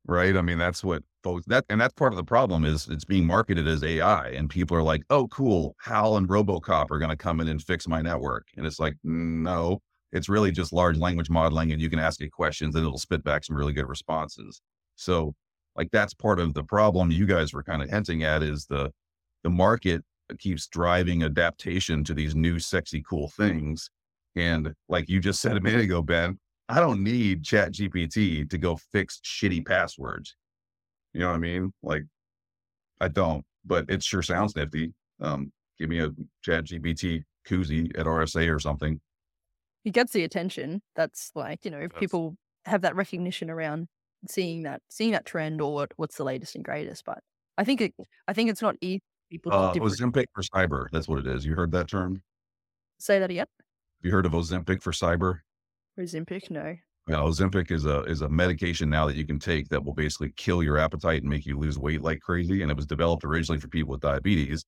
Right? 0.06 0.36
I 0.36 0.42
mean, 0.42 0.58
that's 0.58 0.84
what 0.84 1.02
folks 1.22 1.46
that 1.46 1.64
and 1.68 1.80
that's 1.80 1.94
part 1.94 2.12
of 2.12 2.16
the 2.16 2.24
problem 2.24 2.64
is 2.64 2.88
it's 2.88 3.04
being 3.04 3.26
marketed 3.26 3.66
as 3.68 3.82
AI, 3.84 4.28
and 4.30 4.48
people 4.50 4.76
are 4.76 4.82
like, 4.82 5.02
"Oh, 5.10 5.28
cool, 5.28 5.74
HAL 5.80 6.16
and 6.16 6.28
RoboCop 6.28 6.90
are 6.90 6.98
going 6.98 7.10
to 7.10 7.16
come 7.16 7.40
in 7.40 7.48
and 7.48 7.62
fix 7.62 7.88
my 7.88 8.02
network," 8.02 8.46
and 8.56 8.66
it's 8.66 8.78
like, 8.80 8.94
no, 9.04 9.80
it's 10.12 10.28
really 10.28 10.52
just 10.52 10.72
large 10.72 10.98
language 10.98 11.30
modeling, 11.30 11.72
and 11.72 11.80
you 11.80 11.90
can 11.90 11.98
ask 11.98 12.20
it 12.20 12.30
questions, 12.32 12.74
and 12.76 12.84
it'll 12.84 12.98
spit 12.98 13.24
back 13.24 13.44
some 13.44 13.56
really 13.56 13.72
good 13.72 13.88
responses. 13.88 14.60
So, 14.96 15.34
like, 15.76 15.90
that's 15.92 16.14
part 16.14 16.38
of 16.40 16.54
the 16.54 16.64
problem 16.64 17.10
you 17.10 17.26
guys 17.26 17.52
were 17.52 17.62
kind 17.62 17.82
of 17.82 17.90
hinting 17.90 18.22
at 18.24 18.42
is 18.42 18.66
the 18.66 18.92
the 19.42 19.50
market 19.50 20.02
keeps 20.38 20.66
driving 20.66 21.22
adaptation 21.22 22.02
to 22.04 22.14
these 22.14 22.34
new, 22.34 22.58
sexy, 22.58 23.02
cool 23.08 23.28
things, 23.30 23.90
and 24.36 24.74
like 24.88 25.08
you 25.08 25.20
just 25.20 25.40
said 25.40 25.56
a 25.56 25.60
minute 25.60 25.80
ago, 25.82 26.02
Ben, 26.02 26.38
I 26.68 26.80
don't 26.80 27.02
need 27.02 27.44
Chat 27.44 27.72
GPT 27.72 28.48
to 28.48 28.58
go 28.58 28.76
fix 28.92 29.20
shitty 29.24 29.66
passwords. 29.66 30.34
You 31.12 31.20
know 31.20 31.28
what 31.28 31.34
I 31.36 31.38
mean? 31.38 31.72
Like, 31.82 32.04
I 33.00 33.08
don't, 33.08 33.44
but 33.64 33.84
it 33.88 34.02
sure 34.02 34.22
sounds 34.22 34.56
nifty. 34.56 34.94
Um, 35.20 35.52
give 35.78 35.88
me 35.90 35.98
a 36.00 36.10
Chat 36.42 36.64
GPT 36.64 37.22
koozie 37.46 37.96
at 37.98 38.06
RSA 38.06 38.54
or 38.54 38.58
something. 38.58 39.00
He 39.82 39.90
gets 39.90 40.12
the 40.12 40.24
attention. 40.24 40.80
That's 40.96 41.30
like, 41.34 41.64
you 41.64 41.70
know, 41.70 41.78
if 41.80 41.90
That's- 41.90 42.00
people 42.00 42.36
have 42.64 42.80
that 42.80 42.96
recognition 42.96 43.50
around 43.50 43.88
seeing 44.26 44.62
that 44.62 44.80
seeing 44.88 45.12
that 45.12 45.26
trend 45.26 45.60
or 45.60 45.74
what, 45.74 45.92
what's 45.96 46.16
the 46.16 46.24
latest 46.24 46.54
and 46.54 46.64
greatest. 46.64 47.04
But 47.04 47.18
I 47.58 47.64
think 47.64 47.82
it 47.82 47.94
I 48.26 48.32
think 48.32 48.48
it's 48.48 48.62
not 48.62 48.76
easy 48.80 49.00
for 49.00 49.30
people 49.30 49.52
to 49.52 49.56
Uh, 49.58 49.74
Ozempic 49.74 50.24
for 50.34 50.42
cyber. 50.42 50.86
That's 50.92 51.06
what 51.06 51.18
it 51.18 51.26
is. 51.26 51.44
You 51.44 51.54
heard 51.54 51.72
that 51.72 51.88
term? 51.88 52.22
say 52.98 53.18
that 53.18 53.30
again. 53.30 53.40
Have 53.58 54.04
you 54.06 54.12
heard 54.12 54.24
of 54.24 54.32
Ozempic 54.32 54.80
for 54.82 54.92
cyber? 54.92 55.40
Ozempic, 55.98 56.50
no. 56.50 56.74
Yeah, 57.06 57.16
Ozempic 57.16 57.70
is 57.70 57.84
a 57.84 58.02
is 58.04 58.22
a 58.22 58.28
medication 58.28 58.88
now 58.88 59.06
that 59.06 59.16
you 59.16 59.26
can 59.26 59.38
take 59.38 59.68
that 59.68 59.84
will 59.84 59.92
basically 59.94 60.32
kill 60.36 60.62
your 60.62 60.78
appetite 60.78 61.20
and 61.22 61.30
make 61.30 61.44
you 61.44 61.58
lose 61.58 61.78
weight 61.78 62.00
like 62.02 62.20
crazy. 62.20 62.62
And 62.62 62.70
it 62.70 62.76
was 62.76 62.86
developed 62.86 63.24
originally 63.24 63.60
for 63.60 63.68
people 63.68 63.92
with 63.92 64.00
diabetes. 64.00 64.64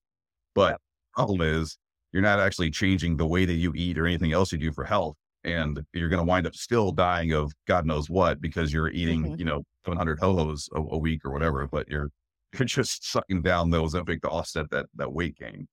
But 0.54 0.78
problem 1.14 1.40
is 1.40 1.78
you're 2.12 2.22
not 2.22 2.38
actually 2.38 2.70
changing 2.70 3.16
the 3.16 3.26
way 3.26 3.46
that 3.46 3.54
you 3.54 3.72
eat 3.74 3.98
or 3.98 4.06
anything 4.06 4.32
else 4.32 4.52
you 4.52 4.58
do 4.58 4.72
for 4.72 4.84
health. 4.84 5.16
And 5.44 5.80
you're 5.94 6.08
going 6.08 6.20
to 6.24 6.28
wind 6.28 6.46
up 6.46 6.54
still 6.54 6.90
dying 6.92 7.32
of 7.32 7.52
God 7.66 7.86
knows 7.86 8.10
what 8.10 8.40
because 8.40 8.72
you're 8.72 8.90
eating, 8.90 9.22
Mhm. 9.24 9.38
you 9.38 9.44
know, 9.44 9.62
700 9.86 10.18
ho-hos 10.18 10.68
a, 10.74 10.80
a 10.80 10.98
week 10.98 11.24
or 11.24 11.30
whatever. 11.30 11.66
But 11.66 11.88
you're 11.88 12.10
you're 12.58 12.66
just 12.66 13.10
sucking 13.10 13.42
down 13.42 13.70
the 13.70 13.80
Ozempic 13.82 14.20
to 14.22 14.28
offset 14.28 14.70
that 14.70 14.86
that 14.96 15.12
weight 15.12 15.36
gain. 15.38 15.68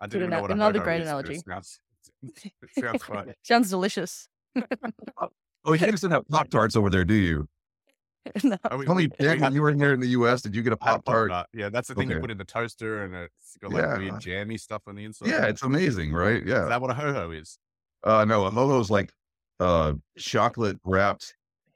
I 0.00 0.06
didn't 0.06 0.30
know 0.30 0.40
what 0.42 0.50
another 0.50 0.80
great 0.84 1.02
analogy. 1.02 1.42
It 2.22 2.52
sounds, 2.78 3.02
fun. 3.02 3.34
Sounds 3.42 3.70
delicious. 3.70 4.28
Oh, 5.64 5.74
you 5.74 5.78
guys 5.78 6.00
didn't 6.00 6.10
have 6.14 6.26
Pop 6.28 6.48
Tarts 6.50 6.74
over 6.74 6.90
there, 6.90 7.04
do 7.04 7.14
you? 7.14 7.48
no. 8.42 8.56
Oh, 8.68 8.76
we- 8.78 8.86
Only 8.88 9.06
we- 9.20 9.28
we 9.28 9.38
when 9.40 9.52
you 9.54 9.62
were 9.62 9.72
here 9.72 9.92
in 9.92 10.00
the 10.00 10.08
U.S. 10.08 10.42
Did 10.42 10.56
you 10.56 10.62
get 10.62 10.72
a 10.72 10.78
I 10.82 10.90
had 10.90 10.98
a 10.98 11.02
Pop 11.02 11.28
Tart? 11.30 11.46
Yeah, 11.52 11.68
that's 11.68 11.86
the 11.86 11.94
thing 11.94 12.10
you 12.10 12.18
put 12.18 12.32
in 12.32 12.38
the 12.38 12.44
toaster 12.44 13.04
and 13.04 13.14
it's 13.14 13.56
got 13.60 13.70
like 13.72 13.82
Yeah. 13.82 13.96
weird 13.98 14.20
jammy 14.20 14.58
stuff 14.58 14.82
on 14.88 14.96
the 14.96 15.04
inside. 15.04 15.28
Yeah, 15.28 15.46
it's 15.46 15.62
amazing, 15.62 16.12
right? 16.12 16.44
Yeah. 16.44 16.64
Is 16.64 16.68
that 16.70 16.80
what 16.80 16.90
a 16.90 16.94
ho 16.94 17.12
ho 17.12 17.30
is? 17.30 17.58
Uh 18.02 18.24
no, 18.24 18.44
a 18.46 18.50
ho 18.50 18.66
ho 18.66 18.80
is 18.80 18.90
like 18.90 19.12
uh 19.60 19.92
chocolate 20.18 20.78
wrapped 20.84 21.32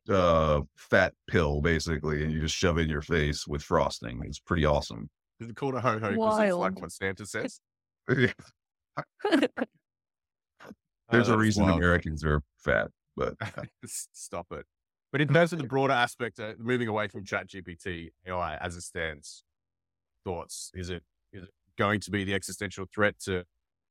uh 0.09 0.63
fat 0.77 1.15
pill 1.29 1.61
basically, 1.61 2.25
and 2.25 2.33
you 2.33 2.41
just 2.41 2.57
shove 2.57 2.79
it 2.79 2.83
in 2.83 2.89
your 2.89 3.03
face 3.03 3.47
with 3.47 3.63
frosting. 3.63 4.21
It's 4.25 4.41
pretty 4.41 4.65
awesome. 4.65 5.09
Is 5.39 5.49
it 5.49 5.55
called 5.55 5.77
a 5.77 5.81
ho 5.81 5.99
ho? 6.01 6.11
Because 6.11 6.41
it's 6.41 6.55
like 6.57 6.81
what 6.81 6.91
Santa 6.91 7.25
says. 7.27 7.61
There's 11.11 11.29
Oh, 11.29 11.35
a 11.35 11.39
reason 11.39 11.65
wild. 11.65 11.79
Americans 11.79 12.25
are 12.25 12.43
fat, 12.59 12.91
but 13.17 13.35
Stop 13.87 14.49
it. 14.53 14.67
But 15.13 15.21
in 15.21 15.29
terms 15.29 15.53
of 15.53 15.59
the 15.59 15.65
broader 15.69 15.93
aspect, 15.93 16.41
uh, 16.41 16.55
moving 16.59 16.89
away 16.89 17.09
from 17.09 17.25
ChatGPT 17.25 18.11
AI 18.27 18.57
as 18.57 18.77
it 18.77 18.83
stands, 18.83 19.45
thoughts? 20.25 20.71
Is 20.75 20.91
it 20.91 21.03
is 21.33 21.45
it 21.45 21.51
going 21.79 22.01
to 22.01 22.11
be 22.11 22.25
the 22.25 22.35
existential 22.35 22.87
threat 22.93 23.19
to 23.21 23.45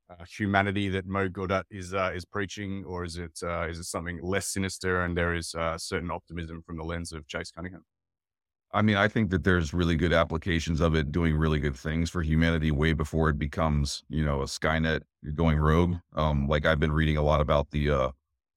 uh, 0.10 0.23
humanity 0.38 0.89
that 0.89 1.06
Mo 1.08 1.30
Gawdat 1.30 1.63
is 1.71 1.93
uh, 1.93 2.12
is 2.13 2.25
preaching, 2.25 2.84
or 2.86 3.04
is 3.06 3.17
it 3.17 3.39
uh, 3.43 3.67
is 3.67 3.80
it 3.80 3.86
something 3.86 4.19
less 4.21 4.47
sinister 4.47 5.04
and 5.04 5.17
there 5.17 5.34
is 5.34 5.56
uh, 5.56 5.78
certain 5.78 6.12
optimism 6.12 6.62
from 6.62 6.78
the 6.78 6.84
lens 6.84 7.12
of 7.13 7.28
Chase 7.28 7.51
Cunningham? 7.51 7.84
I 8.75 8.81
mean, 8.81 8.97
I 8.97 9.07
think 9.07 9.29
that 9.31 9.45
there's 9.45 9.73
really 9.73 9.95
good 9.95 10.11
applications 10.13 10.81
of 10.81 10.95
it 10.95 11.11
doing 11.11 11.35
really 11.38 11.59
good 11.59 11.77
things 11.77 12.09
for 12.09 12.21
humanity 12.21 12.71
way 12.71 12.93
before 12.93 13.29
it 13.29 13.39
becomes, 13.39 14.03
you 14.09 14.25
know, 14.25 14.41
a 14.41 14.45
Skynet 14.45 15.01
going 15.33 15.57
rogue. 15.59 15.95
Um, 16.15 16.47
like 16.49 16.65
I've 16.65 16.79
been 16.79 16.91
reading 16.91 17.15
a 17.17 17.21
lot 17.23 17.39
about 17.41 17.71
the 17.71 17.89
uh, 17.89 18.11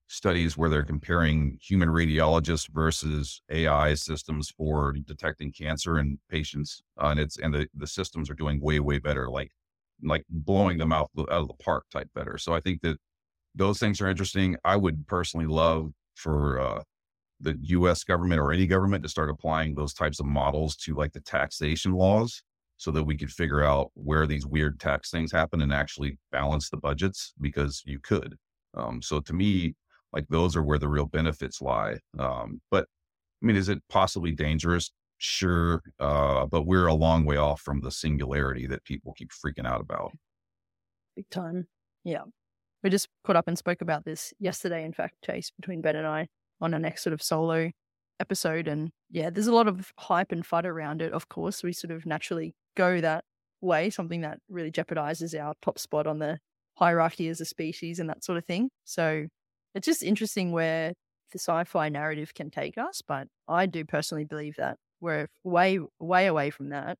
studies 0.07 0.57
where 0.57 0.69
they're 0.69 0.83
comparing 0.83 1.57
human 1.61 1.89
radiologists 1.89 2.69
versus 2.69 3.41
AI 3.49 3.93
systems 3.95 4.49
for 4.49 4.93
detecting 4.93 5.53
cancer 5.53 5.99
in 5.99 6.19
patients, 6.29 6.83
uh, 7.01 7.07
and 7.07 7.19
it's 7.21 7.37
and 7.39 7.53
the, 7.53 7.69
the 7.75 7.87
systems 7.87 8.29
are 8.29 8.35
doing 8.35 8.61
way 8.61 8.81
way 8.81 8.99
better, 8.99 9.29
like 9.29 9.51
like 10.03 10.25
blowing 10.29 10.77
them 10.79 10.93
out, 10.93 11.11
out 11.17 11.29
of 11.29 11.47
the 11.47 11.53
park 11.63 11.85
type 11.91 12.09
better. 12.15 12.37
So 12.37 12.53
I 12.53 12.61
think 12.61 12.81
that 12.83 12.97
those 13.55 13.79
things 13.79 14.01
are 14.01 14.09
interesting. 14.09 14.57
I 14.65 14.77
would 14.77 15.07
personally 15.07 15.47
love 15.47 15.93
for 16.15 16.59
uh, 16.61 16.83
the 17.41 17.57
US 17.61 18.03
government 18.03 18.39
or 18.39 18.51
any 18.51 18.67
government 18.67 19.03
to 19.03 19.09
start 19.09 19.29
applying 19.29 19.75
those 19.75 19.93
types 19.93 20.19
of 20.19 20.25
models 20.25 20.75
to 20.77 20.95
like 20.95 21.13
the 21.13 21.21
taxation 21.21 21.93
laws 21.93 22.43
so 22.77 22.91
that 22.91 23.03
we 23.03 23.17
could 23.17 23.31
figure 23.31 23.63
out 23.63 23.91
where 23.93 24.25
these 24.25 24.45
weird 24.45 24.79
tax 24.79 25.11
things 25.11 25.31
happen 25.31 25.61
and 25.61 25.73
actually 25.73 26.17
balance 26.31 26.69
the 26.69 26.77
budgets 26.77 27.33
because 27.41 27.83
you 27.85 27.99
could. 27.99 28.35
Um, 28.73 29.01
so 29.01 29.19
to 29.19 29.33
me, 29.33 29.75
like 30.13 30.27
those 30.29 30.55
are 30.55 30.63
where 30.63 30.79
the 30.79 30.87
real 30.87 31.05
benefits 31.05 31.61
lie. 31.61 31.97
Um, 32.17 32.61
but 32.71 32.85
I 33.41 33.45
mean, 33.45 33.55
is 33.55 33.69
it 33.69 33.79
possibly 33.89 34.31
dangerous? 34.31 34.91
Sure. 35.17 35.81
Uh, 35.99 36.45
but 36.45 36.65
we're 36.65 36.87
a 36.87 36.93
long 36.93 37.25
way 37.25 37.35
off 37.35 37.61
from 37.61 37.81
the 37.81 37.91
singularity 37.91 38.65
that 38.67 38.85
people 38.85 39.13
keep 39.13 39.31
freaking 39.31 39.67
out 39.67 39.81
about. 39.81 40.13
Big 41.15 41.29
time. 41.29 41.67
Yeah. 42.03 42.23
We 42.81 42.89
just 42.89 43.09
caught 43.25 43.35
up 43.35 43.49
and 43.49 43.57
spoke 43.57 43.81
about 43.81 44.05
this 44.05 44.33
yesterday, 44.39 44.85
in 44.85 44.93
fact, 44.93 45.15
Chase, 45.25 45.51
between 45.59 45.81
Ben 45.81 45.97
and 45.97 46.07
I 46.07 46.29
on 46.61 46.73
our 46.73 46.79
next 46.79 47.03
sort 47.03 47.13
of 47.13 47.21
solo 47.21 47.71
episode. 48.19 48.67
And 48.67 48.91
yeah, 49.09 49.29
there's 49.29 49.47
a 49.47 49.53
lot 49.53 49.67
of 49.67 49.91
hype 49.97 50.31
and 50.31 50.43
FUD 50.43 50.65
around 50.65 51.01
it. 51.01 51.13
Of 51.13 51.29
course, 51.29 51.63
we 51.63 51.73
sort 51.73 51.91
of 51.91 52.05
naturally 52.05 52.53
go 52.75 53.01
that 53.01 53.23
way, 53.61 53.89
something 53.89 54.21
that 54.21 54.39
really 54.49 54.71
jeopardizes 54.71 55.39
our 55.39 55.53
top 55.61 55.79
spot 55.79 56.07
on 56.07 56.19
the 56.19 56.39
hierarchy 56.75 57.27
as 57.27 57.41
a 57.41 57.45
species 57.45 57.99
and 57.99 58.09
that 58.09 58.23
sort 58.23 58.37
of 58.37 58.45
thing. 58.45 58.69
So 58.85 59.27
it's 59.75 59.85
just 59.85 60.03
interesting 60.03 60.51
where 60.51 60.93
the 61.31 61.39
sci-fi 61.39 61.89
narrative 61.89 62.33
can 62.33 62.49
take 62.49 62.77
us. 62.77 63.01
But 63.05 63.27
I 63.47 63.65
do 63.65 63.85
personally 63.85 64.25
believe 64.25 64.55
that 64.57 64.77
we're 65.01 65.27
way, 65.43 65.79
way 65.99 66.27
away 66.27 66.49
from 66.49 66.69
that. 66.69 66.97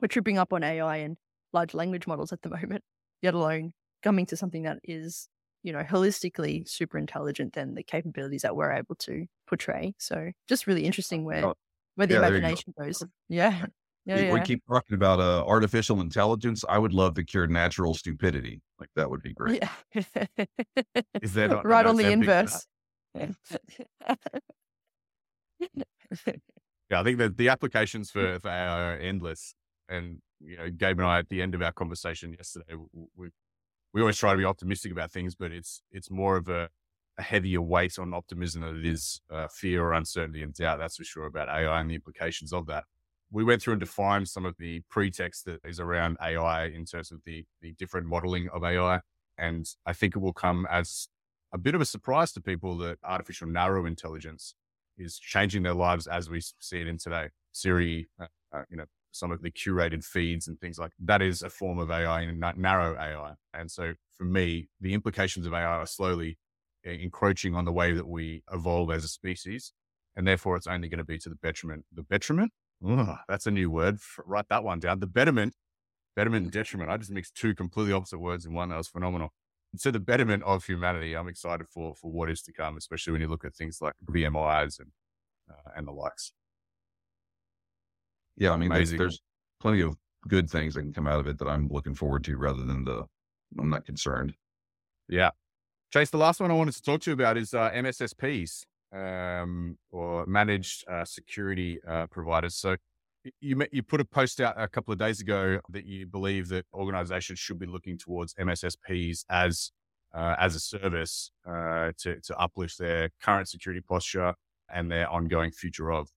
We're 0.00 0.08
tripping 0.08 0.38
up 0.38 0.52
on 0.52 0.62
AI 0.62 0.98
and 0.98 1.16
large 1.52 1.74
language 1.74 2.06
models 2.06 2.32
at 2.32 2.42
the 2.42 2.50
moment, 2.50 2.82
yet 3.22 3.34
alone 3.34 3.72
coming 4.02 4.26
to 4.26 4.36
something 4.36 4.64
that 4.64 4.78
is, 4.84 5.28
you 5.66 5.72
know, 5.72 5.82
holistically 5.82 6.66
super 6.68 6.96
intelligent 6.96 7.52
than 7.54 7.74
the 7.74 7.82
capabilities 7.82 8.42
that 8.42 8.54
we're 8.54 8.72
able 8.72 8.94
to 8.94 9.26
portray. 9.48 9.94
So 9.98 10.30
just 10.48 10.68
really 10.68 10.84
interesting 10.84 11.24
where 11.24 11.44
Oh, 11.44 11.54
where 11.96 12.06
the 12.06 12.14
yeah, 12.14 12.20
you 12.20 12.30
go. 12.30 12.36
imagination 12.36 12.74
goes. 12.78 13.02
Yeah. 13.28 13.66
Yeah, 14.08 14.14
we, 14.14 14.22
yeah. 14.26 14.32
we 14.34 14.40
keep 14.42 14.62
talking 14.68 14.94
about 14.94 15.18
uh, 15.18 15.44
artificial 15.44 16.00
intelligence. 16.00 16.64
I 16.68 16.78
would 16.78 16.92
love 16.92 17.14
to 17.14 17.24
cure 17.24 17.48
natural 17.48 17.92
stupidity. 17.92 18.60
Like 18.78 18.88
that 18.94 19.10
would 19.10 19.20
be 19.20 19.32
great. 19.34 19.60
yeah. 19.60 20.36
Is 21.20 21.32
there 21.32 21.48
not 21.56 21.66
right 21.66 21.84
on 21.84 21.96
the 21.96 22.04
that? 22.04 22.12
inverse? 22.12 22.68
yeah, 26.88 27.00
I 27.00 27.02
think 27.02 27.18
that 27.18 27.36
the 27.36 27.48
applications 27.48 28.12
for, 28.12 28.38
for 28.38 28.48
AI 28.48 28.92
are 28.92 28.96
endless. 28.96 29.56
And, 29.88 30.18
you 30.38 30.56
know, 30.56 30.70
Gabe 30.70 31.00
and 31.00 31.06
I, 31.08 31.18
at 31.18 31.28
the 31.28 31.42
end 31.42 31.56
of 31.56 31.62
our 31.62 31.72
conversation 31.72 32.32
yesterday, 32.32 32.74
we, 32.92 33.06
we 33.16 33.28
always 34.00 34.18
try 34.18 34.32
to 34.32 34.38
be 34.38 34.44
optimistic 34.44 34.92
about 34.92 35.12
things, 35.12 35.34
but 35.34 35.52
it's, 35.52 35.82
it's 35.90 36.10
more 36.10 36.36
of 36.36 36.48
a, 36.48 36.68
a 37.18 37.22
heavier 37.22 37.62
weight 37.62 37.98
on 37.98 38.14
optimism 38.14 38.62
than 38.62 38.78
it 38.78 38.86
is 38.86 39.20
uh, 39.32 39.48
fear 39.48 39.82
or 39.84 39.92
uncertainty 39.94 40.42
and 40.42 40.54
doubt. 40.54 40.78
That's 40.78 40.96
for 40.96 41.04
sure 41.04 41.26
about 41.26 41.48
AI 41.48 41.80
and 41.80 41.90
the 41.90 41.94
implications 41.94 42.52
of 42.52 42.66
that. 42.66 42.84
We 43.30 43.44
went 43.44 43.62
through 43.62 43.74
and 43.74 43.80
defined 43.80 44.28
some 44.28 44.44
of 44.44 44.56
the 44.58 44.82
pretext 44.90 45.46
that 45.46 45.60
is 45.64 45.80
around 45.80 46.16
AI 46.22 46.66
in 46.66 46.84
terms 46.84 47.10
of 47.10 47.20
the, 47.24 47.44
the 47.60 47.72
different 47.72 48.06
modeling 48.06 48.48
of 48.52 48.64
AI. 48.64 49.00
And 49.38 49.66
I 49.84 49.92
think 49.92 50.16
it 50.16 50.20
will 50.20 50.32
come 50.32 50.66
as 50.70 51.08
a 51.52 51.58
bit 51.58 51.74
of 51.74 51.80
a 51.80 51.86
surprise 51.86 52.32
to 52.32 52.40
people 52.40 52.76
that 52.78 52.98
artificial 53.04 53.48
narrow 53.48 53.86
intelligence 53.86 54.54
is 54.98 55.18
changing 55.18 55.62
their 55.62 55.74
lives 55.74 56.06
as 56.06 56.30
we 56.30 56.40
see 56.60 56.80
it 56.80 56.86
in 56.86 56.98
today. 56.98 57.28
Siri, 57.52 58.08
uh, 58.20 58.26
uh, 58.52 58.62
you 58.70 58.76
know, 58.76 58.84
some 59.16 59.32
of 59.32 59.42
the 59.42 59.50
curated 59.50 60.04
feeds 60.04 60.48
and 60.48 60.60
things 60.60 60.78
like 60.78 60.92
that 61.00 61.22
is 61.22 61.42
a 61.42 61.50
form 61.50 61.78
of 61.78 61.90
AI 61.90 62.22
and 62.22 62.40
narrow 62.56 62.96
AI. 62.96 63.34
And 63.54 63.70
so 63.70 63.94
for 64.16 64.24
me, 64.24 64.68
the 64.80 64.94
implications 64.94 65.46
of 65.46 65.54
AI 65.54 65.64
are 65.64 65.86
slowly 65.86 66.38
encroaching 66.84 67.54
on 67.54 67.64
the 67.64 67.72
way 67.72 67.92
that 67.92 68.06
we 68.08 68.42
evolve 68.52 68.90
as 68.90 69.04
a 69.04 69.08
species. 69.08 69.72
And 70.14 70.26
therefore, 70.26 70.56
it's 70.56 70.66
only 70.66 70.88
going 70.88 70.98
to 70.98 71.04
be 71.04 71.18
to 71.18 71.28
the 71.28 71.36
detriment. 71.42 71.84
The 71.92 72.02
detriment? 72.02 72.52
Ugh, 72.86 73.16
that's 73.28 73.46
a 73.46 73.50
new 73.50 73.70
word. 73.70 73.98
Write 74.24 74.48
that 74.48 74.64
one 74.64 74.80
down. 74.80 75.00
The 75.00 75.06
betterment, 75.06 75.54
betterment 76.14 76.44
and 76.44 76.52
detriment. 76.52 76.90
I 76.90 76.96
just 76.96 77.10
mixed 77.10 77.34
two 77.34 77.54
completely 77.54 77.92
opposite 77.92 78.18
words 78.18 78.46
in 78.46 78.54
one. 78.54 78.70
That 78.70 78.76
was 78.76 78.88
phenomenal. 78.88 79.30
So, 79.76 79.90
the 79.90 80.00
betterment 80.00 80.42
of 80.44 80.64
humanity, 80.64 81.14
I'm 81.14 81.28
excited 81.28 81.68
for 81.68 81.94
for 81.94 82.10
what 82.10 82.30
is 82.30 82.42
to 82.42 82.52
come, 82.52 82.76
especially 82.76 83.12
when 83.12 83.22
you 83.22 83.28
look 83.28 83.44
at 83.44 83.54
things 83.54 83.78
like 83.82 83.94
VMIs 84.10 84.80
and 84.80 84.90
uh, 85.50 85.72
and 85.76 85.86
the 85.86 85.92
likes. 85.92 86.32
Yeah, 88.36 88.52
I 88.52 88.56
mean, 88.56 88.70
there's, 88.70 88.92
there's 88.92 89.20
plenty 89.60 89.80
of 89.80 89.96
good 90.28 90.50
things 90.50 90.74
that 90.74 90.82
can 90.82 90.92
come 90.92 91.06
out 91.06 91.20
of 91.20 91.26
it 91.26 91.38
that 91.38 91.48
I'm 91.48 91.68
looking 91.68 91.94
forward 91.94 92.24
to, 92.24 92.36
rather 92.36 92.64
than 92.64 92.84
the 92.84 93.04
I'm 93.58 93.70
not 93.70 93.84
concerned. 93.84 94.34
Yeah, 95.08 95.30
Chase, 95.92 96.10
the 96.10 96.18
last 96.18 96.40
one 96.40 96.50
I 96.50 96.54
wanted 96.54 96.74
to 96.74 96.82
talk 96.82 97.00
to 97.02 97.10
you 97.10 97.14
about 97.14 97.36
is 97.36 97.54
uh, 97.54 97.70
MSSPs 97.70 98.66
um, 98.92 99.78
or 99.90 100.26
managed 100.26 100.84
uh, 100.88 101.04
security 101.04 101.78
uh, 101.88 102.06
providers. 102.08 102.54
So 102.56 102.76
you 103.40 103.62
you 103.72 103.82
put 103.82 104.00
a 104.00 104.04
post 104.04 104.40
out 104.40 104.60
a 104.60 104.68
couple 104.68 104.92
of 104.92 104.98
days 104.98 105.20
ago 105.20 105.60
that 105.70 105.86
you 105.86 106.06
believe 106.06 106.48
that 106.48 106.66
organizations 106.74 107.38
should 107.38 107.58
be 107.58 107.66
looking 107.66 107.98
towards 107.98 108.34
MSSPs 108.34 109.24
as 109.30 109.72
uh, 110.14 110.34
as 110.38 110.54
a 110.54 110.60
service 110.60 111.30
uh, 111.46 111.92
to 111.98 112.20
to 112.20 112.36
uplift 112.38 112.78
their 112.78 113.10
current 113.22 113.48
security 113.48 113.80
posture 113.80 114.34
and 114.72 114.90
their 114.90 115.08
ongoing 115.08 115.50
future 115.50 115.92
of. 115.92 116.08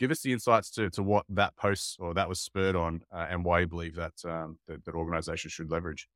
Give 0.00 0.10
us 0.10 0.22
the 0.22 0.32
insights 0.32 0.70
to 0.72 0.88
to 0.90 1.02
what 1.02 1.26
that 1.28 1.54
post 1.56 1.98
or 2.00 2.14
that 2.14 2.28
was 2.28 2.40
spurred 2.40 2.74
on 2.74 3.02
uh, 3.12 3.26
and 3.28 3.44
why 3.44 3.60
you 3.60 3.66
believe 3.66 3.94
that, 3.96 4.14
um, 4.24 4.58
that 4.66 4.82
that 4.86 4.94
organizations 4.94 5.52
should 5.52 5.70
leverage. 5.70 6.08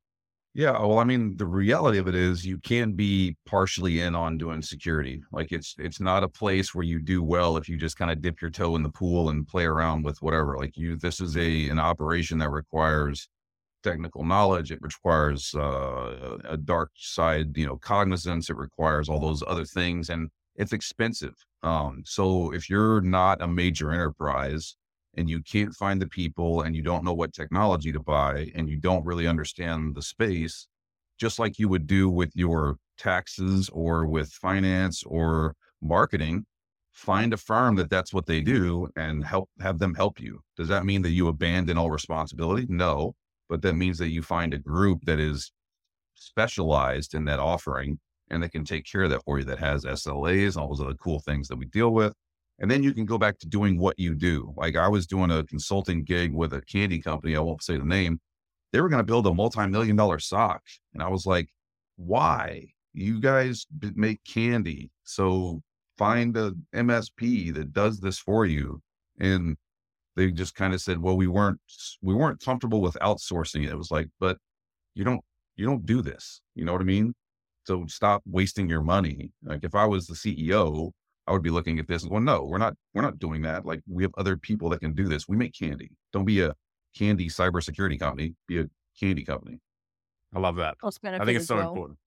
Yeah, 0.55 0.71
well, 0.71 0.99
I 0.99 1.03
mean, 1.03 1.35
the 1.37 1.45
reality 1.45 1.97
of 1.99 2.07
it 2.07 2.15
is 2.15 2.45
you 2.45 2.57
can 2.57 2.93
be 2.93 3.35
partially 3.45 3.99
in 3.99 4.15
on 4.15 4.37
doing 4.37 4.61
security. 4.61 5.21
Like 5.31 5.51
it's 5.51 5.75
it's 5.77 5.99
not 5.99 6.23
a 6.23 6.29
place 6.29 6.73
where 6.73 6.85
you 6.85 6.99
do 6.99 7.21
well 7.21 7.57
if 7.57 7.69
you 7.69 7.77
just 7.77 7.97
kind 7.97 8.09
of 8.09 8.21
dip 8.21 8.41
your 8.41 8.49
toe 8.49 8.75
in 8.75 8.81
the 8.81 8.89
pool 8.89 9.29
and 9.29 9.47
play 9.47 9.65
around 9.65 10.03
with 10.03 10.19
whatever. 10.21 10.57
Like 10.57 10.75
you 10.77 10.95
this 10.95 11.21
is 11.21 11.37
a 11.37 11.69
an 11.69 11.77
operation 11.77 12.39
that 12.39 12.49
requires 12.49 13.27
technical 13.83 14.23
knowledge, 14.23 14.71
it 14.71 14.79
requires 14.81 15.53
uh, 15.53 16.37
a 16.45 16.57
dark 16.57 16.89
side, 16.95 17.55
you 17.55 17.67
know, 17.67 17.77
cognizance, 17.77 18.49
it 18.49 18.55
requires 18.55 19.09
all 19.09 19.19
those 19.19 19.43
other 19.45 19.65
things 19.65 20.09
and 20.09 20.31
it's 20.55 20.73
expensive. 20.73 21.35
Um, 21.63 22.03
so 22.05 22.53
if 22.53 22.69
you're 22.69 23.01
not 23.01 23.41
a 23.41 23.47
major 23.47 23.91
enterprise, 23.91 24.75
and 25.17 25.29
you 25.29 25.41
can't 25.41 25.73
find 25.73 26.01
the 26.01 26.07
people 26.07 26.61
and 26.61 26.75
you 26.75 26.81
don't 26.81 27.03
know 27.03 27.13
what 27.13 27.33
technology 27.33 27.91
to 27.91 27.99
buy 27.99 28.51
and 28.55 28.69
you 28.69 28.77
don't 28.77 29.05
really 29.05 29.27
understand 29.27 29.95
the 29.95 30.01
space, 30.01 30.67
just 31.17 31.39
like 31.39 31.57
you 31.57 31.69
would 31.69 31.87
do 31.87 32.09
with 32.09 32.31
your 32.35 32.77
taxes 32.97 33.69
or 33.69 34.05
with 34.05 34.29
finance 34.29 35.03
or 35.03 35.55
marketing, 35.81 36.45
find 36.91 37.33
a 37.33 37.37
firm 37.37 37.75
that 37.75 37.89
that's 37.89 38.13
what 38.13 38.25
they 38.25 38.41
do 38.41 38.87
and 38.95 39.25
help 39.25 39.49
have 39.59 39.79
them 39.79 39.93
help 39.95 40.19
you. 40.19 40.39
Does 40.57 40.67
that 40.67 40.85
mean 40.85 41.01
that 41.03 41.11
you 41.11 41.27
abandon 41.27 41.77
all 41.77 41.89
responsibility? 41.91 42.65
No, 42.69 43.15
but 43.49 43.61
that 43.61 43.75
means 43.75 43.97
that 43.99 44.09
you 44.09 44.21
find 44.21 44.53
a 44.53 44.57
group 44.57 44.99
that 45.05 45.19
is 45.19 45.51
specialized 46.15 47.13
in 47.13 47.25
that 47.25 47.39
offering 47.39 47.99
and 48.29 48.41
they 48.41 48.49
can 48.49 48.65
take 48.65 48.85
care 48.89 49.03
of 49.03 49.09
that 49.11 49.23
for 49.23 49.39
you 49.39 49.45
that 49.45 49.59
has 49.59 49.85
SLAs, 49.85 50.57
all 50.57 50.69
those 50.69 50.81
other 50.81 50.95
cool 50.95 51.19
things 51.19 51.47
that 51.47 51.57
we 51.57 51.65
deal 51.65 51.91
with 51.91 52.13
and 52.59 52.71
then 52.71 52.83
you 52.83 52.93
can 52.93 53.05
go 53.05 53.17
back 53.17 53.37
to 53.39 53.47
doing 53.47 53.77
what 53.77 53.99
you 53.99 54.15
do. 54.15 54.53
Like 54.55 54.75
I 54.75 54.87
was 54.87 55.07
doing 55.07 55.31
a 55.31 55.43
consulting 55.43 56.03
gig 56.03 56.33
with 56.33 56.53
a 56.53 56.61
candy 56.61 57.01
company. 57.01 57.35
I 57.35 57.39
won't 57.39 57.63
say 57.63 57.77
the 57.77 57.83
name. 57.83 58.19
They 58.71 58.81
were 58.81 58.89
going 58.89 58.99
to 58.99 59.05
build 59.05 59.27
a 59.27 59.33
multi-million 59.33 59.95
dollar 59.95 60.19
SOC. 60.19 60.61
And 60.93 61.03
I 61.03 61.09
was 61.09 61.25
like, 61.25 61.49
why? 61.97 62.67
You 62.93 63.19
guys 63.19 63.65
make 63.95 64.23
candy. 64.23 64.89
So 65.03 65.61
find 65.97 66.35
a 66.37 66.53
MSP 66.73 67.53
that 67.55 67.73
does 67.73 67.99
this 67.99 68.19
for 68.19 68.45
you. 68.45 68.81
And 69.19 69.57
they 70.15 70.31
just 70.31 70.55
kind 70.55 70.73
of 70.73 70.81
said, 70.81 71.01
well, 71.01 71.17
we 71.17 71.27
weren't, 71.27 71.59
we 72.01 72.13
weren't 72.13 72.41
comfortable 72.41 72.81
with 72.81 72.97
outsourcing. 73.01 73.67
It 73.67 73.75
was 73.75 73.91
like, 73.91 74.07
but 74.19 74.37
you 74.93 75.03
don't, 75.03 75.21
you 75.57 75.65
don't 75.65 75.85
do 75.85 76.01
this. 76.01 76.41
You 76.53 76.63
know 76.63 76.71
what 76.71 76.81
I 76.81 76.85
mean? 76.85 77.13
So 77.65 77.85
stop 77.87 78.21
wasting 78.25 78.69
your 78.69 78.81
money. 78.81 79.31
Like 79.43 79.63
if 79.63 79.75
I 79.75 79.85
was 79.85 80.07
the 80.07 80.13
CEO, 80.15 80.91
I 81.27 81.31
would 81.31 81.41
be 81.41 81.49
looking 81.49 81.79
at 81.79 81.87
this 81.87 82.03
and 82.03 82.11
going, 82.11 82.25
no, 82.25 82.43
we're 82.43 82.59
not, 82.59 82.75
we're 82.93 83.01
not 83.01 83.17
doing 83.17 83.41
that. 83.41 83.65
Like 83.65 83.81
we 83.87 84.03
have 84.03 84.13
other 84.17 84.37
people 84.37 84.69
that 84.69 84.81
can 84.81 84.93
do 84.93 85.07
this. 85.07 85.27
We 85.27 85.35
make 85.35 85.53
candy. 85.57 85.91
Don't 86.13 86.25
be 86.25 86.41
a 86.41 86.53
candy 86.95 87.27
cybersecurity 87.27 87.99
company. 87.99 88.35
Be 88.47 88.59
a 88.59 88.65
candy 88.99 89.25
company. 89.25 89.59
I 90.33 90.39
love 90.39 90.57
that. 90.57 90.77
Cost 90.79 91.01
benefit 91.01 91.21
I 91.21 91.25
think 91.25 91.37
it's 91.37 91.47
so 91.47 91.55
well. 91.55 91.69
important. 91.69 91.99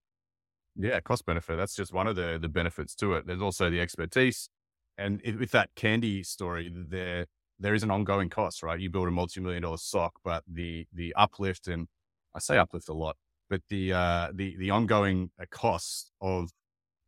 Yeah, 0.75 0.99
cost 0.99 1.25
benefit. 1.25 1.57
That's 1.57 1.75
just 1.75 1.93
one 1.93 2.07
of 2.07 2.15
the 2.15 2.37
the 2.39 2.47
benefits 2.47 2.95
to 2.95 3.13
it. 3.13 3.27
There's 3.27 3.41
also 3.41 3.69
the 3.69 3.81
expertise, 3.81 4.49
and 4.97 5.19
if, 5.23 5.37
with 5.37 5.51
that 5.51 5.71
candy 5.75 6.23
story, 6.23 6.71
there 6.73 7.25
there 7.59 7.73
is 7.73 7.83
an 7.83 7.91
ongoing 7.91 8.29
cost, 8.29 8.63
right? 8.63 8.79
You 8.79 8.89
build 8.89 9.07
a 9.07 9.11
multi 9.11 9.41
million 9.41 9.63
dollar 9.63 9.77
SOC, 9.77 10.13
but 10.23 10.43
the 10.47 10.85
the 10.93 11.13
uplift 11.15 11.67
and 11.67 11.87
I 12.35 12.39
say 12.39 12.57
uplift 12.57 12.87
a 12.87 12.93
lot, 12.93 13.17
but 13.49 13.61
the 13.69 13.93
uh, 13.93 14.29
the 14.33 14.55
the 14.57 14.69
ongoing 14.69 15.31
uh, 15.41 15.45
costs 15.49 16.11
of 16.21 16.51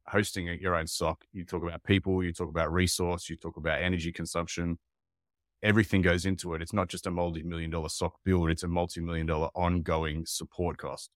hosting 0.08 0.48
your 0.60 0.76
own 0.76 0.88
SOC, 0.88 1.24
you 1.32 1.46
talk 1.46 1.64
about 1.64 1.84
people, 1.84 2.24
you 2.24 2.34
talk 2.34 2.50
about 2.50 2.72
resource, 2.72 3.30
you 3.30 3.38
talk 3.38 3.58
about 3.58 3.82
energy 3.82 4.12
consumption. 4.12 4.78
Everything 5.64 6.02
goes 6.02 6.26
into 6.26 6.56
it. 6.56 6.62
It's 6.62 6.74
not 6.74 6.88
just 6.88 7.06
a 7.06 7.12
multi-million 7.12 7.70
dollar 7.70 7.90
SOC 7.90 8.16
build; 8.26 8.50
it's 8.50 8.64
a 8.64 8.68
multi-million 8.68 9.28
dollar 9.28 9.50
ongoing 9.56 10.26
support 10.26 10.78
cost. 10.78 11.10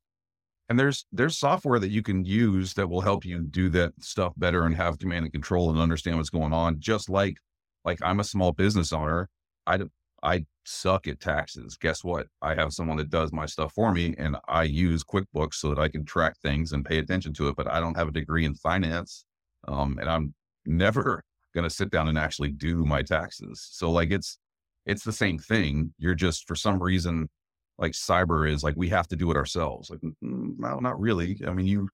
And 0.69 0.79
there's 0.79 1.05
there's 1.11 1.37
software 1.37 1.79
that 1.79 1.89
you 1.89 2.01
can 2.01 2.25
use 2.25 2.73
that 2.75 2.89
will 2.89 3.01
help 3.01 3.25
you 3.25 3.41
do 3.41 3.69
that 3.69 3.93
stuff 4.01 4.33
better 4.37 4.65
and 4.65 4.75
have 4.75 4.99
command 4.99 5.25
and 5.25 5.33
control 5.33 5.69
and 5.69 5.79
understand 5.79 6.17
what's 6.17 6.29
going 6.29 6.53
on. 6.53 6.79
Just 6.79 7.09
like 7.09 7.37
like 7.83 7.99
I'm 8.01 8.19
a 8.19 8.23
small 8.23 8.51
business 8.51 8.93
owner, 8.93 9.29
I 9.67 9.77
don't 9.77 9.91
I 10.23 10.45
suck 10.65 11.07
at 11.07 11.19
taxes. 11.19 11.77
Guess 11.79 12.03
what? 12.03 12.27
I 12.41 12.55
have 12.55 12.73
someone 12.73 12.97
that 12.97 13.09
does 13.09 13.31
my 13.31 13.45
stuff 13.45 13.73
for 13.73 13.91
me 13.91 14.15
and 14.17 14.35
I 14.47 14.63
use 14.63 15.03
QuickBooks 15.03 15.55
so 15.55 15.69
that 15.69 15.79
I 15.79 15.87
can 15.87 16.05
track 16.05 16.35
things 16.41 16.71
and 16.71 16.83
pay 16.83 16.97
attention 16.97 17.33
to 17.33 17.47
it, 17.47 17.55
but 17.55 17.67
I 17.67 17.79
don't 17.79 17.97
have 17.97 18.07
a 18.07 18.11
degree 18.11 18.45
in 18.45 18.55
finance. 18.55 19.25
Um, 19.67 19.97
and 19.99 20.09
I'm 20.09 20.33
never 20.65 21.23
going 21.53 21.63
to 21.63 21.69
sit 21.69 21.89
down 21.91 22.07
and 22.07 22.17
actually 22.17 22.51
do 22.51 22.83
my 22.85 23.01
taxes. 23.01 23.67
So 23.71 23.91
like 23.91 24.11
it's, 24.11 24.37
it's 24.85 25.03
the 25.03 25.13
same 25.13 25.39
thing. 25.39 25.93
You're 25.97 26.15
just, 26.15 26.47
for 26.47 26.55
some 26.55 26.81
reason, 26.81 27.29
like 27.77 27.93
cyber 27.93 28.49
is 28.49 28.63
like, 28.63 28.75
we 28.77 28.89
have 28.89 29.07
to 29.09 29.15
do 29.15 29.31
it 29.31 29.37
ourselves. 29.37 29.89
Like, 29.89 29.99
mm, 30.01 30.53
no, 30.57 30.79
not 30.79 30.99
really. 30.99 31.39
I 31.47 31.53
mean, 31.53 31.67
you, 31.67 31.89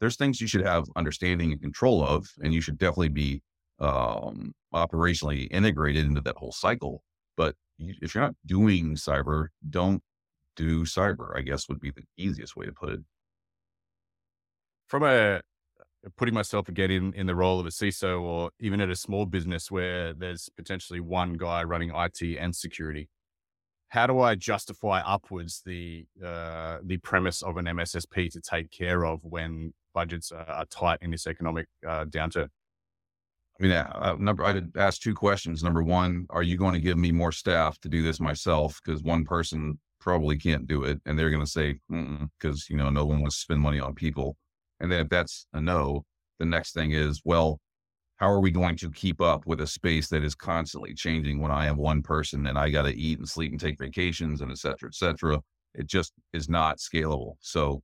there's 0.00 0.16
things 0.16 0.40
you 0.40 0.46
should 0.46 0.64
have 0.64 0.86
understanding 0.96 1.52
and 1.52 1.60
control 1.60 2.04
of, 2.04 2.26
and 2.42 2.52
you 2.52 2.60
should 2.60 2.78
definitely 2.78 3.08
be 3.08 3.42
um, 3.78 4.52
operationally 4.74 5.48
integrated 5.50 6.04
into 6.04 6.20
that 6.22 6.36
whole 6.36 6.52
cycle. 6.52 7.02
But 7.36 7.54
if 7.78 8.14
you're 8.14 8.24
not 8.24 8.36
doing 8.44 8.94
cyber, 8.94 9.48
don't 9.68 10.02
do 10.56 10.84
cyber, 10.84 11.36
I 11.36 11.42
guess 11.42 11.68
would 11.68 11.80
be 11.80 11.90
the 11.90 12.04
easiest 12.16 12.56
way 12.56 12.66
to 12.66 12.72
put 12.72 12.90
it. 12.90 13.00
From 14.88 15.02
a 15.02 15.42
putting 16.16 16.34
myself 16.34 16.68
again 16.68 16.90
in, 16.90 17.12
in 17.14 17.26
the 17.26 17.34
role 17.34 17.58
of 17.58 17.66
a 17.66 17.70
CISO 17.70 18.20
or 18.22 18.50
even 18.60 18.80
at 18.80 18.90
a 18.90 18.96
small 18.96 19.26
business 19.26 19.70
where 19.70 20.14
there's 20.14 20.48
potentially 20.56 21.00
one 21.00 21.34
guy 21.34 21.64
running 21.64 21.90
IT 21.94 22.22
and 22.38 22.54
security, 22.54 23.08
how 23.88 24.06
do 24.06 24.20
I 24.20 24.34
justify 24.34 25.00
upwards 25.00 25.62
the 25.64 26.06
uh, 26.24 26.78
the 26.84 26.98
premise 26.98 27.42
of 27.42 27.56
an 27.56 27.66
MSSP 27.66 28.30
to 28.32 28.40
take 28.40 28.70
care 28.70 29.04
of 29.04 29.20
when 29.22 29.72
budgets 29.94 30.32
are, 30.32 30.48
are 30.48 30.66
tight 30.66 30.98
in 31.02 31.10
this 31.10 31.26
economic 31.26 31.66
uh, 31.86 32.04
downturn? 32.04 32.48
I 33.58 33.62
mean, 33.62 33.72
uh, 33.72 34.16
number 34.18 34.44
I 34.44 34.52
did 34.52 34.76
ask 34.76 35.00
two 35.00 35.14
questions. 35.14 35.62
Number 35.62 35.82
one, 35.82 36.26
are 36.30 36.42
you 36.42 36.56
going 36.56 36.74
to 36.74 36.80
give 36.80 36.98
me 36.98 37.10
more 37.10 37.32
staff 37.32 37.78
to 37.80 37.88
do 37.88 38.02
this 38.02 38.20
myself? 38.20 38.80
Because 38.84 39.02
one 39.02 39.24
person 39.24 39.78
probably 39.98 40.36
can't 40.36 40.66
do 40.66 40.84
it, 40.84 41.00
and 41.06 41.18
they're 41.18 41.30
going 41.30 41.44
to 41.44 41.50
say 41.50 41.78
because 42.38 42.68
you 42.68 42.76
know 42.76 42.90
no 42.90 43.06
one 43.06 43.20
wants 43.20 43.36
to 43.36 43.40
spend 43.42 43.60
money 43.60 43.80
on 43.80 43.94
people. 43.94 44.36
And 44.80 44.92
then 44.92 45.00
if 45.00 45.08
that's 45.08 45.46
a 45.54 45.60
no, 45.60 46.04
the 46.38 46.44
next 46.44 46.74
thing 46.74 46.92
is, 46.92 47.22
well, 47.24 47.60
how 48.16 48.30
are 48.30 48.40
we 48.40 48.50
going 48.50 48.76
to 48.76 48.90
keep 48.90 49.20
up 49.20 49.46
with 49.46 49.60
a 49.60 49.66
space 49.66 50.08
that 50.08 50.22
is 50.24 50.34
constantly 50.34 50.94
changing 50.94 51.40
when 51.40 51.50
I 51.50 51.66
am 51.66 51.76
one 51.76 52.02
person 52.02 52.46
and 52.46 52.58
I 52.58 52.70
got 52.70 52.82
to 52.82 52.94
eat 52.94 53.18
and 53.18 53.28
sleep 53.28 53.52
and 53.52 53.60
take 53.60 53.78
vacations 53.78 54.40
and 54.42 54.50
et 54.50 54.58
cetera, 54.58 54.88
et 54.88 54.94
cetera? 54.94 55.40
It 55.74 55.86
just 55.86 56.12
is 56.32 56.48
not 56.48 56.78
scalable. 56.78 57.34
So 57.40 57.82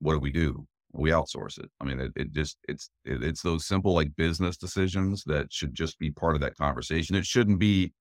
what 0.00 0.12
do 0.12 0.18
we 0.20 0.30
do? 0.30 0.66
We 0.92 1.10
outsource 1.10 1.58
it. 1.58 1.70
I 1.80 1.84
mean, 1.84 2.00
it, 2.00 2.12
it 2.16 2.32
just, 2.32 2.56
it's, 2.68 2.90
it, 3.04 3.22
it's 3.22 3.42
those 3.42 3.66
simple 3.66 3.94
like 3.94 4.16
business 4.16 4.56
decisions 4.56 5.24
that 5.24 5.52
should 5.52 5.74
just 5.74 5.98
be 5.98 6.10
part 6.10 6.34
of 6.34 6.40
that 6.40 6.56
conversation. 6.56 7.16
It 7.16 7.26
shouldn't 7.26 7.58
be, 7.58 7.92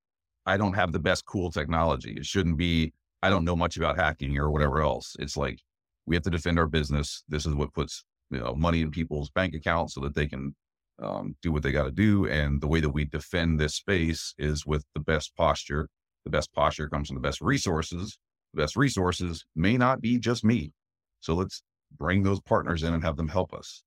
I 0.45 0.57
don't 0.57 0.73
have 0.73 0.91
the 0.91 0.99
best 0.99 1.25
cool 1.25 1.51
technology. 1.51 2.13
It 2.17 2.25
shouldn't 2.25 2.57
be, 2.57 2.93
I 3.21 3.29
don't 3.29 3.45
know 3.45 3.55
much 3.55 3.77
about 3.77 3.97
hacking 3.97 4.37
or 4.37 4.51
whatever 4.51 4.81
else. 4.81 5.15
It's 5.19 5.35
like, 5.35 5.59
we 6.05 6.15
have 6.15 6.23
to 6.23 6.29
defend 6.29 6.59
our 6.59 6.67
business. 6.67 7.23
This 7.27 7.45
is 7.45 7.55
what 7.55 7.73
puts 7.73 8.05
you 8.31 8.39
know 8.39 8.55
money 8.55 8.81
in 8.81 8.91
people's 8.91 9.29
bank 9.29 9.53
accounts 9.53 9.95
so 9.95 10.01
that 10.01 10.15
they 10.15 10.27
can 10.27 10.55
um, 11.01 11.35
do 11.41 11.51
what 11.51 11.63
they 11.63 11.71
got 11.71 11.83
to 11.83 11.91
do. 11.91 12.27
And 12.27 12.61
the 12.61 12.67
way 12.67 12.79
that 12.79 12.89
we 12.89 13.05
defend 13.05 13.59
this 13.59 13.75
space 13.75 14.33
is 14.37 14.65
with 14.65 14.85
the 14.93 14.99
best 14.99 15.35
posture. 15.35 15.89
The 16.23 16.31
best 16.31 16.53
posture 16.53 16.89
comes 16.89 17.07
from 17.07 17.15
the 17.15 17.21
best 17.21 17.41
resources. 17.41 18.17
The 18.53 18.61
best 18.61 18.75
resources 18.75 19.45
may 19.55 19.77
not 19.77 20.01
be 20.01 20.17
just 20.17 20.43
me. 20.43 20.71
So 21.19 21.33
let's 21.33 21.61
bring 21.97 22.23
those 22.23 22.39
partners 22.41 22.83
in 22.83 22.93
and 22.93 23.03
have 23.03 23.17
them 23.17 23.27
help 23.27 23.53
us. 23.53 23.83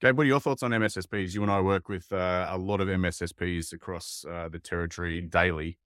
Gabe, 0.00 0.16
what 0.16 0.24
are 0.24 0.28
your 0.28 0.40
thoughts 0.40 0.62
on 0.62 0.70
MSSPs? 0.70 1.34
You 1.34 1.42
and 1.42 1.52
I 1.52 1.60
work 1.60 1.88
with 1.88 2.10
uh, 2.10 2.46
a 2.48 2.56
lot 2.56 2.80
of 2.80 2.88
MSSPs 2.88 3.72
across 3.74 4.24
uh, 4.30 4.48
the 4.48 4.58
territory 4.58 5.20
daily. 5.20 5.78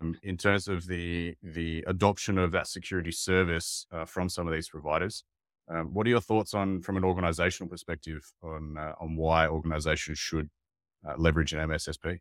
Um, 0.00 0.14
in 0.22 0.36
terms 0.36 0.68
of 0.68 0.86
the 0.86 1.36
the 1.42 1.84
adoption 1.86 2.38
of 2.38 2.50
that 2.52 2.66
security 2.66 3.12
service 3.12 3.86
uh, 3.92 4.06
from 4.06 4.30
some 4.30 4.48
of 4.48 4.54
these 4.54 4.70
providers, 4.70 5.24
um, 5.68 5.92
what 5.92 6.06
are 6.06 6.10
your 6.10 6.20
thoughts 6.20 6.54
on, 6.54 6.80
from 6.80 6.96
an 6.96 7.04
organizational 7.04 7.68
perspective, 7.68 8.32
on 8.42 8.76
uh, 8.78 8.94
on 9.00 9.16
why 9.16 9.46
organizations 9.46 10.18
should 10.18 10.48
uh, 11.06 11.14
leverage 11.18 11.52
an 11.52 11.68
MSSP? 11.68 12.20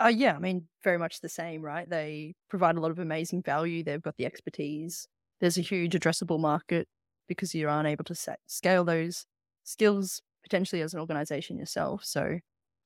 Uh, 0.00 0.06
yeah, 0.06 0.34
I 0.34 0.38
mean, 0.38 0.68
very 0.84 0.98
much 0.98 1.20
the 1.20 1.28
same, 1.28 1.60
right? 1.60 1.88
They 1.88 2.34
provide 2.48 2.76
a 2.76 2.80
lot 2.80 2.92
of 2.92 2.98
amazing 2.98 3.42
value. 3.42 3.82
They've 3.82 4.00
got 4.00 4.16
the 4.16 4.26
expertise. 4.26 5.06
There's 5.42 5.58
a 5.58 5.62
huge 5.62 5.92
addressable 5.92 6.40
market 6.40 6.88
because 7.28 7.54
you 7.54 7.68
aren't 7.68 7.88
able 7.88 8.04
to 8.04 8.14
set, 8.14 8.38
scale 8.46 8.84
those 8.84 9.26
skills 9.64 10.22
potentially 10.42 10.80
as 10.80 10.94
an 10.94 11.00
organization 11.00 11.58
yourself. 11.58 12.04
So 12.04 12.38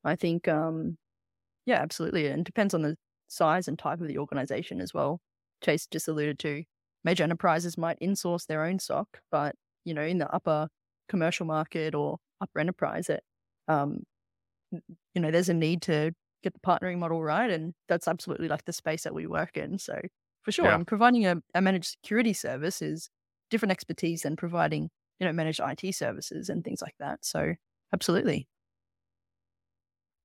I 0.03 0.17
think, 0.17 0.49
um, 0.49 0.97
yeah, 1.67 1.77
absolutely. 1.77 2.27
And 2.27 2.45
depends 2.45 2.75
on 2.75 2.83
the 2.83 2.97
size 3.29 3.69
and 3.69 3.79
type 3.79 4.01
of 4.01 4.09
the 4.09 4.19
organization 4.19 4.81
as 4.81 4.95
well. 4.95 5.21
Chase 5.63 5.87
just 5.87 6.09
alluded 6.09 6.39
to 6.41 6.65
major 7.05 7.25
enterprises 7.25 7.79
might 7.79 8.01
insource 8.01 8.47
their 8.47 8.65
own 8.65 8.79
SOC, 8.79 9.07
but 9.31 9.55
you 9.85 9.95
know, 9.95 10.03
in 10.03 10.19
the 10.19 10.33
upper 10.35 10.69
commercial 11.09 11.47
market 11.47 11.95
or 11.95 12.17
upper 12.41 12.59
enterprise, 12.59 13.09
it, 13.09 13.23
um, 13.69 14.01
you 14.73 15.21
know, 15.21 15.31
there's 15.31 15.49
a 15.49 15.55
need 15.55 15.83
to 15.83 16.13
get 16.43 16.53
the 16.53 16.61
partnering 16.61 16.99
model 16.99 17.23
right, 17.23 17.51
and 17.51 17.75
that's 17.89 18.09
absolutely 18.09 18.49
like 18.49 18.65
the 18.65 18.73
space 18.73 19.05
that 19.05 19.15
we 19.15 19.27
work 19.27 19.57
in. 19.57 19.79
So 19.79 20.01
for 20.47 20.53
sure, 20.53 20.67
yeah. 20.67 20.81
providing 20.87 21.27
a, 21.27 21.43
a 21.57 21.61
managed 21.61 21.87
security 21.87 22.33
service 22.33 22.81
is 22.81 23.11
different 23.51 23.73
expertise 23.73 24.23
than 24.23 24.37
providing 24.37 24.91
you 25.19 25.27
know 25.27 25.33
managed 25.33 25.61
IT 25.61 25.93
services 25.93 26.49
and 26.49 26.63
things 26.63 26.81
like 26.81 26.95
that. 27.01 27.25
So 27.25 27.55
absolutely. 27.93 28.47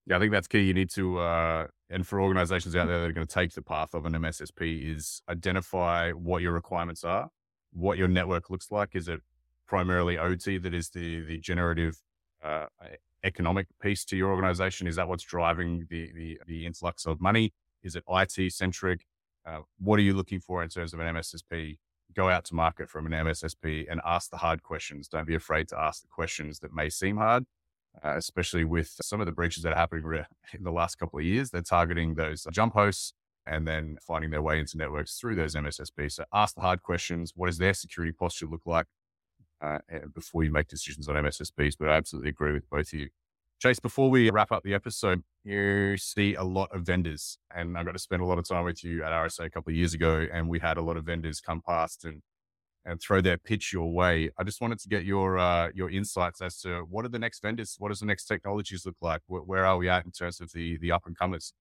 Yeah, 0.05 0.17
I 0.17 0.19
think 0.19 0.31
that's 0.31 0.47
key. 0.47 0.61
You 0.61 0.75
need 0.75 0.91
to, 0.91 1.17
uh, 1.17 1.67
and 1.89 2.05
for 2.05 2.21
organizations 2.21 2.75
out 2.75 2.87
there 2.87 2.99
that 3.01 3.09
are 3.09 3.13
going 3.13 3.25
to 3.25 3.33
take 3.33 3.53
the 3.53 3.63
path 3.63 3.95
of 3.95 4.05
an 4.05 4.13
MSSP, 4.13 4.95
is 4.95 5.23
identify 5.27 6.11
what 6.11 6.43
your 6.43 6.51
requirements 6.51 7.03
are, 7.03 7.29
what 7.71 7.97
your 7.97 8.07
network 8.07 8.51
looks 8.51 8.69
like. 8.69 8.95
Is 8.95 9.07
it 9.07 9.21
primarily 9.67 10.19
OT 10.19 10.59
that 10.59 10.73
is 10.75 10.89
the 10.89 11.21
the 11.21 11.39
generative 11.39 11.97
uh, 12.43 12.67
economic 13.23 13.65
piece 13.81 14.05
to 14.05 14.15
your 14.15 14.29
organization? 14.29 14.85
Is 14.85 14.97
that 14.97 15.07
what's 15.07 15.23
driving 15.23 15.87
the 15.89 16.11
the, 16.13 16.39
the 16.45 16.67
influx 16.67 17.07
of 17.07 17.19
money? 17.19 17.53
Is 17.81 17.95
it 17.95 18.03
IT 18.07 18.53
centric? 18.53 19.07
Uh, 19.45 19.61
what 19.79 19.99
are 19.99 20.03
you 20.03 20.13
looking 20.13 20.39
for 20.39 20.63
in 20.63 20.69
terms 20.69 20.93
of 20.93 20.99
an 20.99 21.15
MSSP? 21.15 21.77
Go 22.15 22.29
out 22.29 22.45
to 22.45 22.55
market 22.55 22.89
from 22.89 23.05
an 23.05 23.13
MSSP 23.13 23.85
and 23.89 24.01
ask 24.05 24.29
the 24.29 24.37
hard 24.37 24.63
questions. 24.63 25.07
Don't 25.07 25.27
be 25.27 25.35
afraid 25.35 25.67
to 25.69 25.79
ask 25.79 26.01
the 26.01 26.09
questions 26.09 26.59
that 26.59 26.73
may 26.73 26.89
seem 26.89 27.17
hard 27.17 27.45
uh, 28.03 28.15
especially 28.15 28.63
with 28.63 28.95
some 29.01 29.19
of 29.19 29.25
the 29.25 29.31
breaches 29.31 29.63
that 29.63 29.73
are 29.73 29.77
happening 29.77 30.03
in 30.53 30.63
the 30.63 30.71
last 30.71 30.95
couple 30.95 31.19
of 31.19 31.25
years. 31.25 31.49
They're 31.51 31.61
targeting 31.61 32.15
those 32.15 32.45
jump 32.51 32.73
hosts 32.73 33.13
and 33.45 33.67
then 33.67 33.97
finding 34.01 34.29
their 34.29 34.41
way 34.41 34.59
into 34.59 34.77
networks 34.77 35.17
through 35.17 35.35
those 35.35 35.55
MSSPs. 35.55 36.13
So 36.13 36.25
ask 36.33 36.55
the 36.55 36.61
hard 36.61 36.83
questions. 36.83 37.33
What 37.35 37.47
does 37.47 37.57
their 37.57 37.73
security 37.73 38.11
posture 38.11 38.45
look 38.45 38.61
like 38.65 38.85
uh, 39.61 39.79
before 40.13 40.43
you 40.43 40.51
make 40.51 40.67
decisions 40.67 41.07
on 41.07 41.15
MSSPs? 41.15 41.75
But 41.79 41.89
I 41.89 41.97
absolutely 41.97 42.29
agree 42.29 42.53
with 42.53 42.69
both 42.69 42.93
of 42.93 42.99
you. 42.99 43.09
Chase, 43.61 43.79
before 43.79 44.09
we 44.09 44.31
wrap 44.31 44.51
up 44.51 44.63
the 44.63 44.73
episode, 44.73 45.21
you 45.43 45.95
see 45.95 46.33
a 46.33 46.41
lot 46.43 46.75
of 46.75 46.81
vendors, 46.81 47.37
and 47.55 47.77
I 47.77 47.83
got 47.83 47.91
to 47.91 47.99
spend 47.99 48.23
a 48.23 48.25
lot 48.25 48.39
of 48.39 48.47
time 48.47 48.65
with 48.65 48.83
you 48.83 49.03
at 49.03 49.11
RSA 49.11 49.45
a 49.45 49.49
couple 49.51 49.69
of 49.69 49.75
years 49.75 49.93
ago, 49.93 50.25
and 50.33 50.49
we 50.49 50.57
had 50.57 50.77
a 50.77 50.81
lot 50.81 50.97
of 50.97 51.05
vendors 51.05 51.39
come 51.39 51.61
past 51.61 52.03
and 52.03 52.23
and 52.85 52.99
throw 52.99 53.21
their 53.21 53.37
pitch 53.37 53.71
your 53.71 53.93
way. 53.93 54.31
I 54.39 54.43
just 54.43 54.61
wanted 54.61 54.79
to 54.79 54.89
get 54.89 55.05
your 55.05 55.37
uh, 55.37 55.69
your 55.75 55.91
insights 55.91 56.41
as 56.41 56.59
to 56.61 56.87
what 56.89 57.05
are 57.05 57.09
the 57.09 57.19
next 57.19 57.43
vendors, 57.43 57.75
what 57.77 57.89
does 57.89 57.99
the 57.99 58.07
next 58.07 58.25
technologies 58.25 58.83
look 58.83 58.95
like, 58.99 59.21
where, 59.27 59.43
where 59.43 59.63
are 59.63 59.77
we 59.77 59.87
at 59.89 60.05
in 60.05 60.11
terms 60.11 60.41
of 60.41 60.51
the 60.53 60.79
the 60.79 60.91
up 60.91 61.03
and 61.05 61.15
comers? 61.15 61.53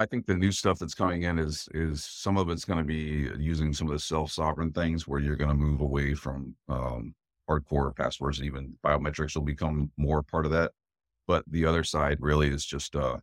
I 0.00 0.06
think 0.06 0.26
the 0.26 0.34
new 0.34 0.50
stuff 0.50 0.80
that's 0.80 0.94
coming 0.94 1.22
in 1.22 1.38
is 1.38 1.68
is 1.74 2.04
some 2.04 2.36
of 2.36 2.50
it's 2.50 2.64
going 2.64 2.80
to 2.80 2.84
be 2.84 3.30
using 3.38 3.72
some 3.72 3.86
of 3.86 3.92
the 3.92 4.00
self 4.00 4.32
sovereign 4.32 4.72
things 4.72 5.06
where 5.06 5.20
you're 5.20 5.36
going 5.36 5.50
to 5.50 5.56
move 5.56 5.80
away 5.80 6.14
from 6.14 6.56
um, 6.68 7.14
hardcore 7.48 7.94
passwords 7.94 8.38
and 8.40 8.46
even 8.46 8.76
biometrics 8.84 9.36
will 9.36 9.42
become 9.44 9.92
more 9.96 10.24
part 10.24 10.44
of 10.44 10.50
that. 10.50 10.72
But 11.28 11.44
the 11.46 11.66
other 11.66 11.84
side 11.84 12.16
really 12.20 12.48
is 12.48 12.64
just 12.64 12.96
uh, 12.96 13.18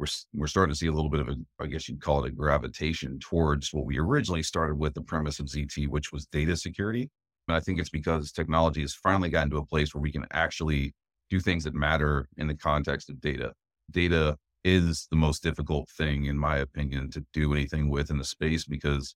we're 0.00 0.06
we're 0.34 0.48
starting 0.48 0.72
to 0.72 0.78
see 0.78 0.88
a 0.88 0.92
little 0.92 1.10
bit 1.10 1.20
of 1.20 1.28
a, 1.28 1.36
I 1.60 1.66
guess 1.66 1.88
you'd 1.88 2.00
call 2.00 2.24
it 2.24 2.28
a 2.28 2.34
gravitation 2.34 3.20
towards 3.20 3.72
what 3.72 3.84
we 3.84 3.98
originally 3.98 4.42
started 4.42 4.78
with 4.78 4.94
the 4.94 5.02
premise 5.02 5.38
of 5.38 5.46
ZT, 5.46 5.86
which 5.86 6.10
was 6.10 6.26
data 6.26 6.56
security. 6.56 7.10
And 7.46 7.56
I 7.56 7.60
think 7.60 7.78
it's 7.78 7.90
because 7.90 8.32
technology 8.32 8.80
has 8.80 8.94
finally 8.94 9.28
gotten 9.28 9.50
to 9.50 9.58
a 9.58 9.66
place 9.66 9.94
where 9.94 10.00
we 10.00 10.10
can 10.10 10.26
actually 10.32 10.94
do 11.28 11.38
things 11.38 11.64
that 11.64 11.74
matter 11.74 12.28
in 12.38 12.46
the 12.48 12.56
context 12.56 13.10
of 13.10 13.20
data. 13.20 13.52
Data 13.90 14.36
is 14.64 15.06
the 15.10 15.16
most 15.16 15.42
difficult 15.42 15.88
thing, 15.90 16.26
in 16.26 16.38
my 16.38 16.58
opinion, 16.58 17.10
to 17.10 17.24
do 17.32 17.52
anything 17.52 17.88
with 17.88 18.10
in 18.10 18.18
the 18.18 18.24
space 18.24 18.64
because 18.64 19.14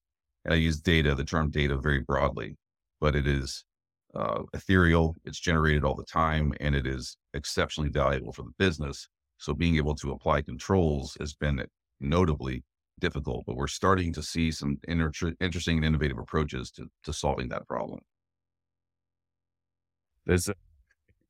I 0.49 0.55
use 0.55 0.81
data, 0.81 1.15
the 1.15 1.25
term 1.25 1.51
data 1.51 1.77
very 1.79 2.01
broadly, 2.01 2.57
but 3.01 3.17
it 3.17 3.27
is 3.27 3.65
uh, 4.15 4.43
ethereal, 4.53 5.17
it's 5.25 5.41
generated 5.41 5.85
all 5.85 5.95
the 5.95 6.05
time, 6.05 6.53
and 6.61 6.75
it 6.75 6.87
is 6.87 7.17
exceptionally 7.35 7.91
valuable 7.91 8.32
for 8.32 8.43
the 8.43 8.55
business. 8.59 9.09
So 9.39 9.53
being 9.53 9.76
able 9.76 9.95
to 9.97 10.12
apply 10.12 10.43
controls 10.43 11.16
has 11.20 11.35
been 11.35 11.62
notably 12.01 12.64
difficult, 13.01 13.45
but 13.47 13.57
we're 13.57 13.66
starting 13.66 14.12
to 14.12 14.22
see 14.22 14.51
some 14.51 14.78
inter- 14.89 15.35
interesting 15.41 15.76
and 15.76 15.85
innovative 15.85 16.18
approaches 16.18 16.70
to, 16.72 16.87
to 17.05 17.12
solving 17.12 17.49
that 17.49 17.66
problem. 17.66 18.01
There's, 20.26 20.49
a, 20.49 20.55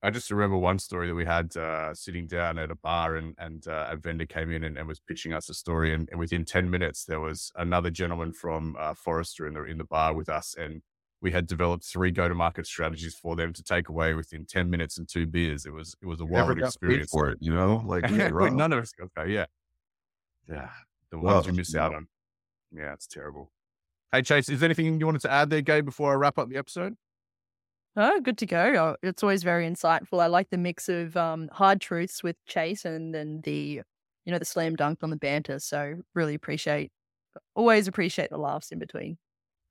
I 0.03 0.11
just 0.11 0.31
remember 0.31 0.57
one 0.57 0.79
story 0.79 1.09
that 1.09 1.15
we 1.15 1.25
had 1.25 1.57
uh, 1.57 1.95
sitting 1.95 2.27
down 2.27 2.59
at 2.59 2.71
a 2.71 2.77
bar 2.77 3.17
and, 3.17 3.35
and 3.39 3.67
uh, 3.67 3.89
a 3.91 3.97
vendor 3.97 4.27
came 4.27 4.53
in 4.53 4.65
and, 4.65 4.77
and, 4.77 4.87
was 4.87 5.01
pitching 5.01 5.33
us 5.33 5.49
a 5.49 5.55
story. 5.55 5.93
And, 5.95 6.09
and, 6.11 6.21
within 6.21 6.45
10 6.45 6.71
minutes, 6.71 7.05
there 7.05 7.21
was 7.21 7.51
another 7.57 7.91
gentleman 7.91 8.33
from 8.33 8.77
uh, 8.79 8.95
Forrester 8.95 9.47
in 9.47 9.55
the, 9.55 9.65
in 9.65 9.79
the 9.79 9.85
bar 9.85 10.15
with 10.15 10.29
us. 10.29 10.55
And 10.57 10.83
we 11.25 11.33
had 11.33 11.47
developed 11.47 11.85
three 11.85 12.11
go-to-market 12.11 12.67
strategies 12.67 13.15
for 13.15 13.35
them 13.35 13.55
to 13.55 13.63
take 13.63 13.89
away 13.89 14.13
within 14.13 14.45
ten 14.45 14.69
minutes 14.69 14.99
and 14.99 15.09
two 15.09 15.27
beers. 15.27 15.65
It 15.65 15.73
was 15.73 15.97
it 16.03 16.07
was 16.07 16.21
a 16.21 16.25
wild 16.27 16.59
experience 16.59 17.11
for 17.11 17.31
it. 17.31 17.39
You 17.41 17.55
know, 17.55 17.83
like 17.87 18.09
none 18.11 18.73
of 18.75 18.83
us 18.83 18.93
got 18.93 19.13
paid. 19.15 19.33
Yeah, 19.33 19.47
yeah, 20.47 20.69
the 21.11 21.19
ones 21.19 21.47
you 21.47 21.55
miss 21.55 21.75
out 21.75 21.95
on. 21.95 22.07
Yeah, 22.71 22.93
it's 22.93 23.07
terrible. 23.07 23.51
Hey 24.13 24.21
Chase, 24.21 24.51
is 24.51 24.61
there 24.61 24.67
anything 24.67 25.01
you 25.01 25.07
wanted 25.07 25.23
to 25.23 25.33
add 25.33 25.49
there, 25.49 25.63
Gabe, 25.63 25.87
before 25.87 26.13
I 26.13 26.15
wrap 26.17 26.39
up 26.39 26.51
the 26.51 26.59
episode? 26.59 26.95
Oh, 27.97 28.21
good 28.21 28.37
to 28.39 28.47
go. 28.47 28.75
Oh, 28.77 28.97
it's 29.03 29.23
always 29.23 29.43
very 29.43 29.67
insightful. 29.67 30.21
I 30.21 30.27
like 30.27 30.51
the 30.51 30.59
mix 30.59 30.91
of 30.91 31.17
um, 31.17 31.49
hard 31.53 31.81
truths 31.81 32.23
with 32.23 32.37
Chase 32.45 32.85
and 32.85 33.15
then 33.15 33.41
the, 33.45 33.83
you 34.25 34.33
know, 34.33 34.39
the 34.39 34.45
slam 34.45 34.75
dunk 34.75 34.99
on 35.03 35.11
the 35.11 35.17
banter. 35.17 35.61
So 35.61 36.03
really 36.13 36.35
appreciate, 36.35 36.91
always 37.55 37.87
appreciate 37.87 38.31
the 38.31 38.37
laughs 38.37 38.73
in 38.73 38.81
between. 38.81 39.17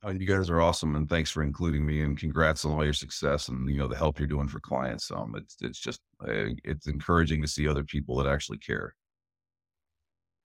Oh, 0.05 0.09
you 0.11 0.25
guys 0.27 0.49
are 0.49 0.59
awesome, 0.59 0.97
and 0.97 1.07
thanks 1.07 1.31
for 1.31 1.43
including 1.43 1.85
me. 1.85 2.01
And 2.01 2.17
congrats 2.17 2.65
on 2.65 2.73
all 2.73 2.83
your 2.83 2.91
success 2.91 3.47
and 3.47 3.69
you 3.69 3.77
know 3.77 3.87
the 3.87 3.95
help 3.95 4.19
you're 4.19 4.27
doing 4.27 4.49
for 4.49 4.59
clients. 4.59 5.09
Um, 5.11 5.33
it's 5.37 5.55
it's 5.61 5.79
just 5.79 6.01
uh, 6.21 6.51
it's 6.65 6.87
encouraging 6.87 7.41
to 7.41 7.47
see 7.47 7.69
other 7.69 7.85
people 7.85 8.17
that 8.17 8.27
actually 8.27 8.57
care. 8.57 8.95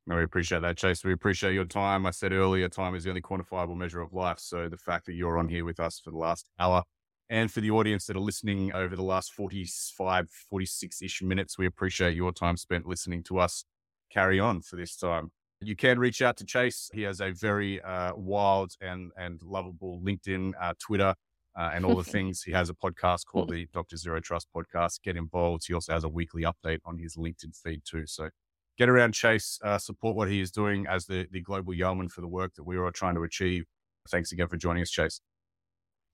No, 0.07 0.17
we 0.17 0.23
appreciate 0.23 0.63
that, 0.63 0.77
Chase. 0.77 1.05
We 1.05 1.13
appreciate 1.13 1.55
your 1.55 1.65
time. 1.65 2.07
I 2.07 2.13
said 2.13 2.33
earlier, 2.33 2.69
time 2.69 2.95
is 2.95 3.03
the 3.03 3.11
only 3.11 3.21
quantifiable 3.21 3.77
measure 3.77 4.01
of 4.01 4.15
life. 4.15 4.39
So 4.39 4.69
the 4.69 4.79
fact 4.79 5.07
that 5.07 5.15
you're 5.15 5.39
on 5.39 5.49
here 5.49 5.65
with 5.65 5.81
us 5.81 6.01
for 6.03 6.13
the 6.13 6.17
last 6.17 6.49
hour 6.59 6.85
and 7.29 7.51
for 7.51 7.61
the 7.61 7.73
audience 7.73 8.07
that 8.07 8.17
are 8.17 8.21
listening 8.21 8.73
over 8.73 8.97
the 8.97 9.03
last 9.03 9.33
45, 9.35 10.31
46 10.31 11.03
ish 11.03 11.21
minutes, 11.21 11.59
we 11.59 11.67
appreciate 11.67 12.15
your 12.17 12.33
time 12.33 12.57
spent 12.57 12.87
listening 12.87 13.23
to 13.25 13.39
us 13.39 13.65
carry 14.11 14.41
on 14.41 14.63
for 14.63 14.77
this 14.77 14.97
time. 14.97 15.31
You 15.61 15.75
can 15.75 15.99
reach 15.99 16.23
out 16.23 16.37
to 16.37 16.45
Chase. 16.45 16.89
He 16.93 17.03
has 17.03 17.21
a 17.21 17.33
very 17.33 17.83
uh, 17.83 18.15
wild 18.15 18.73
and 18.81 19.11
and 19.17 19.43
lovable 19.43 20.01
LinkedIn, 20.05 20.53
uh, 20.61 20.75
Twitter, 20.79 21.15
uh, 21.57 21.71
and 21.75 21.85
all 21.85 21.97
the 21.97 22.05
things. 22.13 22.43
He 22.43 22.53
has 22.53 22.71
a 22.71 22.75
podcast 22.75 23.27
called 23.27 23.51
the 23.51 23.67
Dr. 23.73 23.97
Zero 23.97 24.21
Trust 24.21 24.49
Podcast. 24.55 25.03
Get 25.03 25.17
involved. 25.17 25.65
He 25.67 25.75
also 25.75 25.93
has 25.93 26.05
a 26.05 26.09
weekly 26.09 26.45
update 26.45 26.79
on 26.85 26.99
his 26.99 27.17
LinkedIn 27.17 27.61
feed 27.61 27.83
too. 27.85 28.07
So 28.07 28.31
get 28.79 28.89
around 28.89 29.13
Chase, 29.13 29.59
uh, 29.65 29.79
support 29.79 30.17
what 30.17 30.29
he 30.29 30.41
is 30.41 30.53
doing 30.53 30.87
as 30.87 31.07
the, 31.07 31.27
the 31.33 31.41
global 31.41 31.75
yeoman 31.75 32.09
for 32.09 32.21
the 32.21 32.29
work 32.29 32.55
that 32.55 32.65
we 32.65 32.77
are 32.77 32.91
trying 32.93 33.17
to 33.17 33.25
achieve. 33.25 33.65
Thanks 34.09 34.33
again 34.33 34.49
for 34.49 34.57
joining 34.57 34.83
us, 34.83 34.91
Chase. 34.91 35.21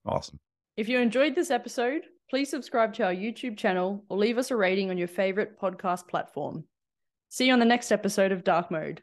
Awesome. 0.07 0.41
If 0.77 0.89
you 0.89 0.99
enjoyed 0.99 1.35
this 1.35 1.51
episode, 1.51 2.03
please 2.29 2.51
subscribe 2.51 2.95
to 2.95 3.05
our 3.05 3.15
YouTube 3.15 3.57
channel 3.57 4.05
or 4.09 4.17
leave 4.17 4.39
us 4.39 4.51
a 4.51 4.57
rating 4.57 4.91
on 4.91 4.99
your 4.99 5.09
favorite 5.09 5.61
podcast 5.61 6.09
platform. 6.09 6.65
See 7.29 7.47
you 7.47 7.53
on 7.53 7.59
the 7.59 7.65
next 7.65 7.93
episode 7.93 8.33
of 8.33 8.43
Dark 8.45 8.71
Mode. 8.71 9.03